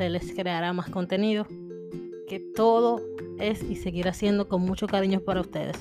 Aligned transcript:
se 0.00 0.08
les 0.08 0.32
creará 0.32 0.72
más 0.72 0.88
contenido, 0.88 1.46
que 2.26 2.40
todo 2.56 3.02
es 3.38 3.62
y 3.62 3.76
seguirá 3.76 4.14
siendo 4.14 4.48
con 4.48 4.62
mucho 4.62 4.86
cariño 4.86 5.20
para 5.20 5.42
ustedes. 5.42 5.76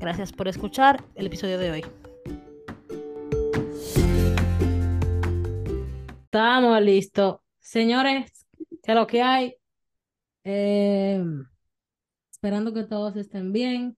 Gracias 0.00 0.32
por 0.32 0.48
escuchar 0.48 1.04
el 1.14 1.28
episodio 1.28 1.56
de 1.58 1.70
hoy. 1.70 1.84
Estamos 6.24 6.82
listos. 6.82 7.36
Señores, 7.60 8.44
que 8.82 8.92
lo 8.92 9.06
que 9.06 9.22
hay. 9.22 9.54
Eh, 10.42 11.24
esperando 12.32 12.74
que 12.74 12.82
todos 12.82 13.14
estén 13.14 13.52
bien 13.52 13.96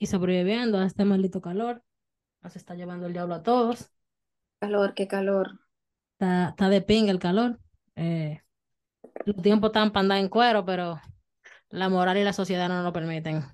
y 0.00 0.06
sobreviviendo 0.06 0.78
a 0.78 0.86
este 0.86 1.04
maldito 1.04 1.40
calor. 1.40 1.84
Nos 2.42 2.56
está 2.56 2.74
llevando 2.74 3.06
el 3.06 3.12
diablo 3.12 3.36
a 3.36 3.44
todos. 3.44 3.92
Calor, 4.58 4.94
qué 4.94 5.06
calor. 5.06 5.60
Está, 6.14 6.48
está 6.48 6.68
de 6.68 6.82
pinga 6.82 7.12
el 7.12 7.20
calor. 7.20 7.60
Eh, 7.96 8.40
los 9.24 9.36
tiempos 9.42 9.68
están 9.68 9.92
para 9.92 10.02
andar 10.02 10.18
en 10.18 10.28
cuero, 10.28 10.64
pero 10.64 11.00
la 11.70 11.88
moral 11.88 12.16
y 12.18 12.24
la 12.24 12.32
sociedad 12.32 12.68
no 12.68 12.82
lo 12.82 12.92
permiten. 12.92 13.44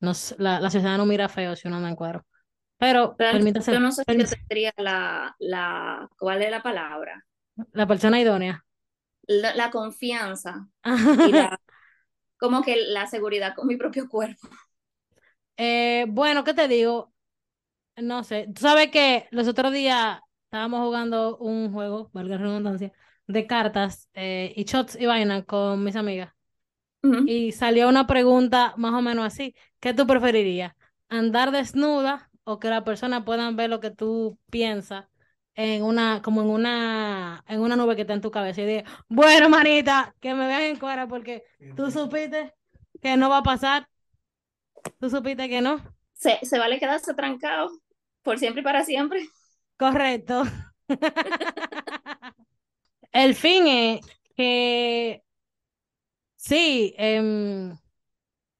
Nos, 0.00 0.34
la, 0.38 0.60
la 0.60 0.70
sociedad 0.70 0.96
no 0.96 1.06
mira 1.06 1.28
feo 1.28 1.54
si 1.54 1.68
uno 1.68 1.76
anda 1.76 1.88
en 1.88 1.96
cuero. 1.96 2.26
Pero, 2.78 3.16
permítase. 3.16 3.72
Yo 3.72 3.78
no 3.78 3.92
sé 3.92 4.02
qué 4.04 4.26
sería 4.26 4.72
la, 4.76 5.36
la, 5.38 6.08
¿cuál 6.18 6.42
es 6.42 6.50
la 6.50 6.62
palabra? 6.62 7.24
La 7.72 7.86
persona 7.86 8.20
idónea. 8.20 8.64
La, 9.28 9.70
confianza. 9.70 10.66
y 10.84 11.30
la, 11.30 11.60
como 12.38 12.62
que 12.62 12.76
la 12.76 13.06
seguridad 13.06 13.54
con 13.54 13.68
mi 13.68 13.76
propio 13.76 14.08
cuerpo. 14.08 14.48
Eh, 15.56 16.06
bueno, 16.08 16.42
¿qué 16.42 16.54
te 16.54 16.66
digo? 16.66 17.12
No 17.96 18.24
sé. 18.24 18.48
Tú 18.52 18.62
sabes 18.62 18.90
que 18.90 19.28
los 19.30 19.46
otros 19.46 19.72
días 19.72 20.18
estábamos 20.46 20.80
jugando 20.80 21.36
un 21.36 21.72
juego, 21.72 22.10
valga 22.12 22.36
la 22.36 22.42
redundancia, 22.42 22.92
de 23.26 23.46
cartas 23.46 24.08
eh, 24.14 24.52
y 24.56 24.64
shots 24.64 24.96
y 25.00 25.06
vaina 25.06 25.44
con 25.44 25.82
mis 25.84 25.96
amigas. 25.96 26.32
Y 27.26 27.50
salió 27.50 27.88
una 27.88 28.06
pregunta 28.06 28.74
más 28.76 28.94
o 28.94 29.02
menos 29.02 29.26
así. 29.26 29.56
¿Qué 29.80 29.92
tú 29.92 30.06
preferirías? 30.06 30.72
¿Andar 31.08 31.50
desnuda 31.50 32.30
o 32.44 32.60
que 32.60 32.70
la 32.70 32.84
persona 32.84 33.24
puedan 33.24 33.56
ver 33.56 33.70
lo 33.70 33.80
que 33.80 33.90
tú 33.90 34.38
piensas 34.50 35.06
en 35.54 35.82
una, 35.82 36.22
como 36.22 36.42
en 36.42 36.48
una, 36.48 37.44
en 37.48 37.60
una 37.60 37.76
nube 37.76 37.96
que 37.96 38.02
está 38.02 38.14
en 38.14 38.20
tu 38.20 38.30
cabeza 38.30 38.62
y 38.62 38.66
dije, 38.66 38.84
bueno, 39.08 39.48
manita, 39.48 40.14
que 40.20 40.34
me 40.34 40.46
vean 40.46 40.62
en 40.62 40.78
cuera 40.78 41.06
porque 41.08 41.42
tú 41.76 41.90
supiste 41.90 42.54
que 43.00 43.16
no 43.16 43.28
va 43.28 43.38
a 43.38 43.42
pasar. 43.42 43.88
Tú 44.98 45.10
supiste 45.10 45.48
que 45.48 45.60
no. 45.60 45.82
Se, 46.14 46.38
se 46.42 46.58
vale 46.58 46.78
quedarse 46.78 47.14
trancado 47.14 47.70
por 48.22 48.38
siempre 48.38 48.60
y 48.62 48.64
para 48.64 48.84
siempre. 48.84 49.28
Correcto. 49.76 50.44
El 53.12 53.34
fin 53.34 53.66
es 53.66 54.00
que 54.34 55.22
sí, 56.36 56.94
em, 56.96 57.72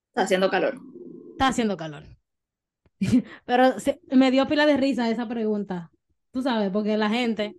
está 0.08 0.22
haciendo 0.22 0.50
calor. 0.50 0.78
Está 1.32 1.48
haciendo 1.48 1.76
calor. 1.76 2.04
Pero 3.44 3.74
me 4.10 4.30
dio 4.30 4.46
pila 4.46 4.66
de 4.66 4.76
risa 4.76 5.10
esa 5.10 5.26
pregunta. 5.26 5.90
Tú 6.30 6.42
sabes, 6.42 6.70
porque 6.70 6.96
la 6.96 7.08
gente, 7.08 7.56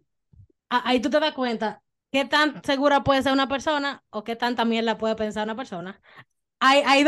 ahí 0.69 1.01
tú 1.01 1.09
te 1.09 1.19
das 1.19 1.33
cuenta 1.33 1.81
qué 2.11 2.25
tan 2.25 2.63
segura 2.63 3.03
puede 3.03 3.23
ser 3.23 3.33
una 3.33 3.47
persona 3.47 4.03
o 4.11 4.23
qué 4.23 4.35
tanta 4.35 4.65
mierda 4.65 4.97
puede 4.97 5.15
pensar 5.15 5.43
una 5.43 5.55
persona. 5.55 5.99
Ahí, 6.59 6.81
ahí, 6.85 7.05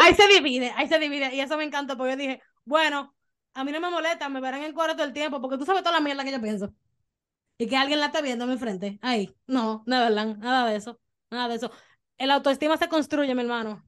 ahí, 0.00 0.14
se 0.14 0.26
divide, 0.28 0.72
ahí 0.76 0.88
se 0.88 0.98
divide. 0.98 1.34
Y 1.34 1.40
eso 1.40 1.56
me 1.58 1.64
encantó 1.64 1.96
porque 1.98 2.12
yo 2.12 2.16
dije, 2.16 2.40
bueno, 2.64 3.14
a 3.54 3.64
mí 3.64 3.72
no 3.72 3.80
me 3.80 3.90
molesta, 3.90 4.28
me 4.28 4.40
verán 4.40 4.62
en 4.62 4.72
cuadro 4.72 4.94
todo 4.94 5.04
el 5.04 5.12
tiempo 5.12 5.40
porque 5.40 5.58
tú 5.58 5.66
sabes 5.66 5.82
toda 5.82 5.96
la 5.96 6.00
mierda 6.00 6.24
que 6.24 6.32
yo 6.32 6.40
pienso. 6.40 6.72
Y 7.58 7.66
que 7.66 7.76
alguien 7.76 8.00
la 8.00 8.06
esté 8.06 8.22
viendo 8.22 8.44
a 8.44 8.48
mi 8.48 8.58
frente. 8.58 8.98
Ahí, 9.02 9.34
no, 9.46 9.82
de 9.86 9.96
verdad, 9.96 10.36
nada 10.36 10.68
de 10.68 10.76
eso, 10.76 11.00
nada 11.30 11.48
de 11.48 11.54
eso. 11.56 11.70
El 12.18 12.30
autoestima 12.30 12.76
se 12.76 12.88
construye, 12.88 13.34
mi 13.34 13.42
hermano. 13.42 13.84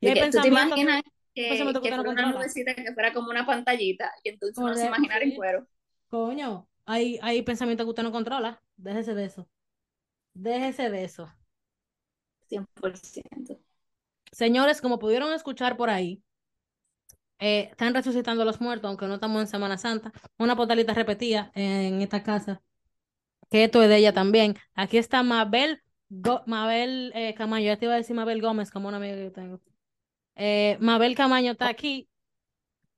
Y 0.00 0.08
hay 0.08 0.20
pensamientos 0.20 0.78
que, 1.34 1.72
que 1.82 1.98
una 1.98 2.32
nubecita 2.32 2.74
que 2.74 2.92
fuera 2.92 3.12
como 3.12 3.30
una 3.30 3.46
pantallita 3.46 4.12
y 4.22 4.30
entonces 4.30 4.58
uno 4.58 4.74
se 4.74 4.86
imaginar 4.86 5.22
en 5.22 5.34
cuero. 5.34 5.66
Coño, 6.08 6.68
hay, 6.84 7.18
hay 7.22 7.42
pensamientos 7.42 7.84
que 7.84 7.90
usted 7.90 8.02
no 8.02 8.12
controla. 8.12 8.62
Déjese 8.76 9.14
de 9.14 9.24
eso. 9.24 9.48
Déjese 10.34 10.90
de 10.90 11.04
eso. 11.04 11.32
100%. 12.48 13.58
Señores, 14.30 14.80
como 14.80 14.98
pudieron 14.98 15.32
escuchar 15.32 15.76
por 15.76 15.90
ahí, 15.90 16.22
eh, 17.44 17.68
están 17.72 17.92
resucitando 17.92 18.42
a 18.42 18.46
los 18.46 18.62
muertos, 18.62 18.88
aunque 18.88 19.06
no 19.06 19.16
estamos 19.16 19.38
en 19.42 19.46
Semana 19.46 19.76
Santa. 19.76 20.10
Una 20.38 20.56
portalita 20.56 20.94
repetida 20.94 21.52
en 21.54 22.00
esta 22.00 22.22
casa, 22.22 22.62
que 23.50 23.64
esto 23.64 23.82
es 23.82 23.90
de 23.90 23.98
ella 23.98 24.14
también. 24.14 24.56
Aquí 24.74 24.96
está 24.96 25.22
Mabel, 25.22 25.82
Mabel 26.46 27.12
eh, 27.14 27.34
Camayo, 27.34 27.66
ya 27.66 27.76
te 27.76 27.84
iba 27.84 27.92
a 27.92 27.98
decir 27.98 28.16
Mabel 28.16 28.40
Gómez, 28.40 28.70
como 28.70 28.88
una 28.88 28.96
amiga 28.96 29.16
que 29.16 29.24
yo 29.24 29.32
tengo. 29.32 29.60
Eh, 30.36 30.78
Mabel 30.80 31.14
Camaño 31.14 31.52
está 31.52 31.68
aquí, 31.68 32.08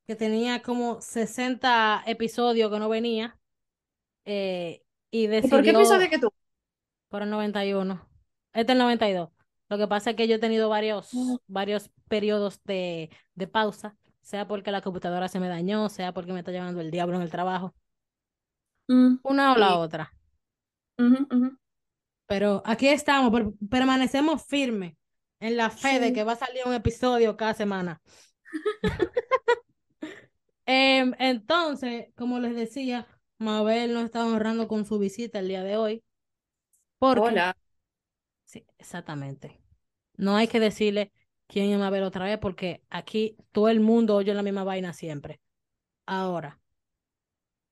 que 0.07 0.15
tenía 0.15 0.61
como 0.61 1.01
60 1.01 2.03
episodios 2.07 2.71
que 2.71 2.79
no 2.79 2.87
venía. 2.87 3.37
Eh, 4.23 4.81
y, 5.11 5.27
decidió, 5.27 5.57
por 5.57 5.63
qué 5.65 5.71
episodio 5.71 6.09
que 6.09 6.19
tú? 6.19 6.31
Por 7.09 7.23
el 7.23 7.29
91. 7.29 8.07
Este 8.53 8.71
es 8.71 8.75
el 8.75 8.77
92. 8.77 9.29
Lo 9.67 9.77
que 9.77 9.87
pasa 9.87 10.11
es 10.11 10.15
que 10.15 10.29
yo 10.29 10.35
he 10.35 10.39
tenido 10.39 10.69
varios, 10.69 11.13
mm. 11.13 11.35
varios 11.47 11.89
periodos 12.07 12.63
de, 12.63 13.09
de 13.35 13.47
pausa, 13.47 13.97
sea 14.27 14.45
porque 14.45 14.71
la 14.71 14.81
computadora 14.81 15.29
se 15.29 15.39
me 15.39 15.47
dañó, 15.47 15.87
sea 15.87 16.13
porque 16.13 16.33
me 16.33 16.39
está 16.39 16.51
llevando 16.51 16.81
el 16.81 16.91
diablo 16.91 17.15
en 17.15 17.21
el 17.21 17.31
trabajo. 17.31 17.73
Mm, 18.89 19.19
Una 19.23 19.53
o 19.53 19.57
la 19.57 19.77
otra. 19.77 20.13
Pero 22.27 22.61
aquí 22.65 22.89
estamos, 22.89 23.31
permanecemos 23.69 24.45
firmes 24.45 24.95
en 25.39 25.55
la 25.55 25.69
fe 25.69 26.01
de 26.01 26.11
que 26.11 26.25
va 26.25 26.33
a 26.33 26.35
salir 26.35 26.63
un 26.65 26.73
episodio 26.73 27.37
cada 27.37 27.53
semana. 27.53 28.01
Em, 30.69 31.13
entonces, 31.19 32.07
como 32.17 32.41
les 32.41 32.53
decía, 32.53 33.07
Mabel 33.37 33.93
nos 33.93 34.03
está 34.03 34.25
honrando 34.25 34.67
con 34.67 34.83
su 34.83 34.99
visita 34.99 35.39
el 35.39 35.47
día 35.47 35.63
de 35.63 35.77
hoy. 35.77 36.03
Hola. 36.99 37.55
Sí, 38.43 38.65
exactamente. 38.77 39.61
No 40.17 40.35
hay 40.35 40.49
que 40.49 40.59
decirle 40.59 41.13
quién 41.47 41.71
es 41.71 41.79
Mabel 41.79 42.03
otra 42.03 42.25
vez 42.25 42.37
porque 42.39 42.83
aquí 42.89 43.37
todo 43.51 43.69
el 43.69 43.79
mundo 43.79 44.15
oye 44.15 44.33
la 44.33 44.43
misma 44.43 44.63
vaina 44.63 44.93
siempre. 44.93 45.41
Ahora, 46.05 46.59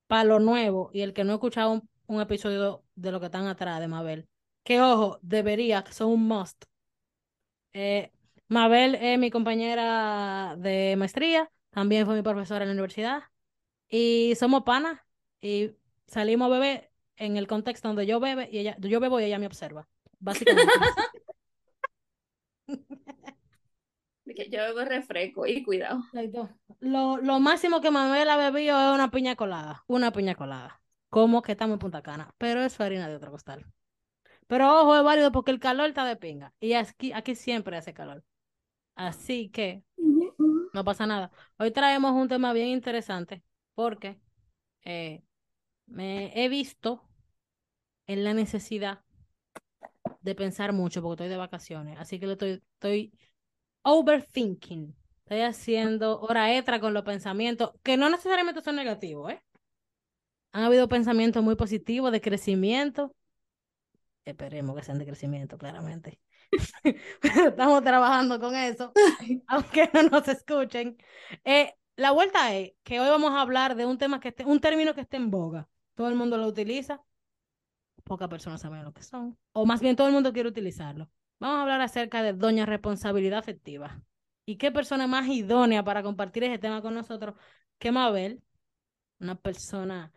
para 0.06 0.24
lo 0.24 0.38
nuevo 0.40 0.90
y 0.92 1.02
el 1.02 1.12
que 1.12 1.24
no 1.24 1.32
ha 1.32 1.34
escuchado 1.36 1.72
un, 1.72 1.88
un 2.06 2.20
episodio 2.20 2.84
de 2.94 3.12
lo 3.12 3.20
que 3.20 3.26
están 3.26 3.46
atrás 3.46 3.80
de 3.80 3.88
Mabel, 3.88 4.28
que 4.64 4.80
ojo, 4.80 5.18
debería, 5.22 5.84
que 5.84 5.92
son 5.92 6.08
un 6.10 6.28
must 6.28 6.64
eh, 7.72 8.12
Mabel 8.48 8.94
es 8.96 9.18
mi 9.18 9.30
compañera 9.30 10.54
de 10.58 10.94
maestría, 10.96 11.50
también 11.70 12.06
fue 12.06 12.14
mi 12.14 12.22
profesora 12.22 12.64
en 12.64 12.68
la 12.70 12.72
universidad 12.74 13.22
y 13.88 14.34
somos 14.36 14.64
panas 14.64 15.00
y 15.40 15.72
salimos 16.06 16.46
a 16.46 16.50
beber 16.50 16.92
en 17.16 17.36
el 17.36 17.46
contexto 17.48 17.88
donde 17.88 18.06
yo 18.06 18.20
bebe 18.20 18.48
y 18.52 18.58
ella, 18.60 18.76
yo 18.80 19.00
bebo 19.00 19.20
y 19.20 19.24
ella 19.24 19.38
me 19.38 19.46
observa, 19.46 19.88
básicamente. 20.20 20.72
que 24.34 24.50
yo 24.50 24.60
bebo 24.60 24.84
refresco 24.84 25.46
y 25.46 25.62
cuidado. 25.62 26.00
Lo, 26.80 27.18
lo 27.18 27.40
máximo 27.40 27.80
que 27.80 27.90
Mabel 27.90 28.28
ha 28.28 28.36
bebido 28.36 28.78
es 28.78 28.94
una 28.94 29.10
piña 29.10 29.36
colada, 29.36 29.84
una 29.86 30.12
piña 30.12 30.34
colada, 30.34 30.80
como 31.08 31.42
que 31.42 31.52
estamos 31.52 31.74
en 31.74 31.78
Punta 31.78 32.02
Cana, 32.02 32.34
pero 32.38 32.62
es 32.62 32.80
harina 32.80 33.08
de 33.08 33.16
otro 33.16 33.30
costal. 33.30 33.64
Pero 34.46 34.80
ojo, 34.80 34.96
es 34.96 35.02
válido 35.02 35.32
porque 35.32 35.50
el 35.50 35.60
calor 35.60 35.88
está 35.88 36.04
de 36.04 36.16
pinga 36.16 36.52
y 36.60 36.74
aquí, 36.74 37.12
aquí 37.12 37.34
siempre 37.34 37.76
hace 37.76 37.94
calor. 37.94 38.24
Así 38.94 39.50
que 39.50 39.82
no 40.72 40.84
pasa 40.84 41.06
nada. 41.06 41.30
Hoy 41.58 41.70
traemos 41.70 42.12
un 42.12 42.28
tema 42.28 42.52
bien 42.52 42.68
interesante 42.68 43.42
porque 43.74 44.18
eh, 44.84 45.22
me 45.86 46.32
he 46.44 46.48
visto 46.48 47.02
en 48.06 48.24
la 48.24 48.34
necesidad 48.34 49.04
de 50.20 50.34
pensar 50.34 50.72
mucho 50.72 51.02
porque 51.02 51.24
estoy 51.24 51.28
de 51.28 51.36
vacaciones. 51.36 51.98
Así 51.98 52.20
que 52.20 52.26
lo 52.26 52.32
estoy, 52.32 52.62
estoy 52.74 53.12
overthinking. 53.86 54.96
Estoy 55.20 55.40
haciendo 55.42 56.20
hora 56.20 56.56
extra 56.56 56.80
con 56.80 56.92
los 56.92 57.04
pensamientos, 57.04 57.70
que 57.84 57.96
no 57.96 58.10
necesariamente 58.10 58.60
son 58.60 58.76
negativos, 58.76 59.32
¿eh? 59.32 59.42
Han 60.52 60.64
habido 60.64 60.88
pensamientos 60.88 61.42
muy 61.42 61.54
positivos 61.54 62.10
de 62.10 62.20
crecimiento. 62.20 63.14
Esperemos 64.24 64.74
que 64.76 64.82
sean 64.82 64.98
de 64.98 65.06
crecimiento, 65.06 65.56
claramente. 65.56 66.18
estamos 67.22 67.82
trabajando 67.84 68.40
con 68.40 68.56
eso, 68.56 68.92
aunque 69.46 69.88
no 69.94 70.02
nos 70.04 70.26
escuchen. 70.28 70.96
Eh, 71.44 71.72
la 71.94 72.10
vuelta 72.10 72.54
es 72.54 72.72
que 72.82 72.98
hoy 72.98 73.08
vamos 73.08 73.32
a 73.32 73.40
hablar 73.40 73.76
de 73.76 73.86
un 73.86 73.98
tema 73.98 74.18
que 74.18 74.28
esté, 74.28 74.44
un 74.44 74.60
término 74.60 74.94
que 74.94 75.02
esté 75.02 75.16
en 75.16 75.30
boga. 75.30 75.68
Todo 75.94 76.08
el 76.08 76.16
mundo 76.16 76.38
lo 76.38 76.46
utiliza, 76.48 77.02
pocas 78.04 78.28
personas 78.28 78.60
saben 78.60 78.84
lo 78.84 78.92
que 78.92 79.02
son, 79.02 79.38
o 79.52 79.64
más 79.64 79.80
bien 79.80 79.94
todo 79.94 80.08
el 80.08 80.12
mundo 80.12 80.32
quiere 80.32 80.48
utilizarlo. 80.48 81.08
Vamos 81.38 81.58
a 81.58 81.62
hablar 81.62 81.80
acerca 81.80 82.22
de 82.22 82.32
doña 82.32 82.66
responsabilidad 82.66 83.38
afectiva. 83.38 84.02
¿Y 84.46 84.56
qué 84.56 84.70
persona 84.70 85.06
más 85.06 85.26
idónea 85.28 85.84
para 85.84 86.02
compartir 86.02 86.44
ese 86.44 86.58
tema 86.58 86.80
con 86.80 86.94
nosotros 86.94 87.34
que 87.78 87.92
Mabel? 87.92 88.42
Una 89.18 89.34
persona 89.34 90.12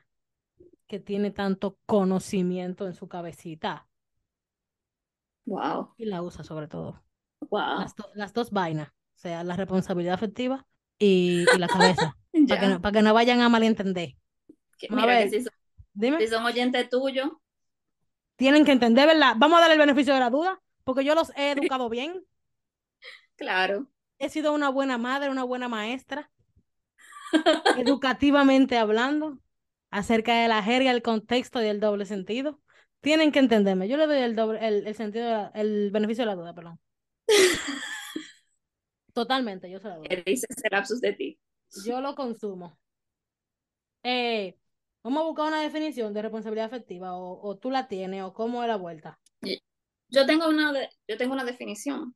que 0.88 1.00
tiene 1.00 1.32
tanto 1.32 1.78
conocimiento 1.86 2.88
en 2.88 2.94
su 2.94 3.08
cabecita. 3.08 3.88
Wow. 5.46 5.94
Y 5.98 6.06
la 6.06 6.22
usa 6.22 6.44
sobre 6.44 6.68
todo. 6.68 7.04
Wow. 7.50 7.86
Las, 8.16 8.34
dos 8.34 8.52
vainas, 8.52 8.90
o 8.90 9.20
sea, 9.20 9.44
la 9.44 9.56
responsabilidad 9.56 10.14
afectiva 10.14 10.66
y, 10.98 11.46
la 11.58 11.68
cabeza, 11.68 12.18
para, 12.48 12.60
que 12.60 12.68
no, 12.68 12.82
para 12.82 12.92
que 12.92 13.02
no 13.02 13.14
vayan 13.14 13.42
a 13.42 13.50
malentender. 13.50 14.16
mira, 14.90 15.24
que 15.24 15.30
si 15.30 15.44
son, 15.44 15.54
Dime. 15.94 16.20
si 16.20 16.28
son 16.28 16.44
oyentes 16.46 16.90
tuyos. 16.90 17.30
Tienen 18.36 18.66
que 18.66 18.72
entender, 18.72 19.08
¿verdad? 19.08 19.36
Vamos 19.38 19.58
a 19.58 19.62
darle 19.62 19.74
el 19.74 19.80
beneficio 19.80 20.14
de 20.14 20.20
la 20.20 20.30
duda, 20.30 20.62
porque 20.90 21.06
yo 21.06 21.14
los 21.14 21.32
he 21.38 21.52
educado 21.52 21.88
bien. 21.88 22.26
Claro. 23.36 23.88
He 24.18 24.28
sido 24.28 24.54
una 24.54 24.70
buena 24.70 24.98
madre, 24.98 25.30
una 25.30 25.46
buena 25.46 25.70
maestra, 25.70 26.30
educativamente 27.78 28.78
hablando, 28.78 29.40
acerca 29.92 30.42
de 30.42 30.50
la 30.50 30.62
jerga, 30.62 30.92
el 30.92 31.02
contexto 31.02 31.64
y 31.64 31.68
el 31.68 31.80
doble 31.80 32.06
sentido. 32.06 32.60
Tienen 33.00 33.32
que 33.32 33.40
entenderme. 33.40 33.88
Yo 33.88 33.96
le 33.96 34.08
doy 34.08 34.18
el, 34.18 34.36
doble, 34.36 34.60
el, 34.68 34.94
sentido, 34.96 35.52
el 35.54 35.90
beneficio 35.92 36.24
de 36.24 36.26
la 36.26 36.36
duda, 36.36 36.54
perdón. 36.54 36.82
Totalmente, 39.14 39.72
yo 39.72 39.80
se 39.80 39.88
la 39.88 39.98
doy. 39.98 40.08
¿Qué 40.08 40.24
dice 40.26 40.48
ese 40.50 40.70
lapsus 40.70 41.00
de 41.00 41.14
ti? 41.14 41.40
Yo 41.86 42.02
lo 42.02 42.14
consumo. 42.16 42.78
Eh, 44.04 44.58
vamos 45.02 45.22
a 45.22 45.28
buscar 45.28 45.48
una 45.48 45.62
definición 45.62 46.14
de 46.14 46.24
responsabilidad 46.24 46.66
afectiva, 46.66 47.16
o, 47.16 47.58
tú 47.58 47.72
la 47.72 47.88
tienes, 47.88 48.24
o 48.24 48.34
cómo 48.34 48.64
es 48.64 48.68
la 48.68 48.76
vuelta. 48.76 49.18
Yo 50.10 50.26
tengo 50.26 50.48
una, 50.48 50.74
yo 51.08 51.18
tengo 51.18 51.34
una 51.34 51.46
definición. 51.46 52.16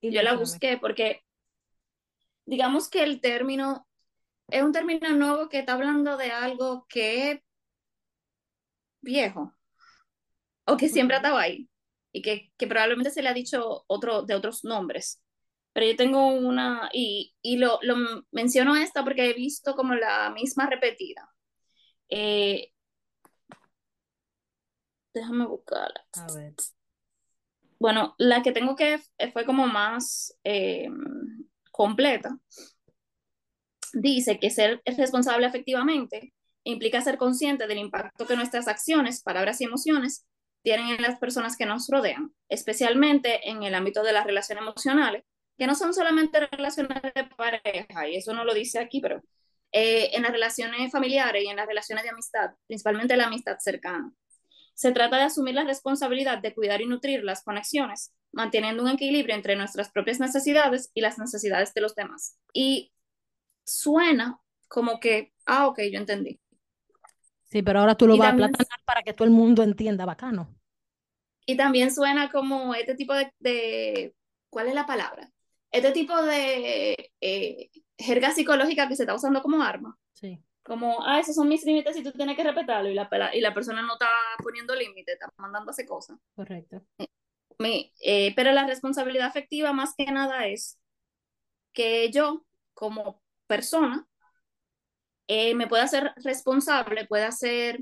Y 0.00 0.10
yo 0.12 0.22
la 0.22 0.34
busqué 0.34 0.78
porque, 0.78 1.22
digamos 2.44 2.90
que 2.90 3.02
el 3.02 3.20
término 3.20 3.86
es 4.48 4.62
un 4.62 4.72
término 4.72 5.08
nuevo 5.10 5.48
que 5.48 5.60
está 5.60 5.74
hablando 5.74 6.16
de 6.16 6.30
algo 6.30 6.86
que 6.88 7.30
es 7.30 7.40
viejo 9.00 9.54
o 10.66 10.76
que 10.76 10.88
siempre 10.88 11.16
ha 11.16 11.20
estado 11.20 11.38
ahí 11.38 11.68
y 12.12 12.20
que, 12.20 12.52
que, 12.56 12.66
probablemente 12.66 13.10
se 13.10 13.22
le 13.22 13.28
ha 13.28 13.34
dicho 13.34 13.84
otro, 13.86 14.22
de 14.22 14.34
otros 14.34 14.64
nombres. 14.64 15.22
Pero 15.72 15.86
yo 15.86 15.96
tengo 15.96 16.28
una, 16.28 16.90
y, 16.92 17.34
y 17.40 17.56
lo, 17.56 17.78
lo, 17.82 17.96
menciono 18.30 18.76
esta 18.76 19.02
porque 19.02 19.30
he 19.30 19.32
visto 19.32 19.74
como 19.74 19.94
la 19.94 20.30
misma 20.30 20.68
repetida. 20.68 21.32
Eh, 22.10 22.72
déjame 25.14 25.46
buscarla. 25.46 26.04
A 26.12 26.26
ver. 26.34 26.54
Bueno, 27.82 28.14
la 28.16 28.44
que 28.44 28.52
tengo 28.52 28.76
que 28.76 29.00
fue 29.32 29.44
como 29.44 29.66
más 29.66 30.38
eh, 30.44 30.88
completa. 31.72 32.38
Dice 33.92 34.38
que 34.38 34.50
ser 34.50 34.80
responsable 34.86 35.48
efectivamente 35.48 36.32
implica 36.62 37.00
ser 37.00 37.18
consciente 37.18 37.66
del 37.66 37.78
impacto 37.78 38.24
que 38.24 38.36
nuestras 38.36 38.68
acciones, 38.68 39.24
palabras 39.24 39.60
y 39.60 39.64
emociones 39.64 40.24
tienen 40.62 40.90
en 40.90 41.02
las 41.02 41.18
personas 41.18 41.56
que 41.56 41.66
nos 41.66 41.88
rodean, 41.88 42.32
especialmente 42.48 43.50
en 43.50 43.64
el 43.64 43.74
ámbito 43.74 44.04
de 44.04 44.12
las 44.12 44.26
relaciones 44.26 44.62
emocionales, 44.62 45.24
que 45.58 45.66
no 45.66 45.74
son 45.74 45.92
solamente 45.92 46.38
relaciones 46.38 47.02
de 47.02 47.24
pareja, 47.36 48.08
y 48.08 48.14
eso 48.14 48.32
no 48.32 48.44
lo 48.44 48.54
dice 48.54 48.78
aquí, 48.78 49.00
pero 49.00 49.20
eh, 49.72 50.10
en 50.12 50.22
las 50.22 50.30
relaciones 50.30 50.92
familiares 50.92 51.42
y 51.42 51.48
en 51.48 51.56
las 51.56 51.66
relaciones 51.66 52.04
de 52.04 52.10
amistad, 52.10 52.52
principalmente 52.68 53.16
la 53.16 53.26
amistad 53.26 53.58
cercana. 53.58 54.12
Se 54.82 54.90
trata 54.90 55.16
de 55.16 55.22
asumir 55.22 55.54
la 55.54 55.62
responsabilidad 55.62 56.38
de 56.38 56.52
cuidar 56.52 56.80
y 56.80 56.86
nutrir 56.86 57.22
las 57.22 57.44
conexiones, 57.44 58.12
manteniendo 58.32 58.82
un 58.82 58.88
equilibrio 58.88 59.32
entre 59.32 59.54
nuestras 59.54 59.92
propias 59.92 60.18
necesidades 60.18 60.90
y 60.92 61.02
las 61.02 61.20
necesidades 61.20 61.72
de 61.72 61.82
los 61.82 61.94
demás. 61.94 62.36
Y 62.52 62.92
suena 63.64 64.40
como 64.66 64.98
que, 64.98 65.34
ah, 65.46 65.68
ok, 65.68 65.82
yo 65.92 66.00
entendí. 66.00 66.40
Sí, 67.44 67.62
pero 67.62 67.78
ahora 67.78 67.94
tú 67.94 68.08
lo 68.08 68.16
vas 68.16 68.32
a 68.32 68.36
platanar 68.36 68.80
para 68.84 69.04
que 69.04 69.12
todo 69.12 69.24
el 69.24 69.30
mundo 69.30 69.62
entienda, 69.62 70.04
bacano. 70.04 70.52
Y 71.46 71.56
también 71.56 71.94
suena 71.94 72.28
como 72.32 72.74
este 72.74 72.96
tipo 72.96 73.14
de, 73.38 74.16
¿cuál 74.50 74.66
es 74.66 74.74
la 74.74 74.84
palabra? 74.84 75.30
Este 75.70 75.92
tipo 75.92 76.20
de 76.20 77.12
eh, 77.20 77.70
jerga 77.96 78.32
psicológica 78.32 78.88
que 78.88 78.96
se 78.96 79.04
está 79.04 79.14
usando 79.14 79.42
como 79.42 79.62
arma. 79.62 79.96
Sí. 80.12 80.42
Como, 80.62 81.04
ah, 81.04 81.18
esos 81.18 81.34
son 81.34 81.48
mis 81.48 81.64
límites 81.64 81.96
y 81.96 82.04
tú 82.04 82.12
tienes 82.12 82.36
que 82.36 82.44
respetarlo 82.44 82.88
y 82.88 82.94
la, 82.94 83.08
y 83.34 83.40
la 83.40 83.52
persona 83.52 83.82
no 83.82 83.94
está 83.94 84.08
poniendo 84.42 84.74
límites, 84.74 85.14
está 85.14 85.28
mandando 85.36 85.70
a 85.70 85.72
hacer 85.72 85.86
cosas. 85.86 86.18
Correcto. 86.36 86.82
Eh, 87.64 88.32
pero 88.34 88.52
la 88.52 88.66
responsabilidad 88.66 89.26
afectiva 89.26 89.72
más 89.72 89.94
que 89.96 90.06
nada 90.06 90.46
es 90.46 90.78
que 91.72 92.10
yo, 92.10 92.44
como 92.74 93.22
persona, 93.46 94.06
eh, 95.28 95.54
me 95.54 95.66
pueda 95.66 95.86
ser 95.86 96.12
responsable, 96.16 97.06
pueda 97.06 97.30
ser 97.30 97.80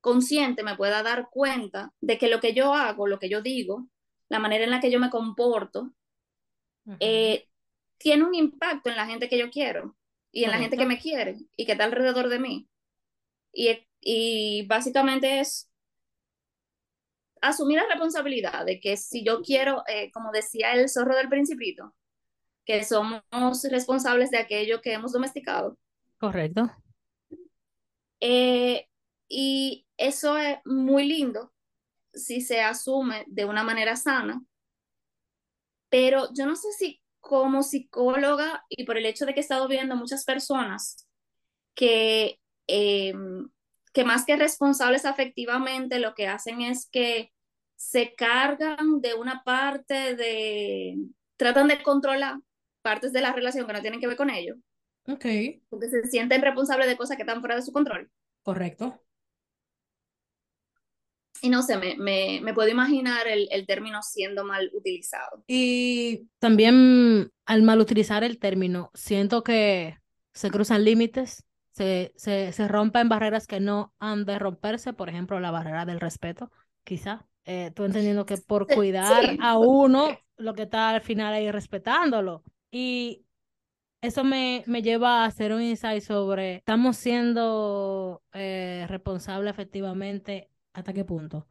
consciente, 0.00 0.62
me 0.62 0.76
pueda 0.76 1.02
dar 1.02 1.28
cuenta 1.30 1.92
de 2.00 2.18
que 2.18 2.28
lo 2.28 2.40
que 2.40 2.54
yo 2.54 2.74
hago, 2.74 3.06
lo 3.06 3.18
que 3.18 3.28
yo 3.28 3.42
digo, 3.42 3.88
la 4.28 4.38
manera 4.38 4.64
en 4.64 4.70
la 4.70 4.80
que 4.80 4.90
yo 4.90 4.98
me 4.98 5.10
comporto, 5.10 5.92
eh, 6.98 7.46
tiene 7.98 8.24
un 8.24 8.34
impacto 8.34 8.90
en 8.90 8.96
la 8.96 9.06
gente 9.06 9.28
que 9.28 9.38
yo 9.38 9.50
quiero 9.50 9.96
y 10.32 10.44
en 10.44 10.50
la 10.50 10.58
gente 10.58 10.76
que 10.76 10.86
me 10.86 10.98
quiere 10.98 11.36
y 11.56 11.66
que 11.66 11.72
está 11.72 11.84
alrededor 11.84 12.28
de 12.28 12.38
mí. 12.38 12.68
Y, 13.52 13.86
y 14.00 14.66
básicamente 14.66 15.40
es 15.40 15.70
asumir 17.40 17.78
la 17.78 17.88
responsabilidad 17.88 18.64
de 18.66 18.80
que 18.80 18.96
si 18.96 19.24
yo 19.24 19.42
quiero, 19.42 19.82
eh, 19.88 20.10
como 20.12 20.30
decía 20.32 20.72
el 20.72 20.88
zorro 20.88 21.16
del 21.16 21.28
principito, 21.28 21.94
que 22.64 22.84
somos 22.84 23.22
responsables 23.70 24.30
de 24.30 24.38
aquello 24.38 24.80
que 24.80 24.92
hemos 24.92 25.12
domesticado, 25.12 25.78
Correcto. 26.20 26.70
Eh, 28.20 28.86
y 29.26 29.86
eso 29.96 30.36
es 30.36 30.58
muy 30.66 31.08
lindo 31.08 31.52
si 32.12 32.42
se 32.42 32.60
asume 32.60 33.24
de 33.28 33.46
una 33.46 33.62
manera 33.64 33.96
sana, 33.96 34.44
pero 35.88 36.28
yo 36.34 36.44
no 36.46 36.56
sé 36.56 36.72
si 36.72 37.00
como 37.20 37.62
psicóloga 37.62 38.64
y 38.68 38.84
por 38.84 38.98
el 38.98 39.06
hecho 39.06 39.26
de 39.26 39.34
que 39.34 39.40
he 39.40 39.42
estado 39.42 39.68
viendo 39.68 39.96
muchas 39.96 40.24
personas 40.24 41.06
que, 41.74 42.40
eh, 42.66 43.14
que 43.92 44.04
más 44.04 44.24
que 44.24 44.36
responsables 44.36 45.04
afectivamente, 45.04 45.98
lo 45.98 46.14
que 46.14 46.26
hacen 46.26 46.62
es 46.62 46.88
que 46.90 47.32
se 47.76 48.14
cargan 48.14 49.00
de 49.00 49.14
una 49.14 49.42
parte 49.44 50.16
de, 50.16 50.96
tratan 51.36 51.68
de 51.68 51.82
controlar 51.82 52.36
partes 52.82 53.12
de 53.12 53.20
la 53.20 53.32
relación 53.32 53.66
que 53.66 53.72
no 53.72 53.80
tienen 53.80 54.00
que 54.00 54.06
ver 54.06 54.16
con 54.16 54.30
ello 54.30 54.56
Ok. 55.06 55.24
Porque 55.68 55.88
se 55.88 56.04
sienten 56.08 56.42
responsables 56.42 56.86
de 56.86 56.96
cosas 56.96 57.16
que 57.16 57.22
están 57.22 57.40
fuera 57.40 57.56
de 57.56 57.62
su 57.62 57.72
control. 57.72 58.10
Correcto. 58.42 59.00
Y 61.42 61.48
no 61.48 61.62
sé, 61.62 61.76
me, 61.76 61.96
me, 61.96 62.40
me 62.42 62.54
puedo 62.54 62.68
imaginar 62.68 63.26
el, 63.26 63.48
el, 63.50 63.66
término 63.66 64.02
siendo 64.02 64.44
mal 64.44 64.70
utilizado. 64.74 65.42
Y 65.46 66.28
también 66.38 67.30
al 67.46 67.62
mal 67.62 67.80
utilizar 67.80 68.24
el 68.24 68.38
término, 68.38 68.90
siento 68.94 69.42
que 69.42 69.98
se 70.32 70.50
cruzan 70.50 70.84
límites, 70.84 71.44
se, 71.72 72.12
se, 72.16 72.52
se 72.52 72.68
rompen 72.68 73.08
barreras 73.08 73.46
que 73.46 73.60
no 73.60 73.94
han 73.98 74.24
de 74.24 74.38
romperse, 74.38 74.92
por 74.92 75.08
ejemplo, 75.08 75.40
la 75.40 75.50
barrera 75.50 75.84
del 75.84 76.00
respeto, 76.00 76.50
quizá. 76.84 77.26
Eh, 77.44 77.72
tú 77.74 77.84
entendiendo 77.84 78.26
que 78.26 78.36
por 78.36 78.66
cuidar 78.66 79.30
sí. 79.30 79.38
a 79.40 79.58
uno, 79.58 80.18
lo 80.36 80.54
que 80.54 80.62
está 80.62 80.90
al 80.90 81.00
final 81.00 81.32
ahí 81.32 81.50
respetándolo. 81.50 82.44
Y 82.70 83.24
eso 84.02 84.24
me, 84.24 84.62
me 84.66 84.82
lleva 84.82 85.22
a 85.22 85.26
hacer 85.26 85.52
un 85.52 85.62
insight 85.62 86.02
sobre, 86.02 86.56
¿estamos 86.56 86.96
siendo 86.96 88.22
eh, 88.32 88.86
responsables 88.88 89.50
efectivamente 89.50 90.50
hasta 90.72 90.92
qué 90.92 91.04
punto? 91.04 91.46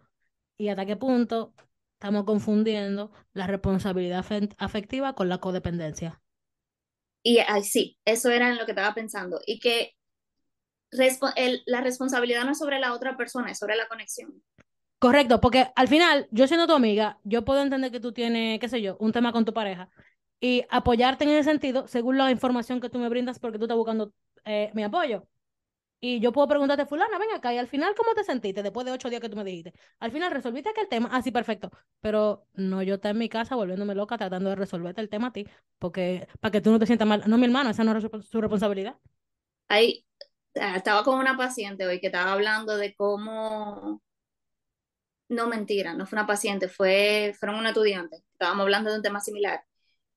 Y 0.57 0.69
hasta 0.69 0.85
qué 0.85 0.95
punto 0.95 1.53
estamos 1.93 2.23
confundiendo 2.23 3.11
la 3.33 3.47
responsabilidad 3.47 4.25
afectiva 4.57 5.13
con 5.13 5.29
la 5.29 5.39
codependencia. 5.39 6.21
Y 7.23 7.39
ay, 7.39 7.63
sí, 7.63 7.97
eso 8.05 8.29
era 8.29 8.49
en 8.49 8.57
lo 8.57 8.65
que 8.65 8.71
estaba 8.71 8.93
pensando. 8.93 9.41
Y 9.45 9.59
que 9.59 9.95
el, 11.35 11.61
la 11.65 11.81
responsabilidad 11.81 12.45
no 12.45 12.51
es 12.51 12.59
sobre 12.59 12.79
la 12.79 12.93
otra 12.93 13.17
persona, 13.17 13.51
es 13.51 13.59
sobre 13.59 13.75
la 13.75 13.87
conexión. 13.87 14.41
Correcto, 14.99 15.39
porque 15.39 15.67
al 15.75 15.87
final, 15.87 16.27
yo 16.31 16.47
siendo 16.47 16.67
tu 16.67 16.73
amiga, 16.73 17.19
yo 17.23 17.45
puedo 17.45 17.61
entender 17.61 17.91
que 17.91 18.01
tú 18.01 18.11
tienes, 18.11 18.59
qué 18.59 18.67
sé 18.67 18.81
yo, 18.81 18.97
un 18.99 19.11
tema 19.11 19.31
con 19.31 19.45
tu 19.45 19.53
pareja 19.53 19.89
y 20.41 20.65
apoyarte 20.69 21.23
en 21.23 21.31
ese 21.31 21.49
sentido 21.49 21.87
según 21.87 22.17
la 22.17 22.31
información 22.31 22.81
que 22.81 22.89
tú 22.89 22.99
me 22.99 23.09
brindas 23.09 23.39
porque 23.39 23.57
tú 23.57 23.65
estás 23.65 23.77
buscando 23.77 24.13
eh, 24.45 24.71
mi 24.73 24.83
apoyo. 24.83 25.27
Y 26.01 26.21
yo 26.21 26.31
puedo 26.31 26.47
preguntarte, 26.47 26.85
fulana, 26.85 27.17
ven 27.17 27.31
acá, 27.31 27.53
y 27.53 27.57
al 27.57 27.67
final, 27.67 27.93
¿cómo 27.95 28.13
te 28.13 28.23
sentiste 28.23 28.63
después 28.63 28.85
de 28.85 28.91
ocho 28.93 29.09
días 29.09 29.19
que 29.21 29.27
tú 29.27 29.35
me 29.35 29.43
dijiste? 29.43 29.73
Al 29.99 30.11
final, 30.11 30.31
¿resolviste 30.31 30.69
aquel 30.69 30.87
tema? 30.87 31.09
Ah, 31.11 31.21
sí, 31.21 31.31
perfecto. 31.31 31.71
Pero 31.99 32.47
no 32.53 32.81
yo 32.83 32.95
estar 32.95 33.11
en 33.11 33.17
mi 33.17 33.27
casa 33.27 33.55
volviéndome 33.55 33.95
loca 33.95 34.17
tratando 34.17 34.49
de 34.49 34.55
resolverte 34.55 35.01
el 35.01 35.09
tema 35.09 35.27
a 35.27 35.33
ti, 35.33 35.45
porque 35.77 36.27
para 36.39 36.51
que 36.51 36.61
tú 36.61 36.71
no 36.71 36.79
te 36.79 36.85
sientas 36.85 37.07
mal. 37.07 37.23
No, 37.27 37.37
mi 37.37 37.45
hermano, 37.45 37.69
esa 37.69 37.83
no 37.83 37.97
es 37.97 38.05
su 38.29 38.41
responsabilidad. 38.41 38.97
Ahí, 39.67 40.05
estaba 40.53 41.03
con 41.03 41.19
una 41.19 41.37
paciente 41.37 41.85
hoy 41.85 41.99
que 41.99 42.07
estaba 42.07 42.31
hablando 42.33 42.77
de 42.77 42.95
cómo... 42.95 44.01
No, 45.27 45.47
mentira, 45.47 45.93
no 45.93 46.07
fue 46.07 46.17
una 46.17 46.25
paciente, 46.25 46.69
fue, 46.69 47.35
fueron 47.39 47.59
un 47.59 47.67
estudiante. 47.67 48.23
Estábamos 48.33 48.63
hablando 48.63 48.89
de 48.89 48.97
un 48.97 49.03
tema 49.03 49.19
similar. 49.19 49.63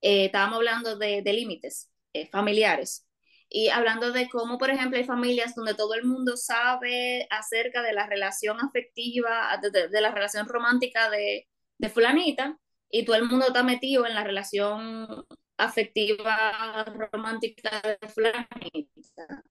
Eh, 0.01 0.25
estábamos 0.25 0.57
hablando 0.57 0.97
de, 0.97 1.21
de 1.21 1.33
límites 1.33 1.91
eh, 2.13 2.27
familiares 2.29 3.05
y 3.55 3.69
hablando 3.69 4.11
de 4.11 4.29
cómo, 4.29 4.57
por 4.57 4.71
ejemplo, 4.71 4.97
hay 4.97 5.03
familias 5.03 5.53
donde 5.53 5.75
todo 5.75 5.93
el 5.93 6.05
mundo 6.05 6.35
sabe 6.37 7.27
acerca 7.29 7.83
de 7.83 7.93
la 7.93 8.07
relación 8.07 8.59
afectiva, 8.59 9.59
de, 9.61 9.69
de, 9.69 9.89
de 9.89 10.01
la 10.01 10.09
relación 10.09 10.47
romántica 10.47 11.11
de, 11.11 11.47
de, 11.77 11.89
fulanita, 11.89 12.57
y 12.89 13.05
todo 13.05 13.15
el 13.15 13.25
mundo 13.25 13.45
está 13.45 13.61
metido 13.61 14.07
en 14.07 14.15
la 14.15 14.23
relación 14.23 15.07
afectiva 15.55 16.83
romántica 17.11 17.79
de 17.83 18.09
fulanita. 18.09 19.43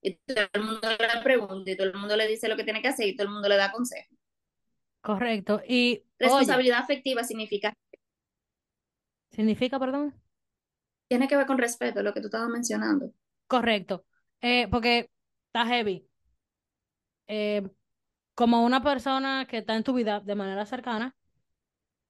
Y 0.00 0.14
todo 0.14 0.48
el 0.54 0.64
mundo 0.64 0.88
le 0.98 1.22
pregunta 1.22 1.70
y 1.70 1.76
todo 1.76 1.88
el 1.88 1.94
mundo 1.94 2.16
le 2.16 2.26
dice 2.26 2.48
lo 2.48 2.56
que 2.56 2.64
tiene 2.64 2.80
que 2.80 2.88
hacer 2.88 3.08
y 3.08 3.14
todo 3.14 3.26
el 3.26 3.34
mundo 3.34 3.50
le 3.50 3.58
da 3.58 3.70
consejo. 3.70 4.16
Correcto. 5.02 5.60
Y 5.68 6.02
responsabilidad 6.18 6.78
oye, 6.78 6.84
afectiva 6.84 7.24
significa 7.24 7.74
significa, 9.30 9.78
perdón. 9.78 10.14
Tiene 11.08 11.28
que 11.28 11.36
ver 11.36 11.44
con 11.44 11.58
respeto, 11.58 12.02
lo 12.02 12.14
que 12.14 12.22
tú 12.22 12.28
estabas 12.28 12.48
mencionando. 12.48 13.12
Correcto. 13.50 14.04
Eh, 14.40 14.68
porque 14.70 15.10
está 15.48 15.66
heavy. 15.66 16.06
Eh, 17.26 17.68
como 18.34 18.64
una 18.64 18.80
persona 18.82 19.44
que 19.48 19.58
está 19.58 19.74
en 19.74 19.82
tu 19.82 19.92
vida 19.92 20.20
de 20.20 20.36
manera 20.36 20.64
cercana, 20.66 21.16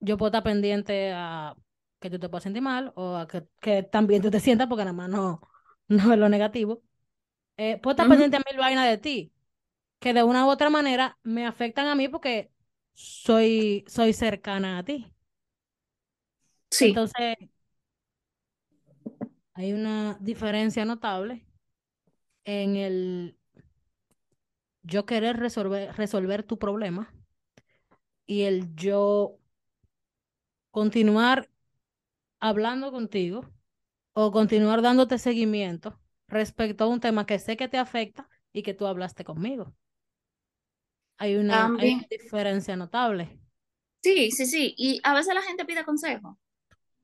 yo 0.00 0.18
puedo 0.18 0.28
estar 0.28 0.42
pendiente 0.42 1.12
a 1.14 1.56
que 1.98 2.10
tú 2.10 2.18
te 2.18 2.28
puedas 2.28 2.42
sentir 2.44 2.60
mal 2.62 2.92
o 2.94 3.16
a 3.16 3.26
que, 3.26 3.46
que 3.58 3.82
también 3.82 4.20
tú 4.20 4.30
te 4.30 4.38
sientas, 4.38 4.68
porque 4.68 4.84
nada 4.84 4.92
más 4.92 5.08
no, 5.08 5.40
no 5.88 6.12
es 6.12 6.18
lo 6.18 6.28
negativo. 6.28 6.82
Eh, 7.56 7.78
puedo 7.78 7.92
estar 7.92 8.06
uh 8.06 8.08
-huh. 8.08 8.12
pendiente 8.12 8.36
a 8.36 8.42
mil 8.46 8.60
vainas 8.60 8.86
de 8.86 8.98
ti, 8.98 9.32
que 9.98 10.12
de 10.12 10.22
una 10.22 10.44
u 10.44 10.50
otra 10.50 10.68
manera 10.68 11.18
me 11.22 11.46
afectan 11.46 11.86
a 11.86 11.94
mí 11.94 12.08
porque 12.08 12.52
soy, 12.92 13.84
soy 13.88 14.12
cercana 14.12 14.78
a 14.78 14.84
ti. 14.84 15.10
Sí. 16.70 16.88
Entonces, 16.88 17.36
hay 19.60 19.74
una 19.74 20.16
diferencia 20.20 20.86
notable 20.86 21.44
en 22.44 22.76
el 22.76 23.36
yo 24.82 25.04
querer 25.04 25.36
resolver, 25.36 25.94
resolver 25.96 26.42
tu 26.44 26.58
problema 26.58 27.12
y 28.26 28.42
el 28.42 28.74
yo 28.74 29.38
continuar 30.70 31.50
hablando 32.38 32.90
contigo 32.90 33.44
o 34.14 34.32
continuar 34.32 34.80
dándote 34.80 35.18
seguimiento 35.18 36.00
respecto 36.26 36.84
a 36.84 36.88
un 36.88 37.00
tema 37.00 37.26
que 37.26 37.38
sé 37.38 37.58
que 37.58 37.68
te 37.68 37.76
afecta 37.76 38.30
y 38.54 38.62
que 38.62 38.72
tú 38.72 38.86
hablaste 38.86 39.24
conmigo. 39.24 39.74
Hay 41.18 41.36
una, 41.36 41.66
hay 41.76 41.92
una 41.96 42.06
diferencia 42.08 42.76
notable. 42.76 43.38
Sí, 44.02 44.30
sí, 44.30 44.46
sí. 44.46 44.74
Y 44.78 45.00
a 45.04 45.14
veces 45.14 45.34
la 45.34 45.42
gente 45.42 45.64
pide 45.66 45.84
consejo. 45.84 46.38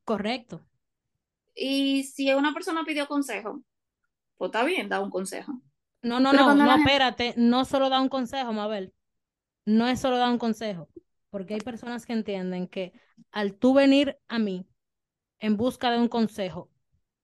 Correcto. 0.04 0.64
Y 1.56 2.04
si 2.04 2.32
una 2.34 2.52
persona 2.52 2.84
pidió 2.84 3.08
consejo, 3.08 3.62
pues 4.36 4.50
está 4.50 4.62
bien, 4.62 4.88
da 4.90 5.00
un 5.00 5.10
consejo. 5.10 5.60
No, 6.02 6.20
no, 6.20 6.30
Pero 6.30 6.44
no, 6.44 6.54
no, 6.54 6.70
gente... 6.70 6.82
espérate, 6.82 7.34
no 7.38 7.64
solo 7.64 7.88
da 7.88 8.00
un 8.00 8.10
consejo, 8.10 8.52
Mabel. 8.52 8.92
No 9.64 9.88
es 9.88 9.98
solo 9.98 10.18
dar 10.18 10.30
un 10.30 10.38
consejo, 10.38 10.88
porque 11.30 11.54
hay 11.54 11.60
personas 11.60 12.04
que 12.06 12.12
entienden 12.12 12.68
que 12.68 12.92
al 13.32 13.54
tú 13.54 13.74
venir 13.74 14.18
a 14.28 14.38
mí 14.38 14.68
en 15.38 15.56
busca 15.56 15.90
de 15.90 15.98
un 15.98 16.08
consejo, 16.08 16.70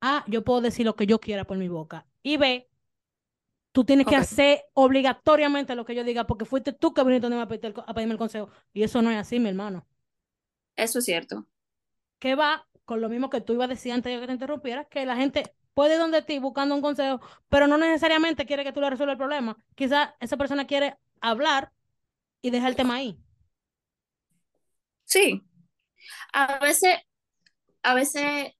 ah, 0.00 0.24
yo 0.26 0.42
puedo 0.42 0.62
decir 0.62 0.86
lo 0.86 0.96
que 0.96 1.06
yo 1.06 1.20
quiera 1.20 1.44
por 1.44 1.58
mi 1.58 1.68
boca. 1.68 2.06
Y 2.22 2.38
B, 2.38 2.68
tú 3.70 3.84
tienes 3.84 4.06
okay. 4.06 4.16
que 4.16 4.22
hacer 4.22 4.64
obligatoriamente 4.72 5.76
lo 5.76 5.84
que 5.84 5.94
yo 5.94 6.04
diga, 6.04 6.26
porque 6.26 6.46
fuiste 6.46 6.72
tú 6.72 6.94
que 6.94 7.04
viniste 7.04 7.26
a 7.26 7.42
a 7.42 7.46
pedirme 7.94 8.12
el 8.12 8.18
consejo. 8.18 8.48
Y 8.72 8.82
eso 8.82 9.02
no 9.02 9.10
es 9.10 9.18
así, 9.18 9.38
mi 9.38 9.50
hermano. 9.50 9.86
Eso 10.74 11.00
es 11.00 11.04
cierto. 11.04 11.46
¿Qué 12.18 12.34
va 12.34 12.66
con 12.84 13.00
lo 13.00 13.08
mismo 13.08 13.30
que 13.30 13.40
tú 13.40 13.54
ibas 13.54 13.66
a 13.66 13.68
decir 13.68 13.92
antes 13.92 14.12
de 14.12 14.20
que 14.20 14.26
te 14.26 14.32
interrumpiera, 14.32 14.84
que 14.84 15.06
la 15.06 15.16
gente 15.16 15.54
puede 15.74 15.94
ir 15.94 16.00
donde 16.00 16.22
ti 16.22 16.38
buscando 16.38 16.74
un 16.74 16.82
consejo, 16.82 17.20
pero 17.48 17.66
no 17.66 17.78
necesariamente 17.78 18.46
quiere 18.46 18.64
que 18.64 18.72
tú 18.72 18.80
le 18.80 18.90
resuelvas 18.90 19.14
el 19.14 19.18
problema. 19.18 19.56
Quizá 19.74 20.14
esa 20.20 20.36
persona 20.36 20.66
quiere 20.66 20.96
hablar 21.20 21.72
y 22.40 22.50
dejar 22.50 22.70
el 22.70 22.76
tema 22.76 22.96
ahí. 22.96 23.18
Sí. 25.04 25.42
A 26.32 26.58
veces, 26.58 26.96
a 27.82 27.94
veces 27.94 28.52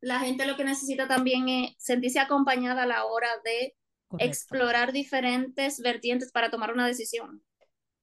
la 0.00 0.20
gente 0.20 0.46
lo 0.46 0.56
que 0.56 0.64
necesita 0.64 1.08
también 1.08 1.48
es 1.48 1.74
sentirse 1.78 2.20
acompañada 2.20 2.84
a 2.84 2.86
la 2.86 3.04
hora 3.04 3.28
de 3.44 3.74
Correcto. 4.08 4.30
explorar 4.30 4.92
diferentes 4.92 5.80
vertientes 5.80 6.32
para 6.32 6.50
tomar 6.50 6.72
una 6.72 6.86
decisión. 6.86 7.42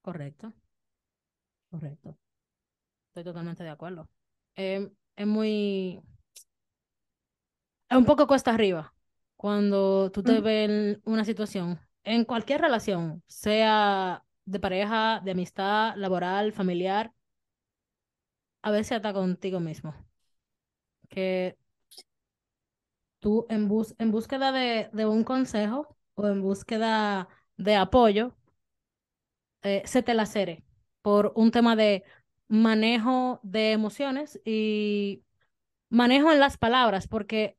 Correcto. 0.01 0.53
Correcto. 1.71 2.17
Estoy 3.07 3.23
totalmente 3.23 3.63
de 3.63 3.69
acuerdo. 3.69 4.09
Eh, 4.55 4.91
es 5.15 5.27
muy... 5.27 6.01
Es 7.89 7.97
un 7.97 8.05
poco 8.05 8.27
cuesta 8.27 8.51
arriba 8.51 8.93
cuando 9.37 10.11
tú 10.11 10.23
te 10.23 10.39
ves 10.41 10.69
en 10.69 11.01
una 11.05 11.23
situación, 11.25 11.79
en 12.03 12.25
cualquier 12.25 12.61
relación, 12.61 13.23
sea 13.27 14.23
de 14.45 14.59
pareja, 14.59 15.21
de 15.23 15.31
amistad, 15.31 15.95
laboral, 15.95 16.51
familiar, 16.53 17.13
a 18.63 18.71
veces 18.71 18.93
hasta 18.93 19.13
contigo 19.13 19.59
mismo. 19.59 19.93
Que 21.09 21.57
tú 23.19 23.45
en, 23.49 23.67
bus 23.67 23.95
en 23.99 24.11
búsqueda 24.11 24.51
de, 24.51 24.89
de, 24.93 25.05
un 25.05 25.23
consejo 25.23 25.97
o 26.15 26.27
en 26.27 26.41
búsqueda 26.41 27.27
de 27.57 27.75
apoyo, 27.75 28.35
eh, 29.63 29.83
se 29.85 30.03
te 30.03 30.13
lacere 30.13 30.63
por 31.01 31.33
un 31.35 31.51
tema 31.51 31.75
de 31.75 32.03
manejo 32.47 33.39
de 33.43 33.71
emociones 33.73 34.39
y 34.45 35.23
manejo 35.89 36.31
en 36.31 36.39
las 36.39 36.57
palabras, 36.57 37.07
porque 37.07 37.57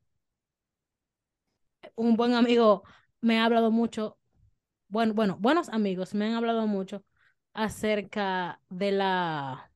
un 1.94 2.16
buen 2.16 2.34
amigo 2.34 2.84
me 3.20 3.38
ha 3.40 3.44
hablado 3.44 3.70
mucho, 3.70 4.18
bueno, 4.88 5.14
bueno, 5.14 5.36
buenos 5.40 5.68
amigos 5.70 6.14
me 6.14 6.26
han 6.26 6.34
hablado 6.34 6.66
mucho 6.66 7.04
acerca 7.54 8.60
de 8.70 8.92
la 8.92 9.70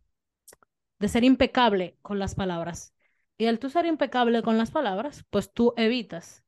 de 1.01 1.09
ser 1.09 1.25
impecable 1.25 1.97
con 2.03 2.19
las 2.21 2.35
palabras. 2.37 2.95
Y 3.39 3.47
al 3.47 3.59
tú 3.59 3.71
ser 3.71 3.87
impecable 3.87 4.43
con 4.43 4.59
las 4.59 4.71
palabras, 4.71 5.25
pues 5.31 5.53
tú 5.53 5.73
evitas 5.77 6.45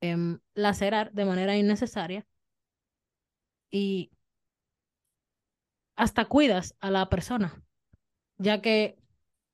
eh, 0.00 0.38
lacerar 0.54 1.12
de 1.12 1.24
manera 1.24 1.56
innecesaria 1.56 2.26
y 3.70 4.10
hasta 5.96 6.26
cuidas 6.26 6.76
a 6.80 6.90
la 6.90 7.08
persona, 7.08 7.62
ya 8.38 8.60
que 8.60 8.96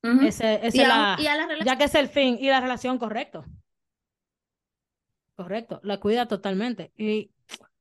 uh 0.02 0.08
-huh. 0.08 0.26
ese, 0.26 0.66
ese 0.66 0.78
y, 0.78 0.86
la, 0.86 1.16
y 1.18 1.26
a 1.26 1.36
la 1.36 1.64
ya 1.64 1.76
que 1.78 1.84
es 1.84 1.94
el 1.94 2.08
fin 2.08 2.36
y 2.38 2.48
la 2.48 2.60
relación 2.60 2.98
correcto. 2.98 3.44
Correcto, 5.36 5.80
la 5.82 5.98
cuida 5.98 6.26
totalmente. 6.26 6.92
Y, 6.96 7.30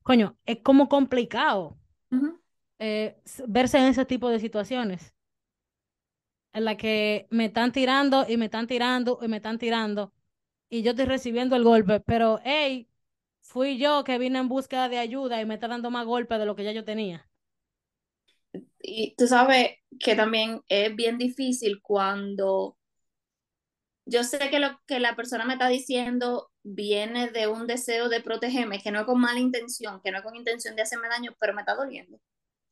coño, 0.03 0.38
es 0.46 0.60
como 0.63 0.88
complicado. 0.88 1.77
Uh 2.12 2.15
-huh. 2.15 2.39
eh, 2.80 3.22
verse 3.48 3.77
en 3.77 3.86
ese 3.86 4.06
tipo 4.06 4.30
de 4.30 4.39
situaciones 4.39 5.13
en 6.53 6.65
la 6.65 6.75
que 6.75 7.27
me 7.30 7.46
están 7.46 7.72
tirando 7.72 8.25
y 8.27 8.38
me 8.38 8.46
están 8.46 8.68
tirando 8.68 9.20
y 9.22 9.27
me 9.27 9.38
están 9.38 9.58
tirando 9.58 10.13
y 10.70 10.84
yo 10.84 10.91
estoy 10.91 11.06
recibiendo 11.06 11.56
el 11.58 11.63
golpe, 11.65 12.00
pero 12.00 12.39
hey, 12.44 12.88
fui 13.41 13.77
yo 13.77 14.03
que 14.06 14.18
vine 14.18 14.39
en 14.39 14.48
búsqueda 14.48 14.88
de 14.88 15.00
ayuda 15.00 15.41
y 15.41 15.46
me 15.46 15.56
está 15.56 15.68
dando 15.68 15.91
más 15.91 16.06
golpes 16.06 16.39
de 16.39 16.46
lo 16.46 16.56
que 16.56 16.63
ya 16.63 16.72
yo 16.72 16.86
tenía. 16.86 17.30
Y 18.81 19.15
tú 19.17 19.27
sabes 19.27 19.77
que 20.00 20.15
también 20.15 20.62
es 20.67 20.96
bien 20.96 21.17
difícil 21.17 21.81
cuando 21.81 22.77
yo 24.05 24.24
sé 24.24 24.50
que 24.50 24.60
lo 24.60 24.79
que 24.88 25.00
la 25.00 25.15
persona 25.15 25.46
me 25.46 25.53
está 25.53 25.67
diciendo 25.67 26.51
viene 26.63 27.29
de 27.29 27.48
un 27.48 27.67
deseo 27.67 28.10
de 28.10 28.22
protegerme, 28.22 28.81
que 28.81 28.91
no 28.91 29.00
es 29.00 29.05
con 29.05 29.20
mala 29.20 29.39
intención, 29.39 30.01
que 30.03 30.12
no 30.12 30.20
es 30.20 30.24
con 30.24 30.36
intención 30.36 30.75
de 30.75 30.81
hacerme 30.84 31.08
daño, 31.08 31.36
pero 31.39 31.53
me 31.53 31.62
está 31.62 31.75
doliendo. 31.75 32.20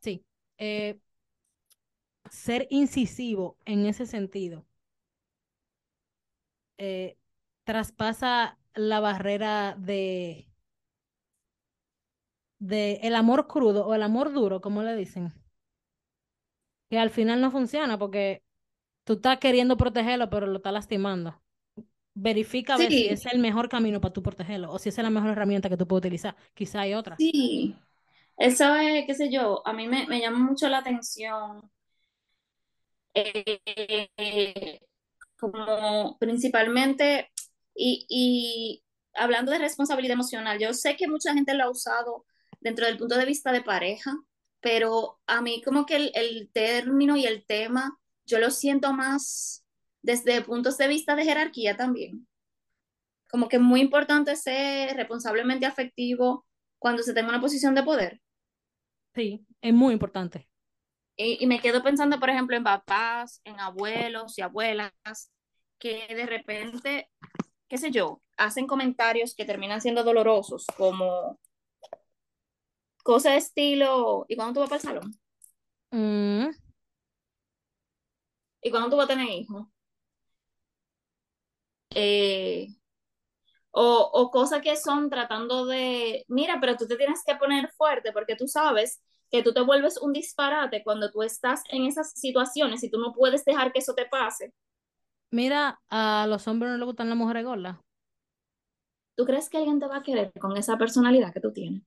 Sí. 0.02 0.26
Eh, 0.58 1.00
ser 2.32 2.66
incisivo 2.72 3.58
en 3.66 3.86
ese 3.86 4.06
sentido 4.08 4.66
eh, 6.78 7.18
traspasa 7.64 8.58
la 8.76 9.00
barrera 9.00 9.76
de, 9.78 10.50
de 12.60 13.00
el 13.04 13.16
amor 13.16 13.48
crudo 13.48 13.86
o 13.86 13.94
el 13.94 14.04
amor 14.04 14.32
duro, 14.34 14.62
como 14.62 14.84
le 14.84 14.96
dicen, 14.96 15.34
que 16.90 17.00
al 17.00 17.10
final 17.12 17.42
no 17.42 17.52
funciona 17.52 17.98
porque 18.00 18.44
tú 19.06 19.14
estás 19.16 19.40
queriendo 19.40 19.78
protegerlo, 19.78 20.30
pero 20.30 20.48
lo 20.48 20.58
estás 20.58 20.74
lastimando. 20.74 21.42
Verifica 22.16 22.76
a 22.76 22.78
ver 22.78 22.94
si 22.94 23.10
es 23.10 23.26
el 23.28 23.40
mejor 23.40 23.70
camino 23.70 24.02
para 24.02 24.14
tú 24.14 24.24
protegerlo 24.24 24.72
o 24.72 24.80
si 24.80 24.90
esa 24.90 25.02
es 25.02 25.06
la 25.06 25.12
mejor 25.12 25.32
herramienta 25.32 25.70
que 25.70 25.78
tú 25.78 25.88
puedes 25.88 26.02
utilizar. 26.02 26.36
Quizá 26.56 26.82
hay 26.82 26.94
otra. 26.96 27.18
sí. 27.18 27.76
Eso 28.38 28.76
es, 28.76 29.06
qué 29.08 29.16
sé 29.16 29.32
yo, 29.32 29.66
a 29.68 29.74
mí 29.74 29.88
me, 29.88 30.08
me 30.08 30.20
llama 30.22 30.40
mucho 30.40 30.70
la 30.70 30.80
atención, 30.80 31.72
eh, 33.14 34.80
como 35.38 36.18
principalmente, 36.20 37.32
y, 37.76 38.06
y 38.10 38.84
hablando 39.14 39.52
de 39.52 39.60
responsabilidad 39.60 40.14
emocional, 40.16 40.60
yo 40.60 40.74
sé 40.74 40.96
que 40.96 41.08
mucha 41.08 41.34
gente 41.34 41.54
lo 41.54 41.66
ha 41.66 41.70
usado 41.72 42.26
dentro 42.62 42.86
del 42.86 42.98
punto 42.98 43.18
de 43.18 43.26
vista 43.26 43.52
de 43.52 43.62
pareja, 43.64 44.14
pero 44.62 45.20
a 45.28 45.42
mí 45.42 45.62
como 45.64 45.86
que 45.86 45.96
el, 45.96 46.12
el 46.16 46.50
término 46.52 47.16
y 47.16 47.26
el 47.26 47.46
tema, 47.46 47.98
yo 48.26 48.40
lo 48.40 48.52
siento 48.52 48.94
más 48.94 49.66
desde 50.02 50.42
puntos 50.42 50.78
de 50.78 50.88
vista 50.88 51.16
de 51.16 51.26
jerarquía 51.26 51.76
también. 51.76 52.28
Como 53.30 53.48
que 53.48 53.58
es 53.58 53.62
muy 53.62 53.82
importante 53.82 54.36
ser 54.36 54.96
responsablemente 54.96 55.66
afectivo 55.66 56.46
cuando 56.80 57.04
se 57.04 57.14
tenga 57.14 57.30
una 57.30 57.42
posición 57.42 57.76
de 57.76 57.84
poder. 57.84 58.22
Sí, 59.14 59.46
es 59.62 59.74
muy 59.74 59.94
importante. 59.94 60.48
Y, 61.16 61.44
y 61.44 61.48
me 61.48 61.60
quedo 61.60 61.84
pensando, 61.84 62.20
por 62.20 62.30
ejemplo, 62.30 62.56
en 62.56 62.64
papás, 62.64 63.42
en 63.44 63.60
abuelos 63.60 64.38
y 64.38 64.42
abuelas, 64.42 64.94
que 65.78 66.08
de 66.16 66.26
repente, 66.26 67.10
qué 67.68 67.78
sé 67.78 67.92
yo, 67.92 68.22
hacen 68.38 68.68
comentarios 68.68 69.36
que 69.36 69.46
terminan 69.46 69.82
siendo 69.82 70.04
dolorosos, 70.04 70.66
como 70.78 71.40
cosas 73.10 73.34
de 73.34 73.38
estilo, 73.40 74.26
¿y 74.28 74.36
cuándo 74.36 74.54
tú 74.56 74.60
vas 74.62 74.70
para 74.70 74.78
el 74.78 74.84
salón? 74.84 75.20
Mm, 75.94 76.52
¿Y 78.62 78.72
cuándo 78.72 78.90
tú 78.90 78.96
vas 78.98 79.06
a 79.06 79.10
tener 79.10 79.28
hijos? 79.30 79.68
Eh, 81.96 82.68
o, 83.72 84.10
o 84.14 84.32
cosas 84.32 84.62
que 84.62 84.76
son 84.76 85.10
tratando 85.10 85.66
de, 85.66 86.26
mira, 86.28 86.58
pero 86.60 86.76
tú 86.78 86.88
te 86.88 86.98
tienes 86.98 87.24
que 87.26 87.36
poner 87.36 87.72
fuerte 87.78 88.12
porque 88.12 88.36
tú 88.36 88.48
sabes 88.48 89.02
que 89.32 89.44
tú 89.44 89.54
te 89.54 89.62
vuelves 89.62 89.98
un 90.02 90.14
disparate 90.14 90.84
cuando 90.84 91.12
tú 91.12 91.22
estás 91.24 91.64
en 91.70 91.86
esas 91.86 92.14
situaciones 92.14 92.84
y 92.84 92.90
tú 92.90 93.00
no 93.00 93.14
puedes 93.14 93.46
dejar 93.46 93.72
que 93.72 93.80
eso 93.80 93.94
te 93.94 94.06
pase. 94.06 94.54
Mira, 95.32 95.80
a 95.90 96.26
los 96.28 96.48
hombres 96.48 96.72
no 96.72 96.78
les 96.78 96.86
gustan 96.86 97.10
las 97.10 97.18
mujeres 97.18 97.46
gordas. 97.46 97.78
¿Tú 99.16 99.24
crees 99.26 99.50
que 99.50 99.58
alguien 99.60 99.80
te 99.80 99.86
va 99.86 99.98
a 99.98 100.02
querer 100.04 100.32
con 100.40 100.58
esa 100.58 100.78
personalidad 100.80 101.32
que 101.32 101.42
tú 101.42 101.54
tienes? 101.54 101.84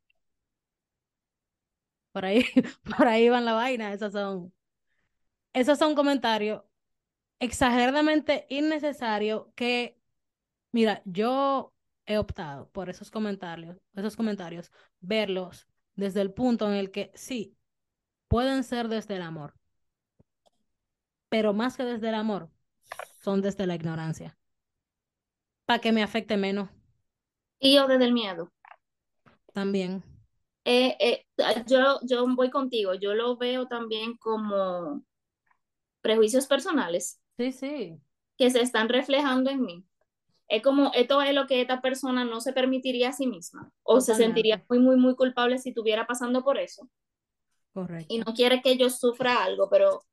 Por 2.12 2.24
ahí, 2.24 2.44
por 2.96 3.06
ahí 3.08 3.28
van 3.28 3.44
la 3.44 3.54
vaina. 3.54 3.92
Esos 3.92 4.12
son, 4.12 4.52
esos 5.52 5.78
son 5.78 5.94
comentarios 5.94 6.62
exageradamente 7.40 8.46
innecesarios 8.50 9.46
que, 9.56 9.98
mira, 10.72 11.02
yo 11.06 11.74
he 12.06 12.18
optado 12.18 12.70
por 12.70 12.90
esos 12.90 13.10
comentarios, 13.10 13.78
esos 13.94 14.16
comentarios, 14.16 14.72
verlos 15.00 15.68
desde 15.96 16.22
el 16.22 16.32
punto 16.32 16.68
en 16.68 16.74
el 16.74 16.90
que 16.92 17.12
sí, 17.14 17.56
pueden 18.28 18.64
ser 18.64 18.88
desde 18.88 19.16
el 19.16 19.22
amor, 19.22 19.54
pero 21.28 21.52
más 21.52 21.76
que 21.76 21.84
desde 21.84 22.08
el 22.10 22.14
amor, 22.14 22.50
son 23.20 23.40
desde 23.42 23.66
la 23.66 23.74
ignorancia, 23.74 24.38
para 25.66 25.80
que 25.80 25.92
me 25.92 26.02
afecte 26.04 26.36
menos 26.36 26.68
Y 27.58 27.76
yo 27.76 27.86
desde 27.88 28.04
el 28.04 28.12
miedo. 28.12 28.50
también. 29.52 30.02
Eh, 30.64 30.96
eh, 31.00 31.26
yo, 31.66 31.98
yo 32.02 32.26
voy 32.36 32.50
contigo, 32.50 32.94
yo 32.94 33.14
lo 33.14 33.36
veo 33.36 33.66
también 33.66 34.16
como 34.16 35.02
prejuicios 36.02 36.46
personales 36.46 37.20
Sí, 37.36 37.52
sí, 37.52 38.00
que 38.36 38.50
se 38.50 38.60
están 38.60 38.88
reflejando 38.88 39.50
en 39.50 39.62
mí. 39.62 39.84
Es 40.48 40.62
como, 40.62 40.92
esto 40.94 41.22
es 41.22 41.34
lo 41.34 41.46
que 41.46 41.60
esta 41.62 41.80
persona 41.80 42.24
no 42.24 42.40
se 42.40 42.52
permitiría 42.52 43.10
a 43.10 43.12
sí 43.12 43.26
misma 43.26 43.72
o 43.82 44.00
se 44.00 44.14
sentiría 44.14 44.64
muy, 44.68 44.78
muy, 44.80 44.96
muy 44.96 45.16
culpable 45.16 45.58
si 45.58 45.70
estuviera 45.70 46.06
pasando 46.06 46.44
por 46.44 46.58
eso 46.58 46.88
y 48.08 48.18
correcto. 48.18 48.24
no 48.24 48.32
quiere 48.34 48.62
que 48.62 48.76
yo 48.76 48.90
sufra 48.90 49.42
algo, 49.42 49.68
pero 49.68 50.04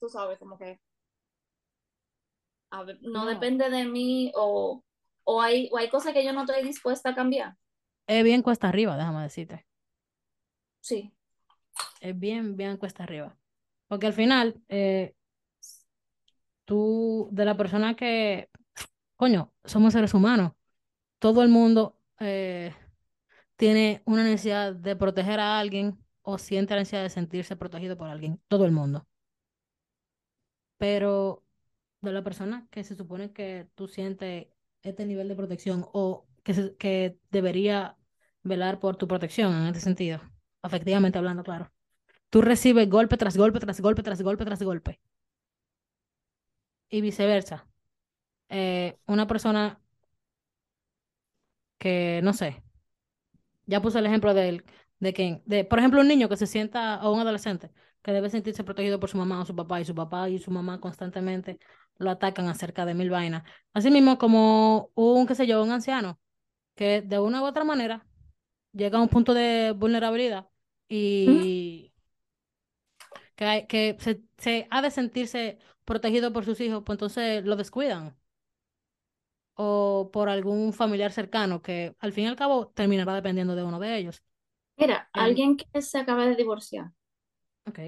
tú 0.00 0.08
sabes, 0.08 0.38
como 0.38 0.58
que 0.58 0.80
a 2.70 2.82
ver, 2.84 2.98
no 3.02 3.24
No, 3.24 3.26
depende 3.26 3.68
de 3.70 3.84
mí 3.86 4.32
o, 4.34 4.82
o, 5.30 5.42
hay, 5.42 5.68
o 5.72 5.76
hay 5.76 5.90
cosas 5.90 6.14
que 6.14 6.24
yo 6.24 6.32
no 6.32 6.40
estoy 6.44 6.62
dispuesta 6.64 7.10
a 7.10 7.14
cambiar. 7.14 7.54
es 8.06 8.24
bien 8.24 8.42
cuesta 8.42 8.68
arriba, 8.68 8.96
déjame 8.96 9.22
decirte. 9.22 9.66
Sí, 10.80 11.12
Es 12.00 12.18
bien, 12.18 12.56
bien 12.56 12.76
cuesta 12.76 13.02
arriba. 13.04 13.36
Porque 13.88 14.06
al 14.06 14.12
final, 14.14 14.60
eh, 14.68 15.14
tú, 16.64 17.28
de 17.32 17.44
la 17.44 17.56
persona 17.56 17.94
que, 17.96 18.50
coño, 19.16 19.52
somos 19.64 19.92
seres 19.94 20.14
humanos, 20.14 20.52
todo 21.18 21.42
el 21.42 21.48
mundo 21.48 21.98
eh, 22.20 22.74
tiene 23.56 24.02
una 24.06 24.24
necesidad 24.24 24.74
de 24.74 24.96
proteger 24.96 25.40
a 25.40 25.58
alguien 25.58 25.98
o 26.22 26.38
siente 26.38 26.74
la 26.74 26.80
necesidad 26.80 27.02
de 27.04 27.10
sentirse 27.10 27.56
protegido 27.56 27.96
por 27.98 28.08
alguien, 28.08 28.40
todo 28.48 28.64
el 28.66 28.72
mundo. 28.72 29.06
Pero 30.78 31.44
de 32.00 32.12
la 32.12 32.22
persona 32.22 32.68
que 32.70 32.84
se 32.84 32.94
supone 32.96 33.32
que 33.32 33.68
tú 33.74 33.88
sientes 33.88 34.48
este 34.82 35.06
nivel 35.06 35.28
de 35.28 35.36
protección 35.36 35.86
o 35.92 36.26
que, 36.42 36.76
que 36.78 37.18
debería 37.30 37.96
velar 38.42 38.80
por 38.80 38.96
tu 38.96 39.08
protección 39.08 39.54
en 39.54 39.66
este 39.66 39.80
sentido, 39.80 40.20
afectivamente 40.62 41.18
hablando, 41.18 41.44
claro. 41.44 41.70
Tú 42.30 42.42
recibes 42.42 42.88
golpe 42.90 43.16
tras 43.16 43.36
golpe, 43.36 43.58
tras 43.60 43.80
golpe, 43.80 44.02
tras 44.02 44.22
golpe, 44.22 44.44
tras 44.44 44.62
golpe. 44.62 45.00
Y 46.90 47.00
viceversa. 47.00 47.66
Eh, 48.48 48.98
una 49.06 49.26
persona 49.26 49.80
que, 51.78 52.20
no 52.22 52.32
sé, 52.32 52.62
ya 53.66 53.80
puse 53.82 53.98
el 53.98 54.06
ejemplo 54.06 54.34
de, 54.34 54.64
de 55.00 55.12
que, 55.14 55.42
de, 55.46 55.64
por 55.64 55.78
ejemplo, 55.78 56.00
un 56.00 56.08
niño 56.08 56.28
que 56.28 56.36
se 56.36 56.46
sienta, 56.46 57.00
o 57.02 57.12
un 57.12 57.20
adolescente, 57.20 57.70
que 58.02 58.12
debe 58.12 58.30
sentirse 58.30 58.64
protegido 58.64 59.00
por 59.00 59.10
su 59.10 59.18
mamá 59.18 59.40
o 59.40 59.44
su 59.44 59.54
papá, 59.54 59.80
y 59.80 59.84
su 59.84 59.94
papá 59.94 60.28
y 60.28 60.38
su 60.38 60.50
mamá 60.50 60.80
constantemente 60.80 61.58
lo 61.98 62.10
atacan 62.10 62.48
acerca 62.48 62.86
de 62.86 62.94
mil 62.94 63.10
vainas. 63.10 63.44
Así 63.72 63.90
mismo 63.90 64.18
como 64.18 64.90
un, 64.94 65.26
qué 65.26 65.34
sé 65.34 65.46
yo, 65.46 65.62
un 65.62 65.72
anciano, 65.72 66.20
que 66.76 67.02
de 67.02 67.18
una 67.20 67.42
u 67.42 67.46
otra 67.46 67.64
manera 67.64 68.06
llega 68.72 68.98
a 68.98 69.02
un 69.02 69.08
punto 69.10 69.34
de 69.34 69.72
vulnerabilidad 69.76 70.48
y 70.88 71.92
que, 73.36 73.66
que 73.68 73.96
se, 74.00 74.22
se 74.38 74.66
ha 74.70 74.82
de 74.82 74.90
sentirse 74.90 75.58
protegido 75.84 76.32
por 76.32 76.44
sus 76.44 76.60
hijos, 76.60 76.82
pues 76.84 76.96
entonces 76.96 77.44
lo 77.44 77.56
descuidan. 77.56 78.16
o 79.54 80.10
por 80.12 80.28
algún 80.28 80.72
familiar 80.72 81.12
cercano 81.12 81.62
que 81.62 81.94
al 82.00 82.12
fin 82.12 82.24
y 82.24 82.26
al 82.28 82.36
cabo 82.36 82.68
terminará 82.68 83.14
dependiendo 83.14 83.54
de 83.56 83.64
uno 83.64 83.80
de 83.80 83.96
ellos. 83.98 84.22
Mira, 84.78 85.10
En- 85.14 85.26
alguien 85.26 85.58
que 85.58 85.82
se 85.82 85.98
acaba 85.98 86.24
de 86.24 86.34
divorciar, 86.34 86.92
ok. 87.66 87.78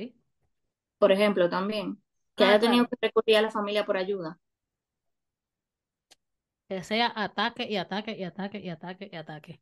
por 0.98 1.10
ejemplo, 1.12 1.48
también, 1.50 2.00
que 2.40 2.50
haya 2.50 2.60
tenido 2.60 2.86
que 2.88 2.96
recurrir 3.00 3.36
a 3.38 3.42
la 3.42 3.50
familia 3.50 3.84
por 3.86 3.96
ayuda. 3.96 4.38
Que 6.68 6.82
sea 6.82 7.12
ataque 7.14 7.64
y 7.68 7.76
ataque 7.76 8.12
y 8.16 8.24
ataque 8.24 8.58
y 8.60 8.70
ataque 8.70 9.10
y 9.12 9.16
ataque. 9.16 9.60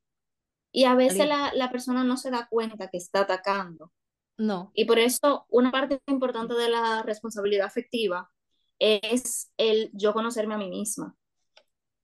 Y 0.72 0.84
a 0.84 0.94
veces 0.94 1.26
la, 1.26 1.52
la 1.54 1.70
persona 1.70 2.04
no 2.04 2.16
se 2.16 2.30
da 2.30 2.46
cuenta 2.48 2.88
que 2.88 2.98
está 2.98 3.20
atacando. 3.20 3.92
No, 4.38 4.74
Y 4.74 4.84
por 4.86 4.98
eso 4.98 5.46
una 5.50 5.72
parte 5.72 6.00
importante 6.06 6.54
de 6.54 6.70
la 6.70 7.02
responsabilidad 7.02 7.66
afectiva 7.66 8.30
es 8.78 9.52
el 9.58 9.90
yo 9.94 10.12
conocerme 10.14 10.54
a 10.54 10.58
mí 10.58 10.70
misma. 10.70 11.16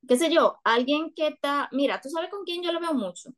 ¿Qué 0.08 0.16
sé 0.18 0.32
yo? 0.32 0.58
Alguien 0.64 1.12
que 1.14 1.28
está, 1.28 1.68
mira, 1.72 2.00
tú 2.00 2.10
sabes 2.10 2.30
con 2.30 2.44
quién 2.44 2.62
yo 2.62 2.72
lo 2.72 2.80
veo 2.80 2.94
mucho. 2.94 3.30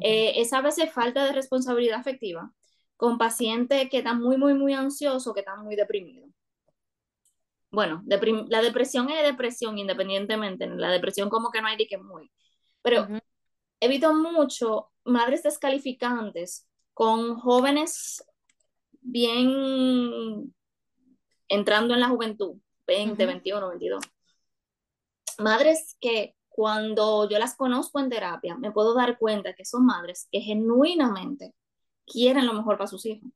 Eh, 0.00 0.40
es 0.40 0.52
a 0.52 0.60
veces 0.62 0.92
falta 0.92 1.24
de 1.26 1.32
responsabilidad 1.32 2.00
afectiva 2.00 2.52
con 2.96 3.18
pacientes 3.18 3.88
que 3.90 3.98
están 3.98 4.20
muy, 4.22 4.36
muy, 4.38 4.54
muy 4.54 4.74
ansiosos, 4.74 5.32
que 5.34 5.40
están 5.40 5.64
muy 5.64 5.76
deprimidos. 5.76 6.29
Bueno, 7.70 8.02
la 8.06 8.62
depresión 8.62 9.10
es 9.10 9.22
depresión 9.22 9.78
independientemente, 9.78 10.66
la 10.66 10.90
depresión 10.90 11.28
como 11.28 11.50
que 11.50 11.62
no 11.62 11.68
hay 11.68 11.76
de 11.76 11.86
que 11.86 11.98
muy. 11.98 12.30
Pero 12.82 13.06
evito 13.78 14.14
mucho 14.14 14.90
madres 15.04 15.42
descalificantes 15.42 16.66
con 16.94 17.36
jóvenes 17.36 18.24
bien 19.00 20.52
entrando 21.48 21.94
en 21.94 22.00
la 22.00 22.08
juventud, 22.08 22.56
20, 22.86 23.26
21, 23.26 23.68
22. 23.68 24.04
Madres 25.38 25.96
que 26.00 26.36
cuando 26.48 27.28
yo 27.28 27.38
las 27.38 27.56
conozco 27.56 28.00
en 28.00 28.10
terapia, 28.10 28.56
me 28.56 28.72
puedo 28.72 28.94
dar 28.94 29.18
cuenta 29.18 29.54
que 29.54 29.64
son 29.64 29.86
madres 29.86 30.28
que 30.30 30.40
genuinamente 30.40 31.54
quieren 32.04 32.46
lo 32.46 32.52
mejor 32.52 32.76
para 32.76 32.88
sus 32.88 33.06
hijos, 33.06 33.30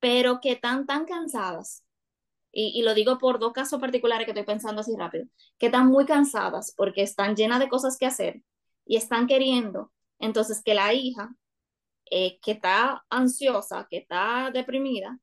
pero 0.00 0.40
que 0.40 0.52
están 0.52 0.86
tan 0.86 1.06
cansadas, 1.06 1.82
y, 2.54 2.78
y, 2.78 2.82
lo 2.82 2.94
digo 2.94 3.18
por 3.18 3.38
dos 3.38 3.52
casos 3.52 3.80
particulares 3.80 4.24
que 4.24 4.30
estoy 4.30 4.44
pensando 4.44 4.80
así 4.80 4.94
rápido, 4.96 5.26
que 5.58 5.66
están 5.66 5.88
muy 5.88 6.06
cansadas 6.06 6.72
porque 6.76 7.02
están 7.02 7.36
llenas 7.36 7.60
de 7.60 7.68
cosas 7.68 7.98
que 7.98 8.06
hacer 8.06 8.42
y 8.86 8.96
están 8.96 9.26
queriendo, 9.26 9.92
entonces 10.18 10.62
que 10.62 10.74
la 10.74 10.94
hija, 10.94 11.34
eh, 12.10 12.38
que 12.40 12.52
está 12.52 13.04
ansiosa, 13.10 13.86
que 13.90 13.98
está 13.98 14.50
deprimida, 14.52 15.18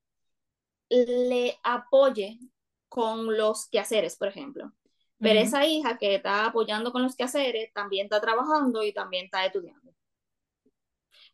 le 0.89 1.57
apoye 1.63 2.39
con 2.89 3.37
los 3.37 3.69
quehaceres, 3.69 4.17
por 4.17 4.27
ejemplo. 4.27 4.73
Pero 5.19 5.39
esa 5.39 5.65
hija 5.65 5.97
que 5.97 6.15
está 6.15 6.47
apoyando 6.47 6.91
con 6.91 7.03
los 7.03 7.15
quehaceres 7.15 7.71
también 7.73 8.05
está 8.05 8.19
trabajando 8.19 8.83
y 8.83 8.91
también 8.91 9.25
está 9.25 9.45
estudiando. 9.45 9.93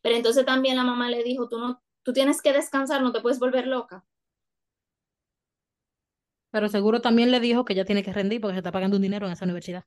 Pero 0.01 0.15
entonces 0.15 0.45
también 0.45 0.75
la 0.75 0.83
mamá 0.83 1.09
le 1.09 1.23
dijo, 1.23 1.47
tú 1.47 1.57
no, 1.57 1.81
tú 2.03 2.13
tienes 2.13 2.41
que 2.41 2.53
descansar, 2.53 3.01
no 3.01 3.11
te 3.11 3.21
puedes 3.21 3.39
volver 3.39 3.65
loca. 3.65 4.05
Pero 6.57 6.69
seguro 6.69 7.01
también 7.01 7.29
le 7.29 7.39
dijo 7.39 7.65
que 7.65 7.73
ella 7.73 7.85
tiene 7.85 8.01
que 8.01 8.11
rendir 8.11 8.41
porque 8.41 8.55
se 8.55 8.61
está 8.61 8.71
pagando 8.71 8.95
un 8.95 9.03
dinero 9.03 9.27
en 9.27 9.33
esa 9.33 9.45
universidad. 9.45 9.85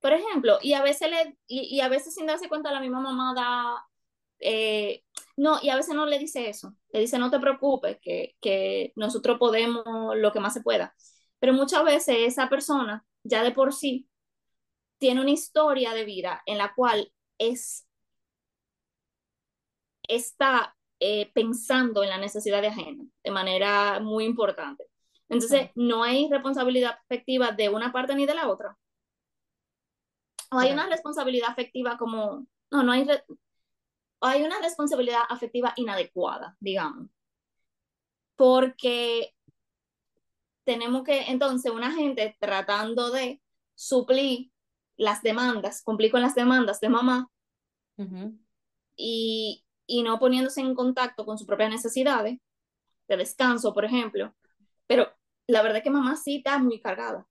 Por 0.00 0.14
ejemplo, 0.14 0.58
y 0.62 0.72
a 0.72 0.82
veces 0.82 1.10
le, 1.10 1.36
y, 1.46 1.78
a 1.80 1.90
veces 1.90 2.14
sin 2.14 2.24
darse 2.24 2.48
cuenta 2.48 2.72
la 2.72 2.80
misma 2.80 3.00
mamá 3.00 3.34
da, 3.36 3.86
eh, 4.40 5.04
no, 5.36 5.58
y 5.60 5.68
a 5.68 5.76
veces 5.76 5.94
no 5.94 6.06
le 6.06 6.18
dice 6.18 6.48
eso, 6.48 6.74
le 6.90 7.00
dice 7.00 7.18
no 7.18 7.30
te 7.30 7.38
preocupes, 7.38 7.98
que, 8.00 8.34
que 8.40 8.94
nosotros 8.96 9.38
podemos 9.38 9.84
lo 10.16 10.32
que 10.32 10.40
más 10.40 10.54
se 10.54 10.62
pueda. 10.62 10.94
Pero 11.38 11.52
muchas 11.52 11.84
veces 11.84 12.16
esa 12.20 12.48
persona 12.48 13.04
ya 13.24 13.42
de 13.42 13.52
por 13.52 13.74
sí 13.74 14.08
tiene 14.96 15.20
una 15.20 15.32
historia 15.32 15.92
de 15.92 16.06
vida 16.06 16.42
en 16.46 16.56
la 16.56 16.72
cual 16.74 17.12
es, 17.36 17.86
está 20.08 20.74
eh, 21.04 21.30
pensando 21.34 22.04
en 22.04 22.10
la 22.10 22.18
necesidad 22.18 22.62
de 22.62 22.68
ajena 22.68 23.04
de 23.24 23.30
manera 23.30 23.98
muy 24.00 24.24
importante. 24.24 24.86
Entonces, 25.28 25.70
no 25.74 26.04
hay 26.04 26.28
responsabilidad 26.30 26.98
afectiva 27.04 27.50
de 27.52 27.68
una 27.70 27.90
parte 27.90 28.14
ni 28.14 28.26
de 28.26 28.34
la 28.34 28.48
otra 28.48 28.78
o 30.52 30.58
hay 30.58 30.70
una 30.70 30.86
responsabilidad 30.86 31.50
afectiva 31.50 31.96
como, 31.96 32.46
no, 32.70 32.82
no 32.82 32.92
hay, 32.92 33.08
hay 34.20 34.42
una 34.42 34.60
responsabilidad 34.60 35.22
afectiva 35.28 35.72
inadecuada, 35.76 36.56
digamos. 36.60 37.08
Porque 38.36 39.34
tenemos 40.64 41.04
que, 41.04 41.22
entonces, 41.30 41.72
una 41.72 41.90
gente 41.92 42.36
tratando 42.38 43.10
de 43.10 43.40
suplir 43.74 44.50
las 44.96 45.22
demandas, 45.22 45.82
cumplir 45.82 46.10
con 46.10 46.20
las 46.20 46.34
demandas 46.34 46.80
de 46.80 46.88
mamá 46.90 47.30
y, 48.94 49.64
y 49.92 50.02
no 50.02 50.18
poniéndose 50.18 50.62
en 50.62 50.74
contacto 50.74 51.26
con 51.26 51.36
sus 51.36 51.46
propias 51.46 51.68
necesidades, 51.70 52.38
de 53.08 53.16
descanso, 53.16 53.74
por 53.74 53.84
ejemplo. 53.84 54.34
Pero 54.86 55.12
la 55.46 55.60
verdad 55.60 55.78
es 55.78 55.84
que 55.84 55.90
mamá 55.90 56.16
sí 56.16 56.36
está 56.36 56.58
muy 56.58 56.80
cargada. 56.80 57.26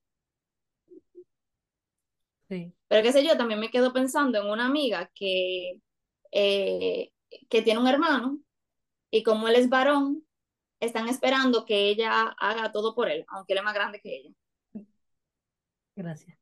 Pero 2.88 3.04
qué 3.04 3.12
sé 3.12 3.26
yo, 3.26 3.36
también 3.38 3.60
me 3.60 3.72
quedo 3.72 3.94
pensando 3.94 4.38
en 4.38 4.48
una 4.48 4.66
amiga 4.66 5.10
que, 5.16 5.82
eh, 6.32 7.12
que 7.50 7.62
tiene 7.62 7.80
un 7.80 7.88
hermano 7.88 8.40
y 9.10 9.24
como 9.24 9.48
él 9.48 9.56
es 9.56 9.70
varón, 9.70 10.24
están 10.80 11.08
esperando 11.08 11.66
que 11.66 11.90
ella 11.90 12.36
haga 12.38 12.72
todo 12.72 12.94
por 12.94 13.10
él, 13.10 13.26
aunque 13.30 13.54
él 13.54 13.60
es 13.60 13.66
más 13.66 13.74
grande 13.74 14.02
que 14.02 14.18
ella. 14.18 14.36
Gracias. 15.96 16.38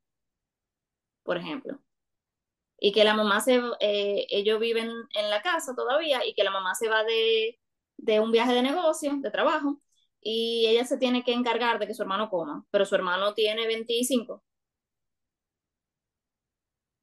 Por 1.24 1.38
ejemplo. 1.38 1.80
Y 2.80 2.92
que 2.94 3.04
la 3.04 3.14
mamá 3.14 3.42
se, 3.42 3.62
eh, 3.82 4.28
ellos 4.30 4.60
viven 4.60 4.90
en 5.14 5.30
la 5.30 5.42
casa 5.42 5.76
todavía 5.76 6.26
y 6.26 6.34
que 6.34 6.44
la 6.44 6.52
mamá 6.52 6.76
se 6.76 6.90
va 6.90 7.04
de, 7.04 7.60
de 7.98 8.20
un 8.20 8.32
viaje 8.32 8.54
de 8.54 8.62
negocio, 8.62 9.18
de 9.20 9.32
trabajo, 9.32 9.82
y 10.22 10.66
ella 10.68 10.86
se 10.86 10.98
tiene 10.98 11.24
que 11.24 11.34
encargar 11.34 11.80
de 11.80 11.88
que 11.88 11.94
su 11.94 12.04
hermano 12.04 12.30
coma, 12.30 12.66
pero 12.72 12.86
su 12.86 12.96
hermano 12.96 13.34
tiene 13.34 13.68
25 13.68 14.44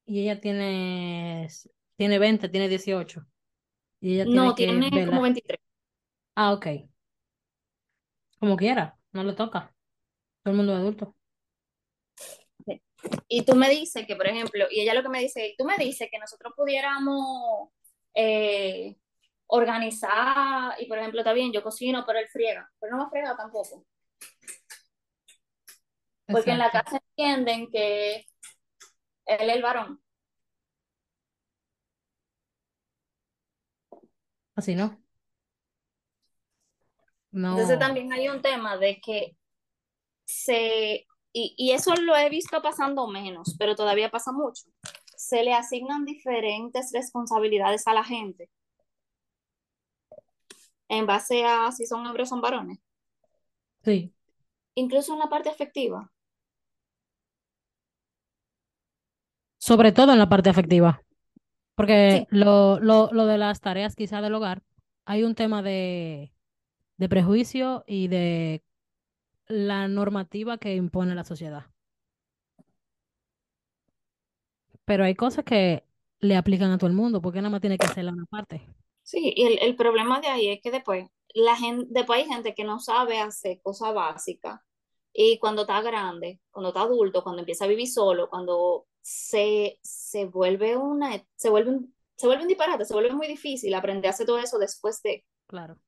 y 0.07 0.21
ella 0.21 0.39
tiene, 0.39 1.47
tiene 1.97 2.17
20, 2.17 2.49
tiene 2.49 2.69
18. 2.69 3.25
Y 3.99 4.15
ella 4.15 4.25
no, 4.25 4.55
tiene, 4.55 5.05
como 5.05 5.21
23. 5.21 5.59
Ah, 6.35 6.53
ok. 6.53 6.67
Como 8.39 8.55
quiera, 8.55 8.97
no 9.11 9.23
le 9.23 9.33
toca. 9.33 9.75
Todo 10.43 10.51
el 10.51 10.57
mundo 10.57 10.73
es 10.73 10.79
adulto. 10.79 11.16
Y 13.27 13.43
tú 13.45 13.55
me 13.55 13.69
dices 13.69 14.05
que, 14.07 14.15
por 14.15 14.27
ejemplo, 14.27 14.65
y 14.71 14.81
ella 14.81 14.93
lo 14.93 15.03
que 15.03 15.09
me 15.09 15.19
dice, 15.19 15.55
tú 15.57 15.65
me 15.65 15.77
dices 15.77 16.09
que 16.11 16.19
nosotros 16.19 16.53
pudiéramos 16.55 17.69
eh, 18.13 18.95
organizar, 19.47 20.73
y 20.79 20.85
por 20.87 20.97
ejemplo, 20.97 21.21
está 21.21 21.33
bien, 21.33 21.51
yo 21.51 21.63
cocino, 21.63 22.03
pero 22.05 22.19
él 22.19 22.27
friega, 22.27 22.69
pero 22.79 22.95
no 22.95 23.05
me 23.05 23.09
friega 23.09 23.35
tampoco. 23.35 23.85
Porque 26.25 26.51
en 26.51 26.57
la 26.59 26.71
casa 26.71 26.99
entienden 27.15 27.69
que 27.71 28.25
él 29.25 29.49
es 29.49 29.55
el 29.55 29.61
varón. 29.61 30.01
Así 34.55 34.75
no. 34.75 35.01
No. 37.31 37.51
Entonces 37.51 37.79
también 37.79 38.11
hay 38.11 38.27
un 38.29 38.41
tema 38.41 38.77
de 38.77 38.99
que 38.99 39.37
se, 40.25 41.06
y, 41.37 41.53
y 41.55 41.71
eso 41.71 41.93
lo 41.95 42.15
he 42.15 42.29
visto 42.29 42.61
pasando 42.63 43.07
menos, 43.07 43.55
pero 43.59 43.75
todavía 43.75 44.09
pasa 44.09 44.31
mucho, 44.31 44.63
se 45.15 45.43
le 45.43 45.53
asignan 45.53 46.03
diferentes 46.03 46.91
responsabilidades 46.91 47.87
a 47.87 47.93
la 47.93 48.03
gente 48.03 48.49
en 50.89 51.05
base 51.05 51.45
a 51.45 51.71
si 51.71 51.85
son 51.85 52.05
hombres 52.07 52.29
o 52.29 52.29
son 52.29 52.41
varones. 52.41 52.79
Sí. 53.83 54.11
Incluso 54.73 55.13
en 55.13 55.19
la 55.19 55.29
parte 55.29 55.49
afectiva. 55.49 56.11
Sobre 59.59 59.91
todo 59.91 60.13
en 60.13 60.19
la 60.19 60.29
parte 60.29 60.49
afectiva. 60.49 61.03
Porque 61.75 62.25
lo, 62.31 62.79
lo, 62.79 63.09
lo, 63.11 63.27
de 63.27 63.37
las 63.37 63.61
tareas 63.61 63.95
quizá 63.95 64.21
del 64.21 64.33
hogar, 64.33 64.63
hay 65.05 65.23
un 65.23 65.35
tema 65.35 65.61
de, 65.61 66.33
de 66.97 67.09
prejuicio 67.09 67.83
y 67.85 68.07
de 68.07 68.63
la 69.47 69.87
normativa 69.87 70.57
que 70.57 70.75
impone 70.75 71.15
la 71.15 71.23
sociedad. 71.23 71.65
Pero 74.85 75.03
hay 75.03 75.15
cosas 75.15 75.43
que 75.45 75.83
le 76.19 76.35
aplican 76.35 76.71
a 76.71 76.77
todo 76.77 76.89
el 76.89 76.95
mundo, 76.95 77.21
porque 77.21 77.39
nada 77.39 77.49
más 77.51 77.61
tiene 77.61 77.77
que 77.77 77.85
hacerla 77.85 78.13
una 78.13 78.25
parte. 78.25 78.61
Sí, 79.03 79.33
y 79.35 79.45
el, 79.45 79.59
el 79.61 79.75
problema 79.75 80.19
de 80.19 80.27
ahí 80.27 80.49
es 80.49 80.61
que 80.61 80.71
después, 80.71 81.07
la 81.33 81.55
gente, 81.55 81.85
después 81.89 82.19
hay 82.19 82.27
gente 82.29 82.53
que 82.53 82.63
no 82.63 82.79
sabe 82.79 83.19
hacer 83.19 83.61
cosas 83.61 83.93
básicas 83.93 84.59
y 85.13 85.39
cuando 85.39 85.61
está 85.63 85.81
grande, 85.81 86.41
cuando 86.51 86.69
está 86.69 86.81
adulto, 86.81 87.23
cuando 87.23 87.41
empieza 87.41 87.65
a 87.65 87.67
vivir 87.67 87.87
solo, 87.87 88.29
cuando 88.29 88.87
se, 89.01 89.79
se 89.81 90.25
vuelve 90.25 90.75
una, 90.77 91.23
se 91.35 91.49
vuelve 91.49 91.71
un, 91.71 91.95
se 92.15 92.27
vuelve 92.27 92.43
un 92.43 92.49
disparate, 92.49 92.85
se 92.85 92.93
vuelve 92.93 93.13
muy 93.13 93.27
difícil 93.27 93.73
aprender 93.73 94.09
a 94.09 94.13
hacer 94.13 94.27
todo 94.27 94.39
eso 94.39 94.59
después 94.59 95.01
de. 95.03 95.25
Claro. 95.47 95.79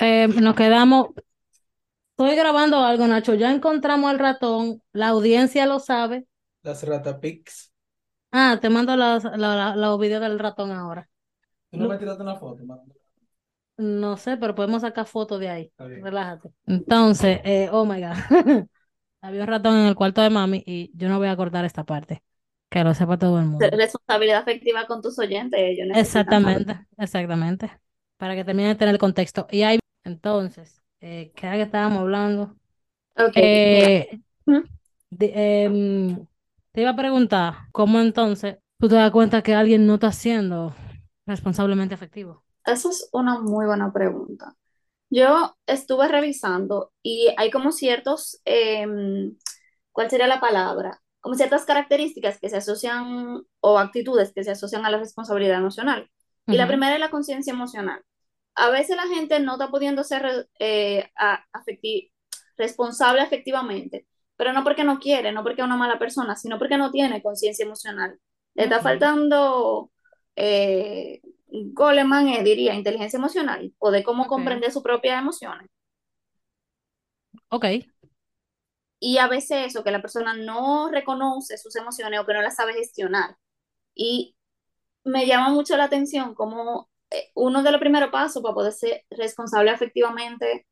Eh, 0.00 0.28
nos 0.28 0.54
quedamos. 0.54 1.08
Estoy 2.10 2.36
grabando 2.36 2.78
algo, 2.78 3.06
Nacho. 3.06 3.34
Ya 3.34 3.52
encontramos 3.52 4.12
el 4.12 4.18
ratón. 4.18 4.82
La 4.92 5.08
audiencia 5.08 5.66
lo 5.66 5.80
sabe. 5.80 6.26
Las 6.62 6.82
ratapics. 6.82 7.72
Ah, 8.30 8.58
te 8.60 8.68
mando 8.68 8.96
los, 8.96 9.22
los, 9.24 10.00
videos 10.00 10.20
del 10.20 10.38
ratón 10.38 10.72
ahora. 10.72 11.08
¿Tú 11.70 11.78
no 11.78 11.88
me 11.88 11.96
tiraste 11.96 12.22
una 12.22 12.36
foto? 12.36 12.64
No 13.76 14.16
sé, 14.16 14.36
pero 14.36 14.54
podemos 14.54 14.82
sacar 14.82 15.06
fotos 15.06 15.40
de 15.40 15.48
ahí. 15.48 15.72
Relájate. 15.78 16.50
Entonces, 16.66 17.40
eh, 17.44 17.68
oh 17.70 17.84
my 17.84 18.00
God. 18.00 18.14
Había 19.20 19.40
un 19.40 19.46
ratón 19.46 19.76
en 19.78 19.86
el 19.86 19.94
cuarto 19.94 20.20
de 20.20 20.30
mami 20.30 20.62
y 20.66 20.90
yo 20.94 21.08
no 21.08 21.18
voy 21.18 21.28
a 21.28 21.36
cortar 21.36 21.64
esta 21.64 21.84
parte. 21.84 22.22
Que 22.68 22.82
lo 22.82 22.92
sepa 22.92 23.16
todo 23.18 23.38
el 23.38 23.46
mundo. 23.46 23.66
Responsabilidad 23.70 24.40
afectiva 24.40 24.86
con 24.86 25.00
tus 25.00 25.18
oyentes. 25.18 25.78
exactamente, 25.94 26.86
exactamente. 26.98 27.70
Para 28.16 28.34
que 28.34 28.44
termine 28.44 28.68
de 28.68 28.74
tener 28.74 28.94
el 28.94 28.98
contexto. 28.98 29.46
Y 29.50 29.62
ahí, 29.62 29.78
entonces, 30.04 30.82
eh, 31.00 31.32
¿qué 31.34 31.46
era 31.46 31.56
que 31.56 31.62
estábamos 31.62 32.00
hablando? 32.00 32.56
Okay. 33.16 33.42
Eh, 33.42 34.20
em, 35.20 36.26
Te 36.72 36.80
iba 36.80 36.90
a 36.90 36.96
preguntar, 36.96 37.54
¿cómo 37.72 38.00
entonces 38.00 38.58
tú 38.78 38.88
te 38.88 38.96
das 38.96 39.10
cuenta 39.12 39.42
que 39.42 39.54
alguien 39.54 39.86
no 39.86 39.94
está 39.94 40.12
siendo 40.12 40.74
responsablemente 41.26 41.94
efectivo? 41.94 42.42
Esa 42.64 42.88
es 42.88 43.08
una 43.12 43.38
muy 43.40 43.66
buena 43.66 43.92
pregunta. 43.92 44.54
Yo 45.10 45.56
estuve 45.66 46.08
revisando 46.08 46.92
y 47.02 47.28
hay 47.36 47.50
como 47.50 47.72
ciertos, 47.72 48.40
em, 48.44 49.36
¿cuál 49.92 50.10
sería 50.10 50.26
la 50.26 50.40
palabra? 50.40 51.00
Como 51.20 51.36
ciertas 51.36 51.64
características 51.64 52.40
que 52.40 52.48
se 52.48 52.56
asocian 52.58 53.42
o 53.60 53.78
actitudes 53.78 54.32
que 54.34 54.44
se 54.44 54.52
asocian 54.52 54.84
a 54.86 54.90
la 54.90 54.98
responsabilidad 54.98 55.58
emocional. 55.58 56.10
Y 56.48 56.56
la 56.56 56.66
primera 56.66 56.94
es 56.94 57.00
la 57.00 57.10
conciencia 57.10 57.52
emocional. 57.52 58.02
A 58.56 58.70
veces 58.70 58.96
la 58.96 59.08
gente 59.08 59.40
no 59.40 59.52
está 59.54 59.68
pudiendo 59.70 60.04
ser 60.04 60.48
eh, 60.60 61.10
afecti- 61.52 62.12
responsable 62.56 63.22
efectivamente, 63.22 64.06
pero 64.36 64.52
no 64.52 64.62
porque 64.64 64.84
no 64.84 64.98
quiere, 65.00 65.32
no 65.32 65.42
porque 65.42 65.62
es 65.62 65.66
una 65.66 65.76
mala 65.76 65.98
persona, 65.98 66.36
sino 66.36 66.58
porque 66.58 66.78
no 66.78 66.90
tiene 66.92 67.22
conciencia 67.22 67.64
emocional. 67.64 68.18
Le 68.54 68.64
está 68.64 68.80
faltando, 68.80 69.90
eh, 70.36 71.20
Goleman 71.48 72.28
eh, 72.28 72.44
diría, 72.44 72.74
inteligencia 72.74 73.16
emocional 73.18 73.74
o 73.78 73.90
de 73.90 74.04
cómo 74.04 74.26
comprender 74.28 74.70
sus 74.72 74.82
propias 74.84 75.20
emociones. 75.20 75.68
ok, 77.50 77.64
Y 79.00 79.18
a 79.18 79.28
veces 79.28 79.66
eso, 79.66 79.84
que 79.84 79.90
la 79.90 80.00
persona 80.02 80.34
no 80.34 80.90
reconoce 80.90 81.58
sus 81.58 81.76
emociones 81.76 82.20
o 82.20 82.26
que 82.26 82.32
no 82.34 82.42
las 82.42 82.56
sabe 82.56 82.74
gestionar. 82.74 83.36
Y 83.94 84.36
me 85.04 85.26
llama 85.26 85.50
mucho 85.50 85.76
la 85.76 85.84
atención 85.84 86.34
como 86.34 86.88
eh, 86.92 86.93
uno 87.34 87.62
de 87.62 87.72
los 87.72 87.80
primeros 87.80 88.10
pasos 88.10 88.42
para 88.42 88.54
poder 88.54 88.72
ser 88.72 89.04
responsable 89.10 89.72
efectivamente 89.72 90.66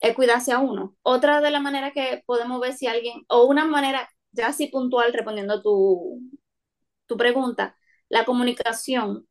es 0.00 0.14
cuidarse 0.14 0.52
a 0.52 0.58
uno. 0.58 0.96
Otra 1.02 1.40
de 1.40 1.50
las 1.50 1.62
maneras 1.62 1.92
que 1.92 2.22
podemos 2.26 2.60
ver 2.60 2.74
si 2.74 2.86
alguien, 2.86 3.24
o 3.28 3.44
una 3.44 3.64
manera 3.66 4.08
ya 4.32 4.48
así 4.48 4.68
puntual 4.68 5.12
respondiendo 5.12 5.62
tu, 5.62 6.20
tu 7.06 7.16
pregunta, 7.16 7.76
la 8.08 8.24
comunicación 8.24 9.28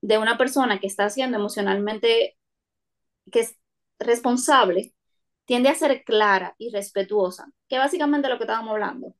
de 0.00 0.18
una 0.18 0.38
persona 0.38 0.80
que 0.80 0.86
está 0.86 1.10
siendo 1.10 1.38
emocionalmente, 1.38 2.38
que 3.32 3.40
es 3.40 3.56
responsable, 3.98 4.94
tiende 5.44 5.68
a 5.70 5.74
ser 5.74 6.04
clara 6.04 6.54
y 6.58 6.70
respetuosa, 6.70 7.50
que 7.68 7.78
básicamente 7.78 8.28
lo 8.28 8.38
que 8.38 8.44
estábamos 8.44 8.72
hablando. 8.72 9.14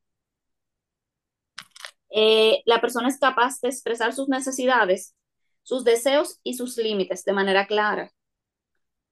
Eh, 2.11 2.63
la 2.65 2.81
persona 2.81 3.09
es 3.09 3.19
capaz 3.19 3.61
de 3.61 3.69
expresar 3.69 4.13
sus 4.15 4.29
necesidades, 4.29 5.15
sus 5.69 5.85
deseos 5.85 6.41
y 6.43 6.55
sus 6.55 6.79
límites 6.79 7.27
de 7.27 7.35
manera 7.35 7.67
clara, 7.67 8.11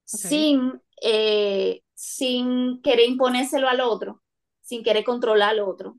sin, 0.04 0.80
eh, 1.02 1.82
sin 1.92 2.80
querer 2.80 3.10
imponérselo 3.10 3.68
al 3.68 3.82
otro, 3.82 4.22
sin 4.62 4.82
querer 4.82 5.04
controlar 5.04 5.50
al 5.50 5.60
otro, 5.60 5.98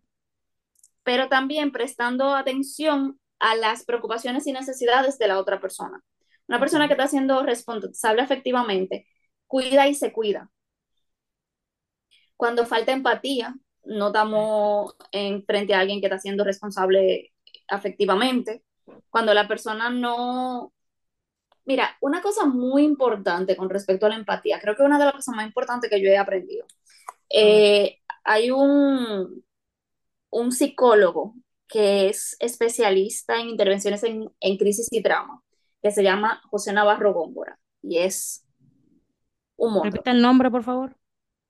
pero 1.04 1.30
también 1.30 1.72
prestando 1.72 2.34
atención 2.34 3.20
a 3.38 3.56
las 3.56 3.86
preocupaciones 3.86 4.48
y 4.48 4.52
necesidades 4.52 5.20
de 5.20 5.28
la 5.28 5.38
otra 5.38 5.62
persona. 5.62 6.04
Una 6.48 6.60
persona 6.60 6.88
que 6.88 6.94
está 6.94 7.08
siendo 7.08 7.44
responsable 7.44 8.24
efectivamente 8.24 9.06
cuida 9.46 9.88
y 9.88 9.94
se 9.94 10.12
cuida. 10.12 10.50
Cuando 12.36 12.66
falta 12.66 12.94
empatía, 12.94 13.54
no 13.84 14.08
estamos 14.08 14.96
en 15.12 15.46
frente 15.46 15.76
a 15.76 15.82
alguien 15.82 16.00
que 16.00 16.08
está 16.08 16.18
siendo 16.18 16.44
responsable 16.44 17.32
afectivamente. 17.68 18.64
Cuando 19.10 19.34
la 19.34 19.48
persona 19.48 19.90
no... 19.90 20.74
Mira, 21.66 21.98
una 22.02 22.22
cosa 22.22 22.46
muy 22.46 22.84
importante 22.84 23.58
con 23.58 23.70
respecto 23.70 24.06
a 24.06 24.10
la 24.10 24.16
empatía, 24.16 24.60
creo 24.62 24.76
que 24.76 24.84
una 24.84 24.98
de 24.98 25.06
las 25.06 25.16
cosas 25.16 25.36
más 25.36 25.46
importantes 25.46 25.90
que 25.90 26.02
yo 26.02 26.10
he 26.10 26.18
aprendido. 26.18 26.66
Eh, 27.30 28.00
hay 28.24 28.52
un, 28.52 29.44
un 30.30 30.52
psicólogo 30.52 31.36
que 31.68 32.08
es 32.08 32.38
especialista 32.40 33.40
en 33.42 33.50
intervenciones 33.50 34.04
en, 34.04 34.32
en 34.40 34.58
crisis 34.58 34.88
y 34.92 35.04
trauma, 35.04 35.42
que 35.82 35.92
se 35.92 36.04
llama 36.04 36.42
José 36.50 36.72
Navarro 36.72 37.14
Góngora, 37.14 37.60
y 37.82 37.98
es 37.98 38.46
un 39.58 39.74
monstruo. 39.74 39.92
Repita 39.92 40.12
el 40.12 40.22
nombre, 40.22 40.50
por 40.50 40.64
favor. 40.64 40.96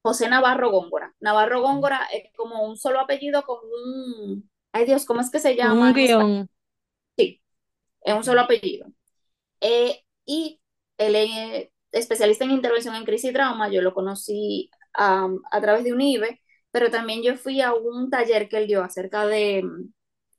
José 0.01 0.29
Navarro 0.29 0.71
Góngora. 0.71 1.13
Navarro 1.19 1.61
Góngora 1.61 2.07
es 2.13 2.31
como 2.35 2.63
un 2.63 2.77
solo 2.77 2.99
apellido 2.99 3.43
con 3.43 3.59
un... 3.59 4.49
Ay 4.71 4.85
Dios, 4.85 5.05
¿cómo 5.05 5.21
es 5.21 5.29
que 5.29 5.39
se 5.39 5.51
un 5.51 5.57
llama 5.57 5.89
español? 5.89 6.25
guion. 6.25 6.49
Es 8.07 8.13
un 8.13 8.23
solo 8.23 8.41
apellido. 8.41 8.87
Eh, 9.59 10.01
y 10.25 10.61
él 10.97 11.15
es 11.15 11.69
especialista 11.91 12.45
en 12.45 12.51
intervención 12.51 12.95
en 12.95 13.03
crisis 13.03 13.31
y 13.31 13.33
trauma. 13.33 13.69
Yo 13.69 13.81
lo 13.81 13.93
conocí 13.93 14.69
um, 14.97 15.41
a 15.51 15.61
través 15.61 15.83
de 15.83 15.91
un 15.91 15.99
IBE, 15.99 16.41
pero 16.71 16.89
también 16.89 17.21
yo 17.21 17.35
fui 17.35 17.59
a 17.59 17.73
un 17.73 18.09
taller 18.09 18.47
que 18.47 18.57
él 18.59 18.67
dio 18.67 18.81
acerca 18.81 19.27
de 19.27 19.61
um, 19.65 19.91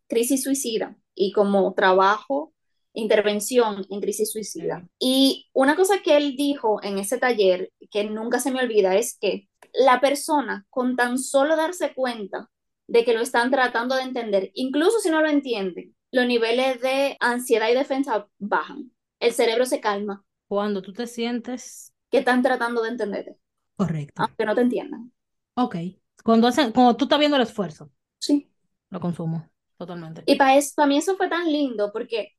crisis 0.08 0.44
suicida 0.44 0.96
y 1.14 1.32
como 1.32 1.74
trabajo, 1.74 2.54
intervención 2.94 3.86
en 3.90 4.00
crisis 4.00 4.32
suicida. 4.32 4.88
Y 4.98 5.50
una 5.52 5.76
cosa 5.76 6.00
que 6.02 6.16
él 6.16 6.36
dijo 6.36 6.82
en 6.82 6.98
ese 6.98 7.18
taller, 7.18 7.70
que 7.90 8.04
nunca 8.04 8.40
se 8.40 8.50
me 8.50 8.60
olvida, 8.62 8.96
es 8.96 9.18
que 9.20 9.46
la 9.74 10.00
persona 10.00 10.66
con 10.70 10.96
tan 10.96 11.18
solo 11.18 11.54
darse 11.54 11.92
cuenta 11.92 12.48
de 12.86 13.04
que 13.04 13.12
lo 13.12 13.20
están 13.20 13.50
tratando 13.50 13.94
de 13.94 14.04
entender, 14.04 14.50
incluso 14.54 15.00
si 15.00 15.10
no 15.10 15.20
lo 15.20 15.28
entienden, 15.28 15.94
los 16.10 16.26
niveles 16.26 16.80
de 16.80 17.16
ansiedad 17.20 17.68
y 17.68 17.74
defensa 17.74 18.28
bajan. 18.38 18.92
El 19.20 19.32
cerebro 19.32 19.66
se 19.66 19.80
calma, 19.80 20.24
Cuando 20.46 20.80
tú 20.82 20.92
te 20.92 21.06
sientes 21.06 21.92
que 22.10 22.18
están 22.18 22.42
tratando 22.42 22.82
de 22.82 22.90
entenderte, 22.90 23.36
correcto. 23.76 24.22
aunque 24.22 24.44
no 24.46 24.54
te 24.54 24.60
entiendan. 24.62 25.12
Ok. 25.54 25.76
Cuando 26.24 26.48
hacen, 26.48 26.72
cuando 26.72 26.96
tú 26.96 27.04
estás 27.04 27.18
viendo 27.18 27.36
el 27.36 27.42
esfuerzo, 27.42 27.90
Sí. 28.18 28.50
lo 28.90 29.00
consumo 29.00 29.48
totalmente. 29.76 30.22
Y 30.26 30.36
para, 30.36 30.56
eso, 30.56 30.72
para 30.76 30.88
mí 30.88 30.98
eso 30.98 31.16
fue 31.16 31.28
tan 31.28 31.50
lindo 31.52 31.92
porque 31.92 32.32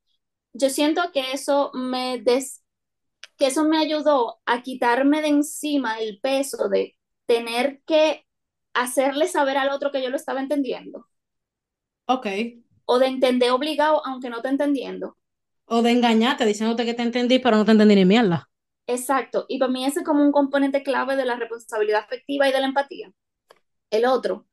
yo 0.54 0.70
siento 0.70 1.02
que 1.14 1.32
eso 1.34 1.72
me 1.74 2.20
des, 2.22 2.64
que 3.38 3.48
eso 3.48 3.66
me 3.66 3.78
ayudó 3.78 4.40
a 4.46 4.64
quitarme 4.64 5.22
de 5.22 5.30
encima 5.30 6.00
el 6.00 6.20
peso 6.22 6.70
de 6.70 6.98
tener 7.26 7.82
que 7.86 8.26
hacerle 8.74 9.28
saber 9.28 9.58
al 9.58 9.70
otro 9.70 9.92
que 9.92 10.02
yo 10.04 10.10
lo 10.10 10.16
estaba 10.18 10.42
entendiendo 10.42 11.08
Ok. 12.08 12.28
O 12.91 12.99
de 12.99 13.08
entender 13.08 13.52
obligado 13.52 13.97
aunque 14.08 14.30
no 14.30 14.38
esté 14.38 14.49
entendiendo. 14.49 15.08
O 15.75 15.78
de 15.86 15.91
engañarte 15.95 16.43
diciéndote 16.52 16.86
que 16.88 16.97
te 16.97 17.06
entendí, 17.08 17.36
pero 17.39 17.56
no 17.58 17.63
te 17.65 17.71
entendí 17.73 17.95
ni 17.95 18.06
mierda. 18.13 18.39
Exacto. 18.88 19.45
Y 19.47 19.60
para 19.60 19.71
mí 19.71 19.86
ese 19.86 19.99
es 19.99 20.06
como 20.06 20.23
un 20.23 20.32
componente 20.32 20.84
clave 20.84 21.15
de 21.15 21.25
la 21.25 21.36
responsabilidad 21.36 22.02
afectiva 22.04 22.49
y 22.49 22.52
de 22.52 22.60
la 22.60 22.67
empatía. 22.67 23.12
El 23.91 24.06
otro 24.08 24.47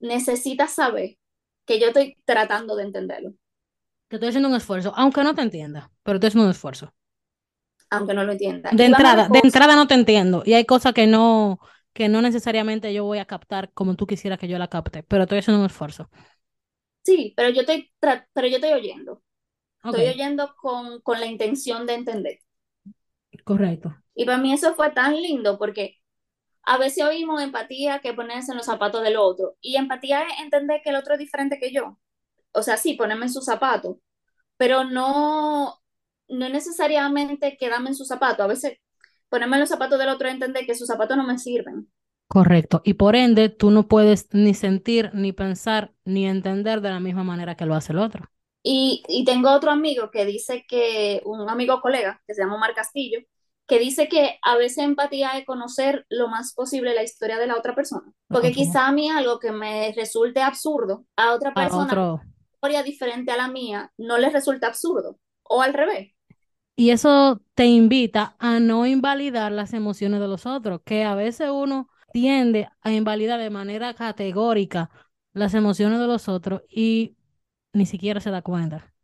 necesita 0.00 0.68
saber 0.68 1.18
que 1.66 1.80
yo 1.80 1.88
estoy 1.88 2.16
tratando 2.26 2.76
de 2.76 2.84
entenderlo, 2.84 3.34
Que 4.08 4.16
estoy 4.16 4.28
haciendo 4.30 4.48
un 4.48 4.54
esfuerzo, 4.56 4.92
aunque 4.96 5.22
no 5.24 5.34
te 5.36 5.42
entienda, 5.42 5.90
pero 6.02 6.16
estoy 6.16 6.28
haciendo 6.28 6.46
un 6.46 6.50
esfuerzo. 6.52 6.92
aunque 7.90 8.14
no 8.14 8.24
lo 8.24 8.32
entienda. 8.32 8.70
De 8.70 8.84
Y 8.84 8.84
entrada, 8.84 9.28
de 9.28 9.40
entrada 9.44 9.76
no 9.76 9.86
te 9.86 9.94
entiendo. 9.94 10.42
Y 10.44 10.54
hay 10.54 10.64
cosas 10.64 10.92
que 10.92 11.06
no, 11.06 11.60
que 11.92 12.08
no 12.08 12.20
necesariamente 12.22 12.92
yo 12.92 13.04
voy 13.04 13.18
a 13.18 13.26
captar 13.26 13.72
como 13.72 13.94
tú 13.96 14.06
quisieras 14.06 14.38
que 14.38 14.48
yo 14.48 14.58
la 14.58 14.68
capte, 14.68 15.02
pero 15.04 15.22
estoy 15.24 15.38
haciendo 15.38 15.60
un 15.60 15.66
esfuerzo. 15.66 16.10
Sí, 17.06 17.34
pero 17.36 17.50
yo 17.50 17.62
estoy, 17.62 17.90
tra- 18.00 18.26
pero 18.34 18.48
yo 18.48 18.56
estoy 18.56 18.72
oyendo. 18.72 19.22
Estoy 19.90 20.08
oyendo 20.08 20.54
con, 20.56 21.00
con 21.02 21.20
la 21.20 21.26
intención 21.26 21.86
de 21.86 21.94
entender. 21.94 22.40
correcto. 23.44 23.94
Y 24.14 24.24
para 24.24 24.38
mí 24.38 24.52
eso 24.52 24.74
fue 24.74 24.90
tan 24.92 25.14
lindo 25.20 25.58
porque 25.58 25.98
a 26.64 26.78
veces 26.78 27.04
oímos 27.04 27.42
empatía 27.42 28.00
que 28.00 28.14
ponerse 28.14 28.52
en 28.52 28.58
los 28.58 28.66
zapatos 28.66 29.02
del 29.02 29.16
otro. 29.16 29.56
Y 29.60 29.76
empatía 29.76 30.24
es 30.24 30.40
entender 30.42 30.82
que 30.84 30.90
el 30.90 30.96
otro 30.96 31.14
es 31.14 31.20
diferente 31.20 31.58
que 31.60 31.72
yo. 31.72 31.98
O 32.52 32.62
sea, 32.62 32.76
sí, 32.78 32.94
ponerme 32.94 33.26
en 33.26 33.32
sus 33.32 33.44
zapatos, 33.46 33.98
pero 34.58 34.84
no, 34.84 35.80
no 36.28 36.48
necesariamente 36.50 37.56
quedarme 37.58 37.90
en 37.90 37.96
sus 37.96 38.08
zapatos. 38.08 38.40
A 38.44 38.48
veces 38.48 38.78
ponerme 39.30 39.56
en 39.56 39.60
los 39.62 39.70
zapatos 39.70 39.98
del 39.98 40.10
otro 40.10 40.28
es 40.28 40.34
entender 40.34 40.66
que 40.66 40.74
sus 40.76 40.88
zapatos 40.88 41.16
no 41.16 41.24
me 41.26 41.38
sirven. 41.38 41.90
Correcto. 42.28 42.82
Y 42.84 42.94
por 42.94 43.16
ende, 43.16 43.48
tú 43.48 43.70
no 43.72 43.88
puedes 43.88 44.28
ni 44.32 44.54
sentir, 44.54 45.10
ni 45.14 45.32
pensar, 45.32 45.92
ni 46.04 46.26
entender 46.26 46.80
de 46.80 46.90
la 46.90 47.00
misma 47.00 47.24
manera 47.24 47.56
que 47.56 47.66
lo 47.66 47.74
hace 47.74 47.92
el 47.92 47.98
otro. 47.98 48.30
Y, 48.62 49.04
y 49.08 49.24
tengo 49.24 49.50
otro 49.52 49.70
amigo 49.70 50.10
que 50.10 50.24
dice 50.26 50.64
que, 50.68 51.22
un 51.24 51.48
amigo 51.48 51.80
colega, 51.80 52.20
que 52.26 52.34
se 52.34 52.42
llama 52.42 52.56
Omar 52.56 52.74
Castillo, 52.74 53.20
que 53.68 53.78
dice 53.78 54.08
que 54.08 54.38
a 54.42 54.56
veces 54.56 54.78
empatía 54.84 55.38
es 55.38 55.46
conocer 55.46 56.04
lo 56.08 56.28
más 56.28 56.52
posible 56.54 56.94
la 56.94 57.02
historia 57.04 57.38
de 57.38 57.46
la 57.46 57.56
otra 57.56 57.74
persona. 57.74 58.12
Porque 58.30 58.52
quizá 58.52 58.86
a 58.88 58.92
mí 58.92 59.08
algo 59.10 59.38
que 59.38 59.52
me 59.52 59.92
resulte 59.96 60.40
absurdo, 60.42 61.06
a 61.16 61.32
otra 61.32 61.54
A 61.54 61.66
persona 61.66 61.94
otro. 61.94 62.20
una 62.24 62.54
historia 62.54 62.82
diferente 62.82 63.32
a 63.32 63.36
la 63.36 63.48
mía 63.48 63.92
no 63.98 64.18
le 64.18 64.30
resulta 64.30 64.68
absurdo. 64.68 65.18
O 65.44 65.62
al 65.62 65.74
revés. 65.74 66.12
Y 66.76 66.90
eso 66.90 67.40
te 67.54 67.66
invita 67.66 68.36
a 68.38 68.60
no 68.60 68.86
invalidar 68.86 69.50
las 69.52 69.72
emociones 69.72 70.20
de 70.20 70.28
los 70.28 70.44
otros, 70.46 70.82
que 70.84 71.04
a 71.04 71.14
veces 71.14 71.48
uno 71.50 71.88
tiende 72.16 72.68
a 72.82 72.92
invalidar 72.92 73.38
de 73.40 73.50
manera 73.50 73.94
categórica 73.94 74.90
las 75.34 75.54
emociones 75.54 76.00
de 76.00 76.06
los 76.06 76.28
otros 76.28 76.62
y 76.70 77.16
ni 77.74 77.86
siquiera 77.86 78.20
se 78.20 78.30
da 78.30 78.42
cuenta. 78.42 78.94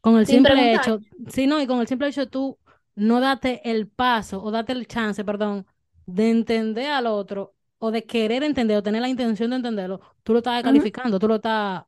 Con 0.00 0.16
el 0.18 0.26
Sin 0.26 0.42
simple 0.42 0.42
preguntar. 0.42 0.74
hecho, 0.74 1.00
sí, 1.28 1.46
no, 1.46 1.60
y 1.60 1.66
con 1.66 1.80
el 1.80 1.88
simple 1.88 2.08
hecho 2.08 2.20
de 2.22 2.26
tú 2.28 2.58
no 2.94 3.20
date 3.20 3.60
el 3.70 3.88
paso 3.88 4.42
o 4.42 4.50
date 4.50 4.72
el 4.72 4.86
chance, 4.86 5.24
perdón, 5.24 5.66
de 6.06 6.30
entender 6.30 6.90
al 6.92 7.06
otro 7.06 7.54
o 7.78 7.90
de 7.90 8.04
querer 8.06 8.42
entender 8.44 8.76
o 8.78 8.82
tener 8.82 9.02
la 9.02 9.08
intención 9.08 9.50
de 9.50 9.56
entenderlo, 9.56 10.00
tú 10.22 10.32
lo 10.32 10.38
estás 10.38 10.62
calificando, 10.62 11.18
tú 11.18 11.28
lo 11.28 11.36
estás, 11.36 11.84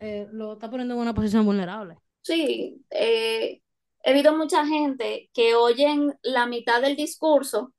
eh, 0.00 0.28
lo 0.32 0.54
estás 0.54 0.70
poniendo 0.70 0.94
en 0.94 1.00
una 1.00 1.14
posición 1.14 1.44
vulnerable. 1.46 1.98
Sí, 2.22 2.84
eh, 2.90 3.60
he 4.02 4.12
visto 4.14 4.34
mucha 4.36 4.66
gente 4.66 5.30
que 5.34 5.54
oyen 5.54 6.18
la 6.22 6.46
mitad 6.46 6.80
del 6.80 6.96
discurso 6.96 7.72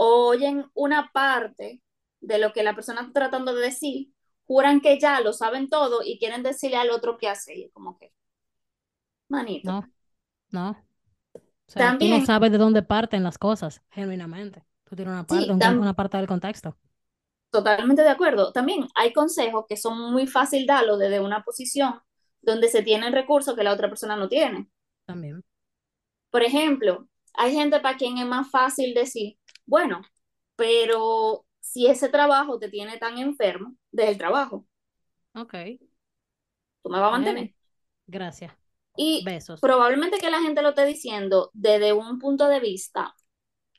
o 0.00 0.28
oyen 0.28 0.70
una 0.74 1.10
parte 1.12 1.82
de 2.20 2.38
lo 2.38 2.52
que 2.54 2.62
la 2.62 2.74
persona 2.74 3.02
está 3.02 3.12
tratando 3.12 3.54
de 3.54 3.62
decir, 3.62 4.12
juran 4.46 4.80
que 4.80 4.98
ya 5.00 5.20
lo 5.20 5.32
saben 5.34 5.68
todo 5.68 6.00
y 6.04 6.18
quieren 6.18 6.42
decirle 6.42 6.76
al 6.78 6.90
otro 6.90 7.18
qué 7.18 7.28
hacer. 7.28 7.58
Y 7.58 7.70
como 7.70 7.98
que, 7.98 8.12
manito. 9.28 9.72
No, 9.72 9.90
no. 10.50 10.70
O 10.72 11.72
sea, 11.72 11.96
tú 11.98 12.08
no 12.08 12.20
También, 12.20 12.20
sabes 12.20 12.52
de 12.52 12.58
dónde 12.58 12.82
parten 12.82 13.22
las 13.24 13.38
cosas, 13.38 13.82
genuinamente. 13.90 14.64
Tú 14.84 14.96
tienes 14.96 15.12
una 15.12 15.26
parte, 15.26 15.46
sí, 15.46 15.50
un 15.52 15.62
una 15.78 15.94
parte 15.94 16.16
del 16.18 16.26
contexto. 16.26 16.76
totalmente 17.50 18.02
de 18.02 18.08
acuerdo. 18.08 18.52
También 18.52 18.86
hay 18.94 19.12
consejos 19.12 19.64
que 19.68 19.76
son 19.76 20.12
muy 20.12 20.26
fácil 20.26 20.66
darlos 20.66 20.98
desde 20.98 21.20
una 21.20 21.44
posición 21.44 22.00
donde 22.42 22.68
se 22.68 22.82
tienen 22.82 23.12
recursos 23.12 23.54
que 23.56 23.64
la 23.64 23.72
otra 23.72 23.88
persona 23.88 24.16
no 24.16 24.28
tiene. 24.28 24.68
También. 25.06 25.42
Por 26.30 26.42
ejemplo, 26.42 27.08
hay 27.34 27.54
gente 27.54 27.80
para 27.80 27.96
quien 27.96 28.18
es 28.18 28.26
más 28.26 28.50
fácil 28.50 28.94
decir, 28.94 29.38
bueno, 29.70 30.02
pero 30.56 31.46
si 31.60 31.86
ese 31.86 32.08
trabajo 32.10 32.58
te 32.58 32.68
tiene 32.70 32.98
tan 32.98 33.18
enfermo, 33.18 33.76
del 33.92 34.18
trabajo, 34.18 34.66
Ok. 35.34 35.54
tú 36.82 36.90
me 36.90 37.00
vas 37.00 37.08
a 37.08 37.12
mantener. 37.12 37.54
Gracias. 38.06 38.52
Y 38.96 39.24
Besos. 39.24 39.60
probablemente 39.60 40.18
que 40.18 40.30
la 40.30 40.40
gente 40.42 40.62
lo 40.62 40.70
esté 40.70 40.84
diciendo 40.86 41.50
desde 41.54 41.92
un 41.92 42.18
punto 42.18 42.48
de 42.48 42.60
vista 42.60 43.14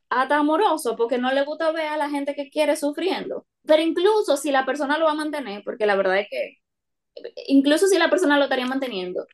hasta 0.09 0.37
amoroso, 0.37 0.95
porque 0.97 1.17
no 1.19 1.33
le 1.33 1.43
gusta 1.45 1.71
ver 1.71 1.87
a 1.87 1.97
la 1.97 2.09
gente 2.09 2.35
que 2.35 2.49
quiere 2.49 2.75
sufriendo. 2.77 3.47
Pero 3.65 3.81
incluso 3.83 4.37
si 4.37 4.51
la 4.51 4.65
persona 4.65 4.97
lo 4.97 5.05
va 5.05 5.11
a 5.11 5.15
mantener, 5.15 5.63
porque 5.65 5.85
la 5.87 5.95
verdad 5.95 6.19
es 6.19 6.27
que, 6.29 6.57
incluso 7.47 7.87
si 7.87 7.97
la 7.99 8.09
persona 8.09 8.37
lo 8.37 8.45
estaría 8.45 8.65
manteniendo, 8.67 9.25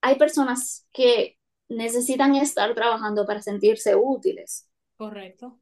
hay 0.00 0.16
personas 0.16 0.86
que 0.92 1.38
necesitan 1.68 2.34
estar 2.36 2.74
trabajando 2.74 3.26
para 3.26 3.42
sentirse 3.42 3.94
útiles. 3.96 4.68
Correcto. 4.96 5.60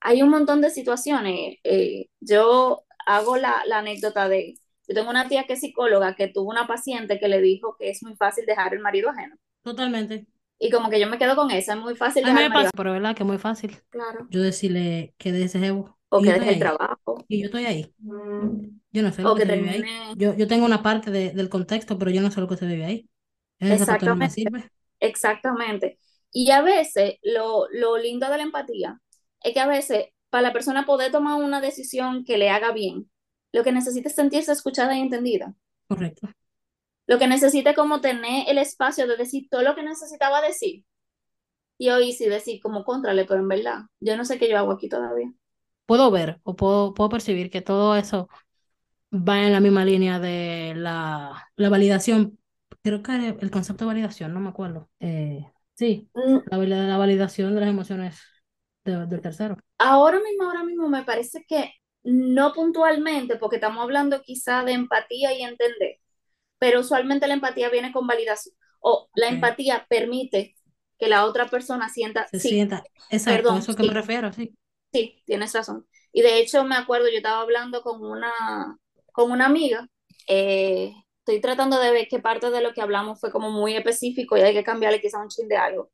Hay 0.00 0.22
un 0.22 0.30
montón 0.30 0.60
de 0.60 0.70
situaciones. 0.70 1.58
eh, 1.64 2.06
yo 2.20 2.84
hago 3.06 3.36
la, 3.36 3.62
la 3.66 3.78
anécdota 3.78 4.28
de, 4.28 4.54
yo 4.88 4.94
tengo 4.94 5.10
una 5.10 5.28
tía 5.28 5.44
que 5.44 5.54
es 5.54 5.60
psicóloga 5.60 6.14
que 6.16 6.28
tuvo 6.28 6.50
una 6.50 6.66
paciente 6.66 7.18
que 7.20 7.28
le 7.28 7.40
dijo 7.40 7.76
que 7.78 7.90
es 7.90 8.02
muy 8.02 8.16
fácil 8.16 8.46
dejar 8.46 8.74
el 8.74 8.80
marido 8.80 9.10
ajeno. 9.10 9.36
Totalmente. 9.62 10.26
Y 10.58 10.70
como 10.70 10.90
que 10.90 11.00
yo 11.00 11.06
me 11.08 11.18
quedo 11.18 11.36
con 11.36 11.50
eso, 11.50 11.72
es 11.72 11.78
muy 11.78 11.96
fácil 11.96 12.24
A 12.24 12.28
mí 12.28 12.34
me 12.34 12.42
el 12.44 12.48
marido 12.50 12.70
pasa, 12.70 12.70
pero 12.76 12.92
verdad 12.92 13.14
que 13.14 13.22
es 13.22 13.26
muy 13.26 13.38
fácil. 13.38 13.82
Claro. 13.90 14.28
Yo 14.30 14.42
decirle 14.42 15.14
que 15.18 15.32
de 15.32 15.44
ese 15.44 15.58
jevo. 15.58 15.98
O 16.08 16.22
que 16.22 16.32
deje 16.32 16.50
el 16.50 16.50
ahí. 16.50 16.58
trabajo. 16.58 17.24
Y 17.28 17.40
yo 17.40 17.46
estoy 17.46 17.66
ahí. 17.66 17.94
Yo 18.92 19.02
no 19.02 19.12
sé 19.12 19.22
lo 19.22 19.30
O 19.30 19.34
que 19.34 19.42
que 19.42 19.46
se 19.46 19.56
vive 19.56 19.70
ahí. 19.70 19.82
Yo, 20.16 20.34
yo 20.34 20.46
tengo 20.48 20.64
una 20.66 20.82
parte 20.82 21.10
de- 21.10 21.32
del 21.32 21.48
contexto, 21.48 21.98
pero 21.98 22.10
yo 22.10 22.22
no 22.22 22.30
sé 22.30 22.40
lo 22.40 22.48
que 22.48 22.56
se 22.56 22.66
vive 22.66 22.84
ahí. 22.84 23.10
Me 23.60 23.68
Exactamente. 23.74 24.30
sirve. 24.30 24.70
Exactamente. 25.00 25.98
Y 26.32 26.50
a 26.50 26.62
veces 26.62 27.16
lo, 27.22 27.66
lo 27.72 27.98
lindo 27.98 28.28
de 28.30 28.36
la 28.38 28.42
empatía 28.44 29.00
es 29.42 29.54
que 29.54 29.60
a 29.60 29.66
veces 29.66 30.06
para 30.30 30.42
la 30.42 30.52
persona 30.52 30.86
poder 30.86 31.12
tomar 31.12 31.42
una 31.42 31.60
decisión 31.60 32.24
que 32.24 32.38
le 32.38 32.50
haga 32.50 32.72
bien, 32.72 33.10
lo 33.52 33.64
que 33.64 33.72
necesita 33.72 34.08
es 34.08 34.14
sentirse 34.14 34.52
escuchada 34.52 34.96
y 34.96 35.00
entendida. 35.00 35.54
Correcto. 35.88 36.28
Lo 37.08 37.18
que 37.18 37.26
necesita 37.26 37.70
es 37.70 37.76
como 37.76 38.00
tener 38.00 38.44
el 38.48 38.58
espacio 38.58 39.06
de 39.08 39.16
decir 39.16 39.48
todo 39.50 39.62
lo 39.62 39.74
que 39.74 39.82
necesitaba 39.82 40.40
decir. 40.40 40.84
Y 41.78 41.90
hoy 41.90 42.12
sí 42.12 42.26
decir 42.28 42.60
como 42.62 42.84
contrale, 42.84 43.24
pero 43.26 43.40
en 43.40 43.48
verdad, 43.48 43.80
yo 44.00 44.16
no 44.16 44.24
sé 44.24 44.38
qué 44.38 44.48
yo 44.50 44.58
hago 44.58 44.72
aquí 44.72 44.88
todavía. 44.88 45.32
Puedo 45.86 46.10
ver 46.10 46.40
o 46.42 46.56
puedo, 46.56 46.94
puedo 46.94 47.08
percibir 47.10 47.50
que 47.50 47.62
todo 47.62 47.94
eso 47.96 48.28
va 49.12 49.44
en 49.44 49.52
la 49.52 49.60
misma 49.60 49.84
línea 49.84 50.20
de 50.20 50.74
la, 50.76 51.50
la 51.56 51.68
validación. 51.70 52.38
Creo 52.82 53.02
que 53.02 53.14
el 53.40 53.50
concepto 53.50 53.84
de 53.84 53.88
validación, 53.88 54.34
no 54.34 54.40
me 54.40 54.50
acuerdo. 54.50 54.90
Eh, 55.00 55.46
sí, 55.76 56.10
Mm, 56.16 56.40
la, 56.46 56.58
la 56.58 56.98
validación 56.98 57.54
de 57.54 57.60
las 57.60 57.70
emociones 57.70 58.20
de- 58.84 59.06
del 59.06 59.20
tercero. 59.22 59.56
Ahora 59.78 60.20
mismo, 60.20 60.44
ahora 60.44 60.64
mismo 60.64 60.88
me 60.88 61.04
parece 61.04 61.44
que 61.46 61.72
no 62.04 62.52
puntualmente, 62.54 63.36
porque 63.36 63.56
estamos 63.56 63.82
hablando 63.82 64.22
quizá 64.22 64.64
de 64.64 64.72
empatía 64.72 65.32
y 65.34 65.42
entender, 65.42 65.98
pero 66.58 66.80
usualmente 66.80 67.28
la 67.28 67.34
empatía 67.34 67.70
viene 67.70 67.92
con 67.92 68.06
validación 68.06 68.54
o 68.80 69.10
la 69.14 69.28
empatía 69.28 69.86
permite 69.88 70.56
que 70.98 71.08
la 71.08 71.26
otra 71.26 71.48
persona 71.48 71.88
sienta, 71.90 72.30
Se 72.30 72.38
sí, 72.38 72.40
sienta. 72.40 72.88
Exacto, 73.08 73.54
perdón, 73.54 73.56
eso 73.56 73.74
que 73.74 73.82
me 73.84 73.92
sí, 73.92 73.94
refiero, 73.94 74.32
sí. 74.32 74.54
sí, 74.92 75.22
tienes 75.26 75.52
razón. 75.54 75.86
Y 76.12 76.22
de 76.22 76.40
hecho 76.40 76.64
me 76.64 76.76
acuerdo, 76.76 77.08
yo 77.10 77.18
estaba 77.18 77.42
hablando 77.42 77.82
con 77.82 78.02
una, 78.04 78.32
con 79.12 79.30
una 79.32 79.46
amiga, 79.46 79.88
eh, 80.28 80.92
estoy 81.26 81.40
tratando 81.42 81.78
de 81.80 81.92
ver 81.92 82.08
qué 82.08 82.20
parte 82.20 82.50
de 82.50 82.62
lo 82.62 82.74
que 82.74 82.82
hablamos 82.82 83.20
fue 83.20 83.32
como 83.32 83.50
muy 83.50 83.76
específico 83.76 84.36
y 84.36 84.42
hay 84.42 84.54
que 84.54 84.64
cambiarle 84.64 85.00
quizá 85.02 85.20
un 85.20 85.28
chin 85.28 85.48
de 85.48 85.56
algo. 85.56 85.90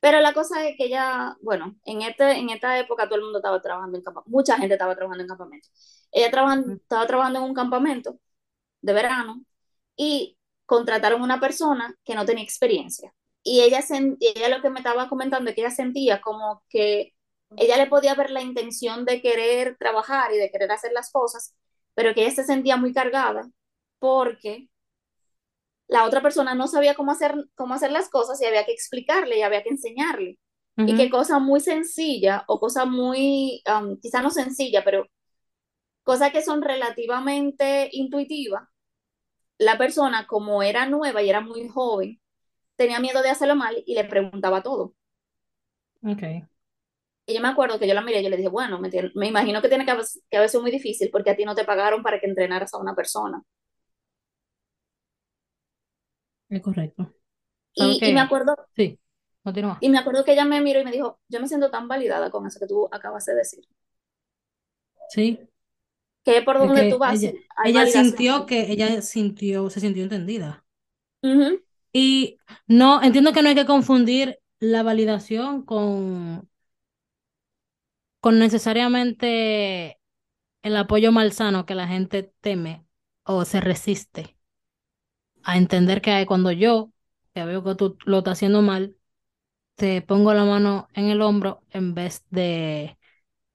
Pero 0.00 0.20
la 0.20 0.34
cosa 0.34 0.66
es 0.68 0.76
que 0.78 0.86
ella, 0.86 1.36
bueno, 1.42 1.76
en, 1.84 2.02
este, 2.02 2.32
en 2.38 2.50
esta 2.50 2.78
época 2.78 3.06
todo 3.06 3.16
el 3.16 3.22
mundo 3.24 3.38
estaba 3.40 3.60
trabajando 3.62 3.98
en 3.98 4.04
campamento, 4.04 4.30
mucha 4.30 4.58
gente 4.58 4.74
estaba 4.76 4.96
trabajando 4.96 5.22
en 5.24 5.28
campamento. 5.28 5.68
Ella 6.12 6.28
Ujú. 6.28 6.72
estaba 6.82 7.06
trabajando 7.06 7.40
en 7.40 7.44
un 7.46 7.54
campamento 7.54 8.18
de 8.82 8.92
verano 8.94 9.44
y 9.96 10.38
contrataron 10.66 11.22
una 11.22 11.40
persona 11.40 11.96
que 12.04 12.16
no 12.16 12.26
tenía 12.26 12.44
experiencia. 12.44 13.14
Y 13.44 13.62
ella, 13.62 13.80
ella 14.20 14.48
lo 14.50 14.62
que 14.62 14.70
me 14.70 14.80
estaba 14.80 15.08
comentando 15.10 15.50
es 15.50 15.56
que 15.56 15.62
ella 15.62 15.72
sentía 15.72 16.22
como 16.22 16.64
que 16.70 17.14
ella 17.56 17.78
le 17.78 17.88
podía 17.88 18.14
ver 18.16 18.30
la 18.30 18.42
intención 18.42 19.04
de 19.06 19.22
querer 19.22 19.76
trabajar 19.78 20.32
y 20.34 20.38
de 20.38 20.50
querer 20.52 20.72
hacer 20.72 20.92
las 20.92 21.12
cosas, 21.12 21.54
pero 21.94 22.14
que 22.14 22.22
ella 22.22 22.34
se 22.34 22.44
sentía 22.44 22.78
muy 22.78 22.94
cargada 22.94 23.50
porque 24.00 24.69
la 25.90 26.04
otra 26.04 26.22
persona 26.22 26.54
no 26.54 26.68
sabía 26.68 26.94
cómo 26.94 27.12
hacer, 27.12 27.34
cómo 27.56 27.74
hacer 27.74 27.90
las 27.90 28.08
cosas 28.08 28.40
y 28.40 28.46
había 28.46 28.64
que 28.64 28.72
explicarle 28.72 29.38
y 29.38 29.42
había 29.42 29.62
que 29.62 29.70
enseñarle. 29.70 30.38
Y 30.76 30.94
Ujú. 30.94 31.10
cosa 31.10 31.38
muy 31.40 31.60
sencilla 31.60 32.44
o 32.46 32.58
cosa 32.60 32.86
muy, 32.86 33.62
um, 33.66 33.98
quizá 34.00 34.22
no 34.22 34.30
sencilla, 34.30 34.82
pero 34.84 35.06
cosas 36.04 36.32
que 36.32 36.42
son 36.42 36.62
relativamente 36.62 37.88
intuitivas, 37.92 38.62
la 39.58 39.76
persona 39.78 40.26
como 40.26 40.62
era 40.62 40.86
nueva 40.86 41.22
y 41.22 41.28
era 41.28 41.40
muy 41.40 41.68
joven, 41.68 42.20
tenía 42.76 43.00
miedo 43.00 43.22
de 43.22 43.30
hacerlo 43.30 43.56
mal 43.56 43.82
y 43.84 43.94
le 43.94 44.04
preguntaba 44.04 44.62
todo. 44.62 44.94
Ok. 46.02 46.22
Y 47.26 47.34
yo 47.34 47.40
me 47.40 47.48
acuerdo 47.48 47.78
que 47.78 47.86
yo 47.86 47.94
la 47.94 48.00
miré 48.02 48.20
y 48.20 48.24
yo 48.24 48.30
le 48.30 48.36
dije, 48.36 48.48
bueno, 48.48 48.80
me, 48.80 49.26
imagino 49.28 49.60
que 49.60 49.68
tiene 49.68 49.84
que 49.84 49.92
que 50.30 50.36
haber 50.36 50.48
sido 50.48 50.62
muy 50.62 50.70
difícil 50.70 51.10
porque 51.10 51.30
a 51.30 51.36
ti 51.36 51.44
no 51.44 51.54
te 51.54 51.64
pagaron 51.64 52.02
para 52.02 52.18
que 52.20 52.26
entrenaras 52.26 52.74
a 52.74 52.78
una 52.78 52.94
persona. 52.94 53.42
Es 56.50 56.60
correcto. 56.62 57.14
¿Sabes 57.72 57.98
Y, 57.98 58.02
y 58.04 58.12
me 58.12 58.20
acuerdo, 58.20 58.54
Sí, 58.76 58.98
continúa. 59.42 59.80
y 59.80 59.88
me 59.90 59.98
acuerdo 59.98 60.24
que 60.24 60.32
ella 60.32 60.44
me 60.44 60.60
miró 60.60 60.80
y 60.80 60.84
me 60.84 60.92
dijo, 60.92 61.18
yo 61.28 61.40
me 61.40 61.48
siento 61.48 61.70
tan 61.70 61.88
validada 61.88 62.30
con 62.30 62.46
eso 62.46 62.60
que 62.60 62.66
tú 62.66 62.88
acabas 62.92 63.24
de 63.26 63.34
decir. 63.34 63.64
Sí, 65.08 65.38
Que 66.24 66.40
por 66.42 66.58
es 66.58 66.72
donde 66.72 66.84
tú 66.86 66.98
vas 66.98 67.20
ella, 67.64 67.86
sintió 67.86 68.46
que 68.46 68.70
ella 68.72 69.02
sintió, 69.02 69.68
se 69.70 69.80
sintió 69.80 70.02
entendida. 70.04 70.64
Y 71.92 72.38
no, 72.66 73.02
entiendo 73.02 73.32
que 73.32 73.42
no 73.42 73.48
hay 73.48 73.54
que 73.54 73.66
confundir 73.66 74.38
la 74.60 74.82
validación 74.82 75.64
con, 75.64 76.48
con 78.20 78.38
necesariamente 78.38 79.98
el 80.62 80.76
apoyo 80.76 81.12
malsano 81.12 81.66
que 81.66 81.74
la 81.74 81.88
gente 81.88 82.34
teme 82.42 82.86
o 83.24 83.44
se 83.44 83.60
resiste 83.60 84.36
a 85.44 85.56
entender 85.58 86.00
que 86.02 86.26
cuando 86.26 86.52
yo, 86.52 86.92
que 87.34 87.44
veo 87.44 87.64
que 87.64 87.74
tú 87.74 87.96
lo 88.06 88.18
estás 88.18 88.34
haciendo 88.38 88.62
mal, 88.62 88.96
te 89.76 90.02
pongo 90.02 90.34
la 90.34 90.44
mano 90.44 90.88
en 90.94 91.06
el 91.10 91.22
hombro 91.22 91.62
en 91.70 91.94
vez 91.94 92.24
de 92.30 92.98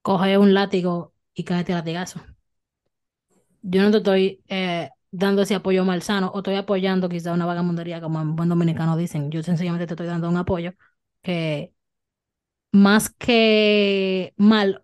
coger 0.03 0.39
un 0.39 0.53
látigo 0.55 1.13
y 1.35 1.43
caerte 1.45 1.73
a 1.73 1.77
latigazo. 1.77 2.21
Yo 3.61 3.81
no 3.81 3.91
te 3.91 3.97
estoy 3.97 4.43
eh, 4.47 4.89
dando 5.11 5.41
ese 5.41 5.55
apoyo 5.55 5.83
malsano 5.85 6.27
o 6.33 6.39
estoy 6.39 6.55
apoyando 6.55 7.09
quizá 7.09 7.33
una 7.33 7.45
vagamundería 7.45 8.01
como 8.01 8.21
en 8.21 8.35
buen 8.35 8.49
dominicano 8.49 8.97
dicen. 8.97 9.31
Yo 9.31 9.41
sencillamente 9.43 9.87
te 9.87 9.93
estoy 9.93 10.07
dando 10.07 10.29
un 10.29 10.37
apoyo 10.37 10.73
que 11.21 11.73
más 12.71 13.09
que 13.09 14.33
mal, 14.37 14.83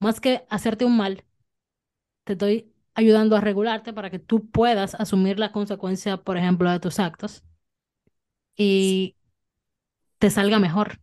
más 0.00 0.20
que 0.20 0.46
hacerte 0.50 0.84
un 0.84 0.96
mal, 0.96 1.24
te 2.24 2.32
estoy 2.34 2.72
ayudando 2.96 3.36
a 3.36 3.42
regularte 3.42 3.92
para 3.94 4.10
que 4.10 4.18
tú 4.20 4.50
puedas 4.50 4.94
asumir 4.96 5.38
las 5.38 5.50
consecuencias, 5.52 6.20
por 6.20 6.36
ejemplo, 6.38 6.70
de 6.70 6.80
tus 6.80 6.98
actos 7.00 7.44
y 8.56 9.16
te 10.18 10.30
salga 10.30 10.58
mejor, 10.58 11.00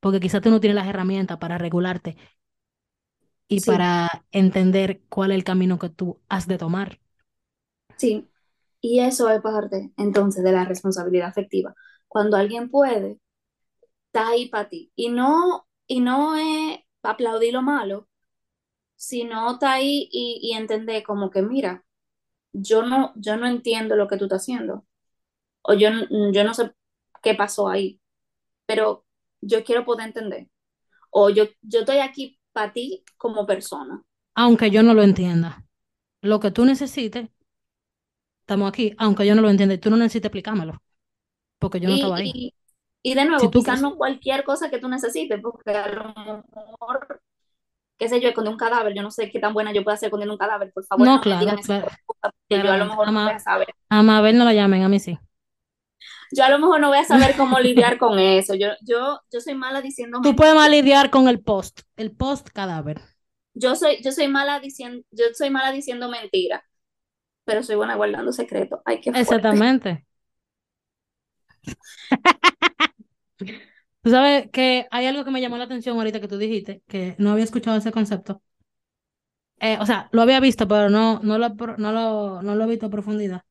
porque 0.00 0.20
quizá 0.20 0.40
tú 0.42 0.50
no 0.50 0.60
tienes 0.60 0.76
las 0.76 0.88
herramientas 0.88 1.38
para 1.38 1.58
regularte 1.58 2.16
y 3.48 3.60
Sí, 3.62 3.62
para 3.62 4.24
entender 4.32 5.02
cuál 5.08 5.30
es 5.32 5.36
el 5.36 5.44
camino 5.44 5.78
que 5.78 5.88
tú 5.90 6.20
has 6.28 6.46
de 6.48 6.58
tomar. 6.58 7.00
sí. 7.96 8.28
Y 8.80 9.00
eso 9.00 9.30
es 9.30 9.40
parte 9.42 9.92
entonces 9.96 10.44
de 10.44 10.52
la 10.52 10.64
responsabilidad 10.66 11.28
afectiva. 11.28 11.74
Cuando 12.08 12.36
alguien 12.36 12.70
puede, 12.70 13.18
está 14.08 14.28
ahí 14.28 14.48
para 14.48 14.68
ti. 14.68 14.92
Y 14.96 15.10
no, 15.10 15.68
y 15.86 16.00
no 16.00 16.36
es 16.36 16.80
aplaudir 17.02 17.52
lo 17.54 17.62
malo, 17.62 18.08
sino 18.96 19.52
está 19.52 19.74
ahí 19.74 20.08
y, 20.12 20.40
y 20.42 20.52
entender 20.56 21.02
como 21.04 21.30
que, 21.30 21.42
mira, 21.42 21.84
yo 22.52 22.82
no, 22.84 23.12
yo 23.16 23.36
no 23.36 23.46
entiendo 23.48 23.96
lo 23.96 24.08
que 24.08 24.16
tú 24.18 24.24
estás 24.26 24.42
haciendo, 24.42 24.86
o 25.62 25.74
yo, 25.74 25.90
yo 26.32 26.44
no 26.44 26.54
sé 26.54 26.72
qué 27.22 27.34
pasó 27.34 27.68
ahí, 27.68 28.00
pero 28.66 29.04
yo 29.42 29.64
quiero 29.64 29.84
poder 29.86 30.08
entender, 30.08 30.48
o 31.10 31.30
yo, 31.30 31.44
yo 31.62 31.80
estoy 31.80 31.98
aquí 31.98 32.38
para 32.52 32.72
ti 32.72 33.04
como 33.18 33.46
persona. 33.46 34.02
Aunque 34.36 34.70
yo 34.70 34.82
no 34.84 34.94
lo 34.94 35.02
entienda. 35.02 35.64
Lo 36.22 36.40
que 36.40 36.50
tú 36.52 36.64
necesites, 36.66 37.30
estamos 38.42 38.68
aquí, 38.68 38.94
aunque 38.98 39.26
yo 39.26 39.34
no 39.34 39.42
lo 39.42 39.50
entienda, 39.50 39.78
tú 39.78 39.90
no 39.90 39.96
necesites 39.96 40.26
explicármelo, 40.26 40.82
porque 41.58 41.80
yo 41.80 41.88
no 41.90 41.96
Y, 41.96 41.96
estaba 41.96 42.18
ahí. 42.18 42.32
y, 42.32 42.54
y 43.02 43.14
de 43.14 43.24
nuevo, 43.26 43.42
Si 43.42 43.50
tú 43.50 43.62
quizás 43.62 43.78
quis- 43.78 43.80
no 43.80 43.96
cualquier 43.96 44.44
cosa 44.44 44.70
que 44.70 44.78
tú 44.78 44.88
necesites, 44.88 45.40
porque 45.42 45.70
a 45.72 45.88
lo 45.88 46.04
mejor, 46.14 47.22
qué 47.98 48.08
sé 48.08 48.20
yo, 48.20 48.28
esconder 48.28 48.52
un 48.52 48.58
cadáver, 48.58 48.94
yo 48.94 49.02
no 49.02 49.10
sé 49.10 49.30
qué 49.30 49.38
tan 49.38 49.54
buena 49.54 49.72
yo 49.72 49.84
pueda 49.84 49.96
ser 49.96 50.08
escondiendo 50.08 50.34
un 50.34 50.38
cadáver, 50.38 50.72
por 50.72 50.84
favor, 50.84 51.06
No, 51.06 51.12
no 51.14 51.18
me 51.18 51.22
claro, 51.22 51.56
yo 52.48 52.72
a 52.72 52.76
lo 52.78 52.86
mejor 52.86 53.12
no 53.12 53.24
voy 53.24 53.32
a 53.32 53.38
saber. 53.38 53.68
a 53.88 54.02
Mabel 54.02 54.38
no 54.38 54.44
la 54.44 54.52
llamen, 54.52 54.82
a 54.82 54.88
mí 54.88 54.98
sí. 54.98 55.18
Yo 56.32 56.44
a 56.44 56.48
lo 56.50 56.58
mejor 56.58 56.80
no 56.80 56.88
voy 56.88 56.98
a 56.98 57.04
saber 57.04 57.36
cómo 57.36 57.60
lidiar 57.60 57.98
con 57.98 58.18
eso. 58.18 58.54
Yo, 58.54 58.68
yo, 58.82 59.20
yo 59.30 59.40
soy 59.40 59.54
mala 59.54 59.80
diciendo 59.80 60.20
Tú 60.22 60.34
puedes 60.34 60.54
más 60.54 60.70
lidiar 60.70 61.10
con 61.10 61.28
el 61.28 61.40
post, 61.40 61.82
el 61.96 62.10
post 62.10 62.48
cadáver. 62.48 63.00
Yo 63.54 63.76
soy, 63.76 64.02
yo 64.02 64.10
soy 64.10 64.26
mala 64.28 64.58
diciendo, 64.58 65.04
yo 65.12 65.26
soy 65.32 65.50
mala 65.50 65.70
diciendo 65.70 66.08
mentiras, 66.08 66.62
pero 67.44 67.62
soy 67.62 67.76
buena 67.76 67.94
guardando 67.96 68.32
secretos. 68.32 68.80
Ay, 68.84 69.00
qué 69.00 69.12
fuerte. 69.12 69.22
Exactamente. 69.22 70.06
Tú 74.04 74.10
sabes 74.10 74.50
que 74.52 74.86
hay 74.92 75.06
algo 75.06 75.24
que 75.26 75.32
me 75.32 75.42
llamó 75.42 75.58
la 75.58 75.64
atención 75.64 75.98
ahorita 75.98 76.20
que 76.20 76.28
tú 76.28 76.38
dijiste, 76.38 76.82
que 76.88 77.16
no 77.18 77.32
había 77.32 77.44
escuchado 77.44 77.78
ese 77.78 77.92
concepto. 77.92 78.42
Eh, 79.60 79.78
o 79.80 79.86
sea, 79.86 80.08
lo 80.12 80.22
había 80.22 80.40
visto, 80.40 80.68
pero 80.68 80.90
no, 80.90 81.20
no 81.22 81.38
lo, 81.38 81.50
no 81.78 81.92
lo, 81.92 82.42
no 82.42 82.54
lo 82.54 82.64
he 82.64 82.66
visto 82.66 82.86
a 82.86 82.90
profundidad, 82.90 83.42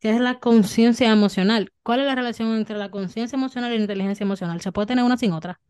que 0.00 0.10
es 0.10 0.20
la 0.20 0.40
conciencia 0.40 1.10
emocional. 1.12 1.72
¿Cuál 1.82 2.00
es 2.00 2.06
la 2.06 2.14
relación 2.16 2.54
entre 2.56 2.78
la 2.78 2.90
conciencia 2.90 3.36
emocional 3.36 3.72
y 3.72 3.76
la 3.76 3.82
inteligencia 3.82 4.24
emocional? 4.24 4.60
¿Se 4.60 4.72
puede 4.72 4.86
tener 4.88 5.04
una 5.04 5.18
sin 5.18 5.32
otra? 5.32 5.60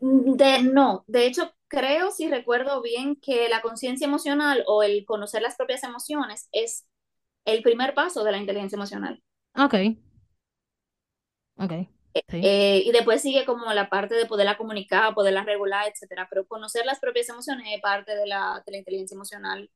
De, 0.00 0.62
no, 0.62 1.04
de 1.08 1.26
hecho, 1.26 1.52
creo, 1.68 2.10
si 2.10 2.28
recuerdo 2.28 2.80
bien, 2.82 3.16
que 3.16 3.48
la 3.48 3.60
conciencia 3.62 4.06
emocional 4.06 4.64
o 4.66 4.82
el 4.82 5.04
conocer 5.04 5.42
las 5.42 5.56
propias 5.56 5.84
emociones 5.84 6.48
es 6.52 6.86
el 7.46 7.62
primer 7.62 7.94
paso 7.94 8.24
de 8.24 8.32
la 8.32 8.38
inteligencia 8.38 8.76
emocional. 8.76 9.22
Ok. 9.56 9.74
Ok. 11.56 11.86
Sí. 12.14 12.38
Eh, 12.42 12.82
y 12.84 12.92
después 12.92 13.22
sigue 13.22 13.44
como 13.44 13.72
la 13.72 13.88
parte 13.88 14.14
de 14.14 14.26
poderla 14.26 14.56
comunicar, 14.56 15.14
poderla 15.14 15.44
regular, 15.44 15.86
etcétera. 15.88 16.26
Pero 16.30 16.46
conocer 16.46 16.86
las 16.86 17.00
propias 17.00 17.28
emociones 17.28 17.66
es 17.74 17.80
parte 17.80 18.16
de 18.16 18.26
la, 18.26 18.62
de 18.66 18.72
la 18.72 18.78
inteligencia 18.78 19.14
emocional, 19.14 19.70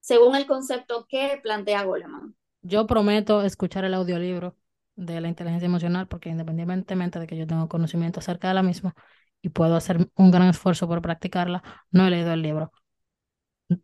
según 0.00 0.36
el 0.36 0.46
concepto 0.46 1.06
que 1.08 1.40
plantea 1.42 1.84
Goleman. 1.84 2.34
Yo 2.62 2.86
prometo 2.86 3.42
escuchar 3.42 3.84
el 3.84 3.94
audiolibro 3.94 4.56
de 4.96 5.20
la 5.20 5.28
inteligencia 5.28 5.66
emocional 5.66 6.08
porque 6.08 6.28
independientemente 6.28 7.18
de 7.18 7.26
que 7.26 7.36
yo 7.36 7.46
tengo 7.46 7.68
conocimiento 7.68 8.20
acerca 8.20 8.48
de 8.48 8.54
la 8.54 8.62
misma 8.62 8.94
y 9.42 9.48
puedo 9.48 9.76
hacer 9.76 10.10
un 10.16 10.30
gran 10.30 10.48
esfuerzo 10.48 10.86
por 10.86 11.00
practicarla, 11.00 11.62
no 11.90 12.06
he 12.06 12.10
leído 12.10 12.32
el 12.32 12.42
libro. 12.42 12.72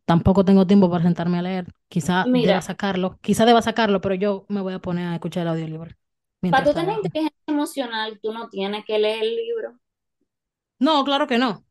Tampoco 0.05 0.45
tengo 0.45 0.67
tiempo 0.67 0.91
para 0.91 1.05
sentarme 1.05 1.39
a 1.39 1.43
leer. 1.43 1.67
Quizá 1.89 2.25
deba 2.33 2.33
Mira, 2.33 2.61
sacarlo, 2.61 3.19
quizá 3.23 3.47
deba 3.47 3.63
sacarlo, 3.63 4.01
pero 4.01 4.15
yo 4.17 4.45
me 4.49 4.61
voy 4.61 4.75
a 4.75 4.81
poner 4.81 5.07
a 5.09 5.15
escuchar 5.15 5.43
el 5.43 5.49
audiolibro 5.49 5.95
para 6.49 6.65
tú 6.65 6.75
tener 6.75 6.97
inteligencia 6.97 7.39
emocional, 7.47 8.19
tú 8.23 8.33
no 8.33 8.49
tienes 8.49 8.85
que 8.85 8.99
leer 8.99 9.23
el 9.25 9.37
libro. 9.37 9.79
No, 10.79 11.05
claro 11.05 11.27
que 11.27 11.39
no, 11.39 11.65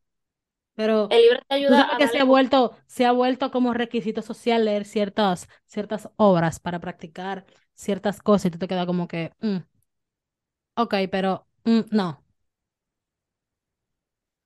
pero 0.74 1.08
El 1.08 1.22
libro 1.22 1.40
te 1.48 1.54
tú 1.64 1.74
ayuda 1.74 1.76
sabes 1.76 1.96
que 1.98 2.08
se 2.08 2.20
ha 2.20 2.24
vuelto, 2.24 2.76
se 2.86 3.06
ha 3.06 3.12
vuelto 3.12 3.50
como 3.52 3.74
requisito 3.74 4.22
social 4.22 4.64
leer 4.66 4.84
ciertas, 4.86 5.48
ciertas 5.66 6.10
obras 6.16 6.60
para 6.60 6.80
practicar 6.80 7.46
ciertas 7.74 8.20
cosas 8.22 8.46
y 8.46 8.50
tú 8.52 8.58
te 8.58 8.68
quedas 8.68 8.86
como 8.86 9.08
que, 9.08 9.32
mm, 9.40 9.58
ok, 10.76 10.94
pero 11.10 11.46
mm, 11.64 11.80
no. 11.90 12.22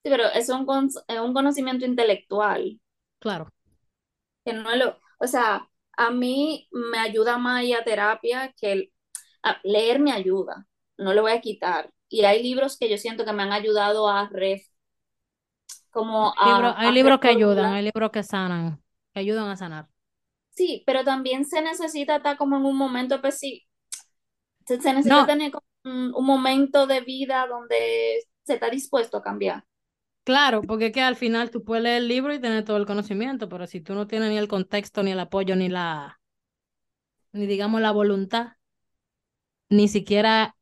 Sí, 0.03 0.11
pero 0.11 0.25
es 0.35 0.49
un, 0.51 0.67
es 1.09 1.21
un 1.21 1.33
conocimiento 1.35 1.85
intelectual, 1.87 2.79
Claro, 3.19 3.47
que 4.45 4.53
no 4.53 4.75
lo, 4.77 4.99
o 5.19 5.27
sea, 5.27 5.69
a 5.97 6.11
mí 6.11 6.69
me 6.73 6.99
ayuda 6.99 7.39
más 7.39 7.65
ir 7.65 7.77
a 7.77 7.85
terapia 7.85 8.53
que 8.59 8.93
leer 9.65 10.01
me 10.01 10.13
ayuda, 10.13 10.67
no 10.99 11.15
le 11.15 11.21
voy 11.21 11.33
a 11.33 11.41
quitar. 11.41 11.93
Y 12.09 12.25
hay 12.25 12.43
libros 12.43 12.77
que 12.79 12.89
yo 12.91 12.99
siento 12.99 13.25
que 13.25 13.33
me 13.33 13.43
han 13.43 13.53
ayudado 13.53 14.09
a 14.09 14.29
ref, 14.29 14.63
como 15.91 16.35
a, 16.39 16.73
hay 16.77 16.93
a 16.93 16.93
libros 16.93 17.21
que 17.21 17.29
ayudan, 17.29 17.73
hay 17.73 17.83
libros 17.85 18.11
que 18.11 18.23
sanan, 18.23 18.83
que 19.13 19.21
ayudan 19.21 19.49
a 19.49 19.57
sanar. 19.57 19.89
Sí, 20.51 20.83
pero 20.87 21.05
también 21.05 21.45
se 21.45 21.63
necesita 21.63 22.17
estar 22.17 22.37
como 22.37 22.57
en 22.57 22.65
un 22.67 22.77
momento 22.77 23.15
específico, 23.17 23.67
se, 24.67 24.81
se 24.81 24.93
necesita 24.95 25.25
No, 25.25 25.27
tener 25.27 25.53
como 25.53 25.67
un, 25.85 26.15
un 26.15 26.27
momento 26.27 26.87
de 26.87 27.01
vida 27.01 27.47
donde 27.49 28.23
se 28.45 28.55
está 28.55 28.71
dispuesto 28.71 29.19
a 29.19 29.23
cambiar. 29.23 29.65
claro, 30.25 30.63
porque 30.63 30.87
es 30.87 30.93
que 30.93 31.03
al 31.03 31.17
final 31.17 31.51
tú 31.51 31.63
puedes 31.65 31.83
leer 31.85 31.99
el 32.03 32.09
libro 32.09 32.33
y 32.35 32.41
tener 32.41 32.65
todo 32.65 32.77
el 32.79 32.87
conocimiento, 32.87 33.49
pero 33.49 33.67
si 33.67 33.81
tú 33.81 33.95
no 33.95 34.07
tienes 34.07 34.31
ni 34.31 34.39
el 34.39 34.49
contexto, 34.49 35.03
ni 35.03 35.13
el 35.13 35.21
apoyo, 35.21 35.57
ni 35.57 35.69
la, 35.69 36.21
ni 37.33 37.47
digamos 37.47 37.81
la 37.81 37.91
voluntad, 37.93 38.53
ni 39.71 39.89
siquiera 39.89 40.57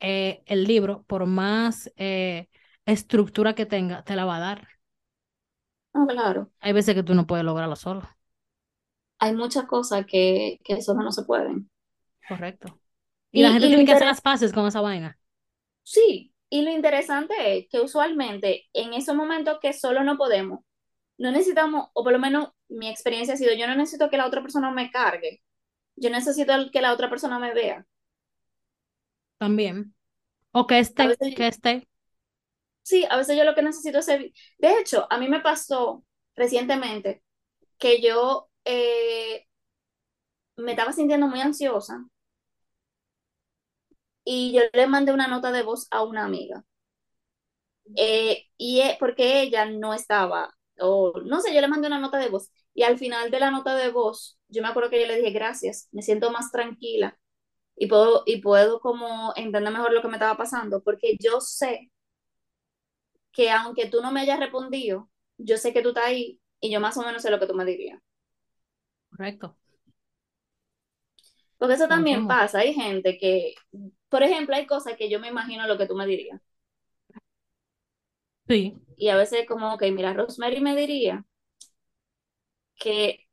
eh, 0.00 0.42
el 0.46 0.64
libro, 0.64 1.04
por 1.04 1.26
más 1.26 1.92
eh, 1.96 2.48
estructura 2.86 3.54
que 3.54 3.66
tenga, 3.66 4.04
te 4.04 4.16
la 4.16 4.24
va 4.26 4.36
a 4.38 4.40
dar. 4.40 4.68
No, 5.94 6.06
claro, 6.06 6.50
Hay 6.60 6.72
veces 6.72 6.94
que 6.94 7.02
tú 7.02 7.14
no 7.14 7.26
puedes 7.26 7.44
lograrlo 7.44 7.76
solo, 7.76 8.08
hay 9.20 9.34
muchas 9.34 9.66
cosas 9.66 10.04
que, 10.06 10.58
que 10.64 10.82
solo 10.82 11.02
no 11.02 11.12
se 11.12 11.22
pueden. 11.24 11.70
correcto. 12.26 12.80
Y 13.32 13.42
la 13.42 13.52
gente 13.52 13.68
y 13.68 13.70
tiene 13.70 13.84
que 13.86 13.92
hacer 13.92 14.06
las 14.08 14.20
paces 14.22 14.52
con 14.52 14.66
esa 14.66 14.80
vaina. 14.80 15.18
Sí, 15.82 16.34
y 16.48 16.62
lo 16.62 16.70
interesante 16.70 17.34
es 17.58 17.66
que 17.70 17.80
usualmente 17.80 18.68
en 18.72 18.94
esos 18.94 19.14
momentos 19.14 19.58
que 19.60 19.72
solo 19.72 20.04
no 20.04 20.16
podemos, 20.16 20.60
no 21.18 21.30
necesitamos, 21.32 21.88
o 21.94 22.04
por 22.04 22.12
lo 22.12 22.18
menos 22.18 22.50
mi 22.68 22.88
experiencia 22.88 23.34
ha 23.34 23.36
sido, 23.36 23.54
yo 23.54 23.66
no 23.66 23.76
necesito 23.76 24.10
que 24.10 24.16
la 24.18 24.26
otra 24.26 24.42
persona 24.42 24.70
me 24.70 24.90
cargue, 24.90 25.42
yo 25.96 26.10
necesito 26.10 26.54
que 26.72 26.82
la 26.82 26.92
otra 26.94 27.10
persona 27.10 27.38
me 27.38 27.54
vea. 27.54 27.86
También. 29.40 29.94
O 30.52 30.66
que 30.68 30.78
esté, 30.80 31.06
veces, 31.08 31.34
que 31.34 31.46
esté. 31.48 31.88
sí, 32.82 33.06
a 33.10 33.16
veces 33.16 33.36
yo 33.36 33.44
lo 33.44 33.54
que 33.54 33.62
necesito 33.62 33.98
es... 33.98 34.08
evi- 34.08 34.32
De 34.58 34.78
hecho, 34.80 35.06
a 35.10 35.18
mí 35.18 35.28
me 35.28 35.40
pasó 35.40 36.04
recientemente 36.36 37.22
que 37.78 38.02
yo 38.02 38.50
eh, 38.64 39.46
me 40.58 40.70
estaba 40.72 40.92
sintiendo 40.92 41.26
muy 41.26 41.40
ansiosa 41.40 42.04
y 44.24 44.52
yo 44.54 44.62
le 44.72 44.86
mandé 44.86 45.12
una 45.12 45.28
nota 45.28 45.52
de 45.52 45.62
voz 45.62 45.86
a 45.90 46.02
una 46.04 46.24
amiga. 46.24 46.64
Eh, 47.96 48.44
y 48.56 48.80
e- 48.80 48.96
porque 49.00 49.42
ella 49.42 49.66
no 49.66 49.94
estaba, 49.94 50.54
o 50.80 51.12
no 51.24 51.40
sé, 51.40 51.52
yo 51.54 51.60
le 51.60 51.68
mandé 51.68 51.88
una 51.88 51.98
nota 52.00 52.18
de 52.18 52.28
voz 52.28 52.50
y 52.74 52.84
al 52.84 52.98
final 52.98 53.30
de 53.30 53.40
la 53.40 53.50
nota 53.50 53.74
de 53.74 53.90
voz, 53.90 54.38
yo 54.48 54.62
me 54.62 54.68
acuerdo 54.68 54.90
que 54.90 55.00
yo 55.00 55.06
le 55.06 55.16
dije 55.16 55.30
gracias, 55.32 55.88
me 55.92 56.02
siento 56.02 56.30
más 56.30 56.52
tranquila 56.52 57.18
y 57.80 57.86
puedo, 57.88 58.22
y 58.26 58.42
puedo 58.42 58.78
como 58.80 59.32
entender 59.36 59.72
mejor 59.72 59.92
lo 59.92 60.02
que 60.02 60.08
me 60.08 60.16
estaba 60.18 60.36
pasando, 60.36 60.82
porque 60.82 61.16
yo 61.18 61.40
sé 61.40 61.90
que 63.32 63.50
aunque 63.50 63.86
tú 63.88 64.00
no 64.02 64.12
me 64.12 64.20
hayas 64.20 64.38
respondido, 64.40 65.10
yo 65.38 65.56
sé 65.56 65.72
que 65.72 65.82
tú 65.82 65.88
estás 65.90 66.04
ahí 66.06 66.40
y 66.60 66.70
yo 66.70 66.80
más 66.80 66.96
o 66.96 67.02
menos 67.02 67.22
sé 67.22 67.30
lo 67.30 67.40
que 67.40 67.46
tú 67.46 67.54
me 67.54 67.64
dirías. 67.64 68.00
Correcto. 69.10 69.56
Porque 71.58 71.74
eso 71.74 71.86
también 71.88 72.26
pasa, 72.26 72.58
hay 72.60 72.74
gente 72.74 73.16
que, 73.18 73.54
por 74.08 74.22
ejemplo, 74.22 74.56
hay 74.56 74.66
cosas 74.66 74.96
que 74.96 75.10
yo 75.10 75.20
me 75.20 75.28
imagino 75.28 75.66
lo 75.66 75.78
que 75.78 75.86
tú 75.86 75.94
me 75.94 76.06
dirías. 76.06 76.40
Sí. 78.48 78.76
Y 78.96 79.08
a 79.08 79.16
veces 79.16 79.46
como, 79.48 79.74
ok, 79.74 79.82
mira, 79.92 80.12
Rosemary 80.14 80.60
me 80.60 80.76
diría 80.76 81.24
que 82.76 83.28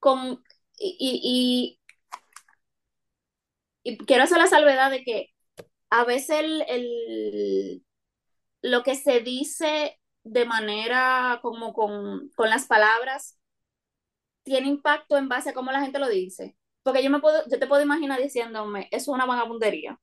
con, 0.00 0.44
y, 0.78 0.96
y, 1.00 1.20
y, 1.24 1.77
y 3.88 3.96
quiero 3.96 4.24
hacer 4.24 4.38
la 4.38 4.46
salvedad 4.46 4.90
de 4.90 5.02
que 5.02 5.30
a 5.90 6.04
veces 6.04 6.40
el, 6.40 6.62
el, 6.68 7.84
lo 8.60 8.82
que 8.82 8.94
se 8.94 9.20
dice 9.20 9.98
de 10.24 10.44
manera 10.44 11.38
como 11.40 11.72
con, 11.72 12.28
con 12.36 12.50
las 12.50 12.66
palabras 12.66 13.38
tiene 14.42 14.68
impacto 14.68 15.16
en 15.16 15.28
base 15.28 15.50
a 15.50 15.54
cómo 15.54 15.72
la 15.72 15.80
gente 15.80 15.98
lo 15.98 16.08
dice. 16.08 16.54
Porque 16.82 17.02
yo 17.02 17.10
me 17.10 17.20
puedo, 17.20 17.42
yo 17.50 17.58
te 17.58 17.66
puedo 17.66 17.82
imaginar 17.82 18.20
diciéndome, 18.20 18.88
eso 18.90 19.10
es 19.10 19.14
una 19.14 19.26
vagabundería. 19.26 19.98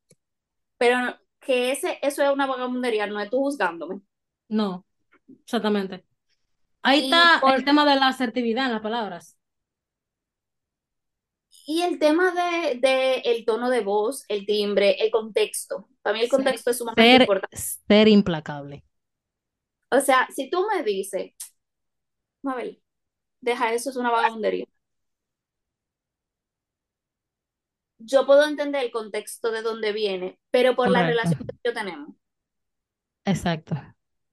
Pero 0.77 0.97
que 1.39 1.71
ese, 1.71 1.99
eso 2.01 2.23
es 2.23 2.29
una 2.31 2.47
vagabundería, 2.47 3.05
no 3.05 3.19
es 3.19 3.29
tú 3.29 3.37
juzgándome. 3.37 4.01
No, 4.47 4.85
exactamente. 5.43 6.05
Ahí 6.81 7.01
Y, 7.01 7.03
está 7.05 7.39
por, 7.39 7.53
el 7.53 7.65
tema 7.65 7.85
de 7.85 7.99
la 7.99 8.07
asertividad 8.07 8.65
en 8.65 8.73
las 8.73 8.81
palabras. 8.81 9.37
Y 11.65 11.81
el 11.83 11.99
tema 11.99 12.31
de, 12.31 12.79
de 12.79 13.15
el 13.25 13.45
tono 13.45 13.69
de 13.69 13.81
voz, 13.81 14.25
el 14.29 14.45
timbre, 14.45 14.97
el 15.03 15.11
contexto. 15.11 15.89
Para 16.01 16.15
mí 16.17 16.23
el 16.23 16.29
Ser, 16.29 16.29
contexto 16.29 16.71
es 16.71 16.77
sumamente 16.77 17.17
ser, 17.17 17.17
importante. 17.17 17.57
ser 17.87 18.07
implacable. 18.07 18.83
O 19.91 19.99
sea, 20.01 20.27
si 20.35 20.49
tú 20.49 20.65
me 20.67 20.83
dices, 20.83 21.33
Mabel, 22.43 22.81
deja 23.41 23.73
eso, 23.73 23.89
es 23.91 23.95
una 23.97 24.11
vagabundería. 24.11 24.65
Yo 27.97 28.25
puedo 28.25 28.45
entender 28.47 28.83
el 28.85 28.91
contexto 28.91 29.51
de 29.51 29.61
dónde 29.61 29.91
viene, 29.91 30.39
pero 30.51 30.75
por 30.77 30.89
la 30.89 31.03
relación 31.05 31.39
que 31.45 31.69
yo 31.69 31.73
tenemos. 31.73 32.15
Exacto. 33.23 33.75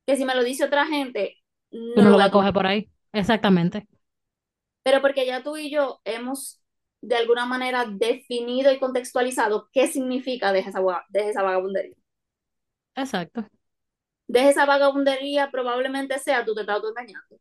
Que 0.07 0.17
si 0.17 0.25
me 0.25 0.35
lo 0.35 0.45
dice 0.45 0.65
otra 0.65 0.87
gente, 0.87 1.37
no 1.71 1.95
Tú 1.95 2.03
no 2.03 2.11
lo 2.11 2.17
lo 2.17 2.19
vas 2.19 2.29
a 2.29 2.31
coger 2.31 2.53
por 2.53 2.67
ahí. 2.67 2.91
Exactamente. 3.13 3.87
Pero 4.83 5.01
porque 5.01 5.27
ya 5.27 5.43
tú 5.43 5.57
y 5.57 5.71
yo 5.71 6.01
hemos 6.05 6.62
de 7.03 7.17
alguna 7.17 7.47
manera 7.47 7.87
definido 7.87 8.73
y 8.73 8.81
contextualizado 8.81 9.69
qué 9.73 9.89
significa 9.89 10.53
deja 10.53 10.71
esa, 10.71 10.83
deja 11.11 11.31
esa 11.31 11.43
vagabundería. 11.45 11.97
Exacto. 12.95 13.49
Deja 14.27 14.51
esa 14.51 14.67
vagabundería 14.67 15.51
probablemente 15.51 16.19
sea 16.19 16.45
tú 16.45 16.55
te 16.55 16.63
estás 16.63 16.77
autoengañando. 16.77 17.37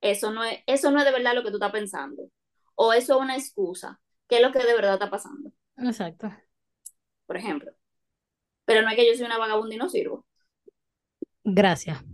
Eso 0.00 0.32
no 0.32 0.44
es, 0.44 0.60
eso 0.66 0.90
no 0.92 0.98
es 1.00 1.04
de 1.06 1.12
verdad 1.12 1.34
lo 1.34 1.42
que 1.44 1.50
tú 1.50 1.56
estás 1.56 1.72
pensando. 1.72 2.24
O 2.76 2.92
eso 2.92 3.16
es 3.16 3.20
una 3.22 3.36
excusa. 3.36 4.00
¿Qué 4.28 4.36
es 4.38 4.42
lo 4.42 4.52
que 4.52 4.60
de 4.60 4.74
verdad 4.74 4.94
está 4.94 5.10
pasando? 5.10 5.52
Exacto. 5.76 6.28
Por 7.26 7.36
ejemplo. 7.36 7.70
Pero 8.66 8.82
no 8.82 8.90
es 8.90 8.96
que 8.96 9.06
yo 9.08 9.16
soy 9.16 9.26
una 9.26 9.38
vagabunda 9.38 9.74
y 9.74 9.78
no 9.78 9.88
sirvo. 9.90 10.26
Gracias. 11.44 12.04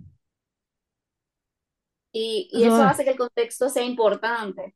Y, 2.12 2.49
y 2.53 2.65
Eso 2.65 2.79
eso 2.79 2.83
es. 2.83 2.85
hace 2.85 3.05
que 3.05 3.11
el 3.11 3.19
contexto 3.19 3.69
sea 3.69 3.85
importante. 3.85 4.75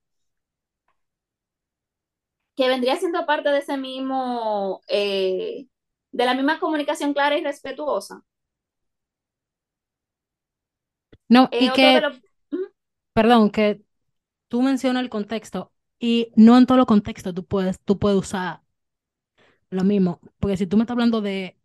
Que 2.59 2.69
vendría 2.69 2.97
siendo 2.99 3.27
parte 3.27 3.51
de 3.51 3.61
ese 3.61 3.79
mismo, 3.79 4.83
eh, 4.89 5.69
de 6.13 6.27
la 6.27 6.35
misma 6.35 6.61
comunicación 6.61 7.15
clara 7.15 7.39
y 7.39 7.45
respetuosa. 7.45 8.23
No, 11.29 11.51
Eh, 11.51 11.65
y 11.65 11.71
de 11.71 11.73
que. 11.73 12.09
Ujú. 12.53 12.65
perdón, 13.13 13.51
que 13.51 13.83
tú 14.49 14.63
mencionas 14.63 15.03
el 15.05 15.11
contexto 15.11 15.73
y 15.99 16.33
no 16.37 16.59
en 16.59 16.67
todos 16.67 16.79
los 16.79 16.87
contextos 16.89 17.35
tú 17.35 17.47
puedes, 17.47 17.81
tú 17.83 17.99
puedes 18.01 18.19
usar 18.21 18.63
lo 19.71 19.85
mismo. 19.85 20.21
Porque 20.39 20.57
si 20.57 20.67
tú 20.67 20.77
me 20.77 20.83
estás 20.85 20.95
hablando 20.95 21.21
de 21.21 21.59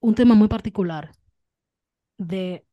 un 0.00 0.14
tema 0.14 0.34
muy 0.34 0.48
particular, 0.48 1.12
de 2.18 2.64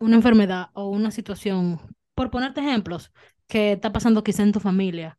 una 0.00 0.16
enfermedad 0.16 0.70
o 0.74 0.90
una 0.90 1.10
situación, 1.10 1.80
por 2.14 2.30
ponerte 2.30 2.60
ejemplos, 2.60 3.12
que 3.48 3.72
está 3.72 3.92
pasando 3.92 4.24
quizá 4.24 4.42
en 4.42 4.52
tu 4.52 4.60
familia, 4.60 5.18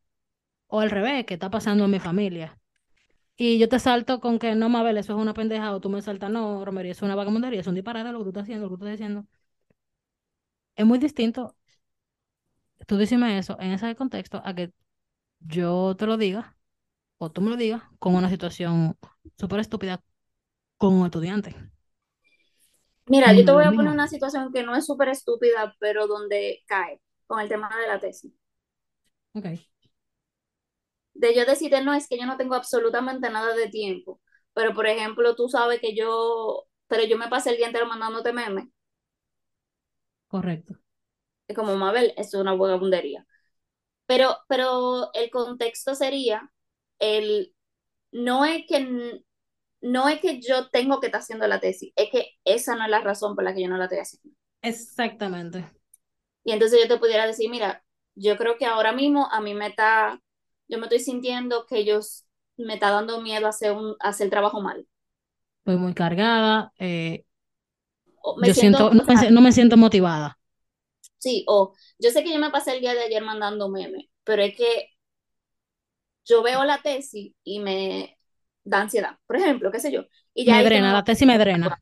o 0.68 0.80
al 0.82 0.92
revés, 0.92 1.26
que 1.26 1.36
está 1.36 1.50
pasando 1.50 1.86
en 1.86 1.92
mi 1.92 2.00
familia. 2.00 2.58
Y 3.38 3.60
yo 3.60 3.70
te 3.70 3.80
salto 3.80 4.20
con 4.20 4.40
que 4.40 4.56
no, 4.56 4.70
Mabel, 4.70 4.98
eso 4.98 5.14
es 5.16 5.22
una 5.22 5.34
pendeja, 5.34 5.74
o 5.76 5.82
tú 5.82 5.90
me 5.90 6.02
saltas, 6.02 6.32
no, 6.32 6.66
Romería, 6.66 6.92
eso 6.94 7.00
es 7.06 7.10
una 7.10 7.16
vagabundería, 7.16 7.62
es 7.62 7.68
un 7.68 7.76
disparate 7.76 8.12
lo 8.12 8.20
que 8.20 8.24
tú 8.26 8.30
estás 8.30 8.44
haciendo, 8.44 8.66
lo 8.66 8.72
que 8.72 8.80
tú 8.80 8.86
estás 8.86 9.00
diciendo. 9.00 9.26
Es 10.76 10.86
muy 10.86 11.00
distinto 11.00 11.58
tú 12.86 12.98
decime 12.98 13.38
eso 13.38 13.58
en 13.60 13.72
ese 13.72 13.96
contexto 13.96 14.42
a 14.44 14.54
que 14.54 14.72
yo 15.40 15.96
te 15.98 16.06
lo 16.06 16.18
diga, 16.18 16.58
o 17.18 17.32
tú 17.32 17.42
me 17.42 17.50
lo 17.50 17.58
digas, 17.58 17.84
con 18.00 18.16
una 18.16 18.30
situación 18.30 18.98
súper 19.38 19.60
estúpida 19.60 20.02
con 20.78 20.94
un 20.94 21.06
estudiante. 21.06 21.56
Mira, 23.08 23.34
yo 23.34 23.46
te 23.46 23.52
voy 23.52 23.64
a 23.64 23.72
poner 23.72 23.92
una 23.92 24.08
situación 24.08 24.52
que 24.52 24.64
no 24.64 24.76
es 24.76 24.86
súper 24.86 25.10
estúpida, 25.10 25.76
pero 25.80 26.08
donde 26.08 26.64
cae 26.68 27.02
con 27.26 27.40
el 27.40 27.48
tema 27.48 27.70
de 27.82 27.88
la 27.88 28.00
tesis. 28.00 28.34
Ok, 29.34 29.46
De 31.18 31.36
yo 31.36 31.46
decirte, 31.46 31.84
no, 31.84 31.94
es 31.94 32.08
que 32.08 32.18
yo 32.20 32.26
no 32.26 32.38
tengo 32.38 32.56
absolutamente 32.56 33.30
nada 33.30 33.56
de 33.56 33.70
tiempo. 33.70 34.22
Pero, 34.54 34.74
por 34.74 34.88
ejemplo, 34.88 35.36
tú 35.36 35.50
sabes 35.50 35.80
que 35.82 35.96
yo, 35.96 36.66
pero 36.88 37.04
yo 37.06 37.18
me 37.18 37.30
pasé 37.30 37.52
el 37.52 37.58
día 37.58 37.68
entero 37.68 37.88
mandándote 37.88 38.34
memes. 38.34 38.66
correcto. 40.28 40.78
Es 41.48 41.56
como, 41.56 41.76
Mabel, 41.76 42.14
es 42.18 42.34
una 42.34 42.54
vagabundería. 42.56 43.26
Pero, 44.08 44.38
pero 44.50 45.12
el 45.14 45.30
contexto 45.32 45.96
sería 45.96 46.52
el, 47.00 47.56
no 48.12 48.46
es 48.46 48.66
que, 48.68 49.24
no 49.82 50.10
es 50.10 50.22
que 50.22 50.42
yo 50.42 50.70
tengo 50.70 51.00
que 51.00 51.08
estar 51.08 51.22
haciendo 51.22 51.48
la 51.48 51.60
tesis, 51.62 51.94
es 51.96 52.10
que 52.12 52.32
esa 52.46 52.76
no 52.76 52.86
es 52.86 52.92
la 52.92 53.02
razón 53.02 53.36
por 53.36 53.44
la 53.46 53.54
que 53.56 53.64
yo 53.64 53.70
no 53.70 53.78
la 53.78 53.86
estoy 53.86 54.00
haciendo. 54.00 54.38
Exactamente. 54.62 55.66
Y 56.44 56.52
entonces 56.52 56.80
yo 56.82 56.88
te 56.88 57.00
pudiera 57.00 57.28
decir, 57.28 57.50
mira, 57.50 57.84
yo 58.16 58.38
creo 58.38 58.58
que 58.58 58.66
ahora 58.66 58.94
mismo 58.94 59.28
a 59.32 59.42
mí 59.42 59.54
me 59.54 59.68
está, 59.68 60.20
yo 60.68 60.78
me 60.80 60.86
estoy 60.86 61.00
sintiendo 61.00 61.66
que 61.66 61.78
ellos 61.80 62.26
me 62.58 62.76
está 62.76 62.92
dando 62.92 63.22
miedo 63.22 63.48
hacer 63.48 63.72
un, 63.74 63.96
hacer 64.00 64.26
el 64.26 64.32
trabajo 64.32 64.62
mal. 64.62 64.88
Estoy 65.60 65.78
muy 65.78 65.94
cargada. 65.94 66.72
eh, 66.80 67.26
me 68.38 68.48
yo 68.48 68.54
siento, 68.54 68.80
siento, 68.80 68.94
no 68.94 69.04
me, 69.06 69.32
no 69.32 69.52
siento 69.52 69.78
motivada. 69.78 70.38
sí, 71.18 71.44
o 71.48 71.74
yo 72.00 72.10
sé 72.12 72.24
que 72.24 72.34
yo 72.34 72.40
me 72.40 72.50
pasé 72.52 72.74
el 72.76 72.82
día 72.82 72.94
de 72.94 73.02
ayer 73.04 73.24
mandando 73.24 73.70
memes, 73.70 74.06
pero 74.24 74.42
es 74.44 74.56
que 74.56 74.90
yo 76.26 76.44
veo 76.44 76.64
la 76.66 76.82
tesis 76.82 77.34
y 77.44 77.60
me 77.60 78.18
da 78.64 78.82
ansiedad, 78.82 79.18
por 79.28 79.38
ejemplo, 79.38 79.72
qué 79.72 79.80
sé 79.80 79.92
yo. 79.92 80.04
Y 80.34 80.46
ya 80.46 80.56
Me 80.56 80.64
drena, 80.64 80.92
no, 80.92 80.98
la 80.98 81.04
tesis 81.04 81.28
me 81.28 81.38
drena. 81.38 81.80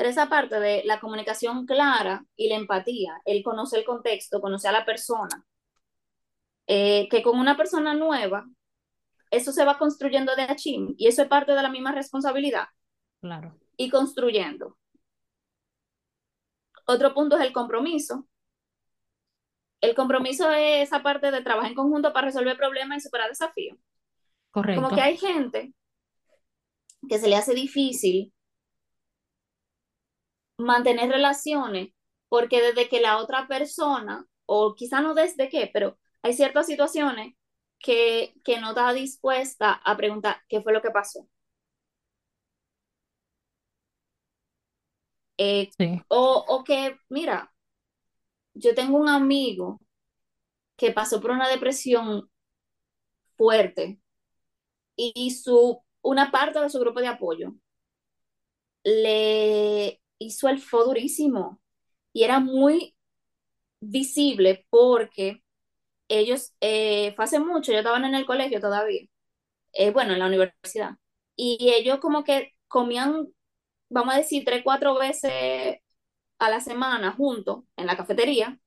Pero 0.00 0.08
esa 0.08 0.30
parte 0.30 0.58
de 0.58 0.82
la 0.86 0.98
comunicación 0.98 1.66
clara 1.66 2.24
y 2.34 2.48
la 2.48 2.54
empatía, 2.54 3.20
el 3.26 3.42
conocer 3.42 3.80
el 3.80 3.84
contexto, 3.84 4.40
conocer 4.40 4.70
a 4.70 4.78
la 4.78 4.86
persona, 4.86 5.44
eh, 6.66 7.06
que 7.10 7.22
con 7.22 7.38
una 7.38 7.54
persona 7.54 7.92
nueva, 7.92 8.46
eso 9.30 9.52
se 9.52 9.62
va 9.62 9.76
construyendo 9.76 10.34
de 10.36 10.44
achín 10.44 10.94
y 10.96 11.06
eso 11.06 11.20
es 11.20 11.28
parte 11.28 11.52
de 11.52 11.60
la 11.62 11.68
misma 11.68 11.92
responsabilidad 11.92 12.68
Claro. 13.20 13.54
y 13.76 13.90
construyendo. 13.90 14.78
Otro 16.86 17.12
punto 17.12 17.36
es 17.36 17.42
el 17.42 17.52
compromiso. 17.52 18.26
El 19.82 19.94
compromiso 19.94 20.50
es 20.50 20.88
esa 20.88 21.02
parte 21.02 21.30
de 21.30 21.42
trabajar 21.42 21.72
en 21.72 21.76
conjunto 21.76 22.14
para 22.14 22.28
resolver 22.28 22.56
problemas 22.56 22.96
y 22.96 23.00
superar 23.02 23.28
desafíos. 23.28 23.76
Como 24.50 24.62
Correcto. 24.64 24.94
que 24.94 25.00
hay 25.02 25.18
gente 25.18 25.74
que 27.06 27.18
se 27.18 27.28
le 27.28 27.36
hace 27.36 27.52
difícil 27.52 28.32
mantener 30.60 31.10
relaciones 31.10 31.90
porque 32.28 32.60
desde 32.62 32.88
que 32.88 33.00
la 33.00 33.18
otra 33.18 33.48
persona, 33.48 34.26
o 34.46 34.74
quizá 34.74 35.00
no 35.00 35.14
desde 35.14 35.48
qué, 35.48 35.70
pero 35.72 35.98
hay 36.22 36.34
ciertas 36.34 36.66
situaciones 36.66 37.34
que, 37.78 38.34
que 38.44 38.60
no 38.60 38.70
está 38.70 38.92
dispuesta 38.92 39.72
a 39.72 39.96
preguntar 39.96 40.38
qué 40.48 40.62
fue 40.62 40.72
lo 40.72 40.82
que 40.82 40.90
pasó. 40.90 41.28
Eh, 45.38 45.72
Sí. 45.78 46.02
o, 46.08 46.44
o 46.48 46.64
que, 46.64 46.96
mira, 47.08 47.52
yo 48.54 48.74
tengo 48.74 48.98
un 48.98 49.08
amigo 49.08 49.80
que 50.76 50.92
pasó 50.92 51.20
por 51.20 51.32
una 51.32 51.48
depresión 51.48 52.30
fuerte 53.36 54.00
y 54.96 55.30
su, 55.32 55.82
una 56.02 56.30
parte 56.30 56.60
de 56.60 56.70
su 56.70 56.80
grupo 56.80 57.00
de 57.00 57.08
apoyo 57.08 57.54
le 58.84 59.99
hizo 60.20 60.48
el 60.50 60.60
fue 60.60 60.84
durísimo 60.86 61.62
y 62.14 62.24
era 62.24 62.40
muy 62.40 62.96
visible 63.80 64.66
porque 64.70 65.42
ellos, 66.08 66.54
eh, 66.60 67.14
fue 67.16 67.24
hace 67.26 67.40
mucho, 67.40 67.72
yo 67.72 67.78
estaban 67.78 68.04
en 68.04 68.14
el 68.14 68.26
colegio 68.26 68.60
todavía, 68.60 69.02
eh, 69.74 69.90
bueno, 69.92 70.12
en 70.14 70.20
la 70.20 70.26
universidad, 70.28 70.92
y 71.36 71.72
ellos 71.74 71.98
como 72.00 72.24
que 72.24 72.52
comían, 72.68 73.28
vamos 73.90 74.14
a 74.14 74.18
decir, 74.18 74.44
tres, 74.46 74.62
cuatro 74.64 74.98
veces 74.98 75.32
a 76.38 76.50
la 76.50 76.60
semana 76.60 77.12
juntos 77.12 77.64
en 77.76 77.86
la 77.86 77.96
cafetería, 77.96 78.58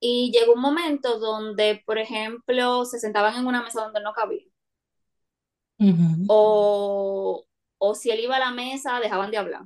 y 0.00 0.32
llegó 0.32 0.54
un 0.54 0.62
momento 0.62 1.18
donde, 1.20 1.82
por 1.86 1.98
ejemplo, 1.98 2.84
se 2.86 3.00
sentaban 3.00 3.36
en 3.36 3.46
una 3.46 3.62
mesa 3.62 3.82
donde 3.84 4.02
no 4.02 4.12
cabían, 4.14 4.48
Ujú. 5.80 6.28
o, 6.28 7.46
o 7.78 7.94
si 7.94 8.10
él 8.10 8.20
iba 8.20 8.36
a 8.36 8.40
la 8.40 8.50
mesa, 8.52 9.00
dejaban 9.00 9.30
de 9.30 9.38
hablar. 9.38 9.62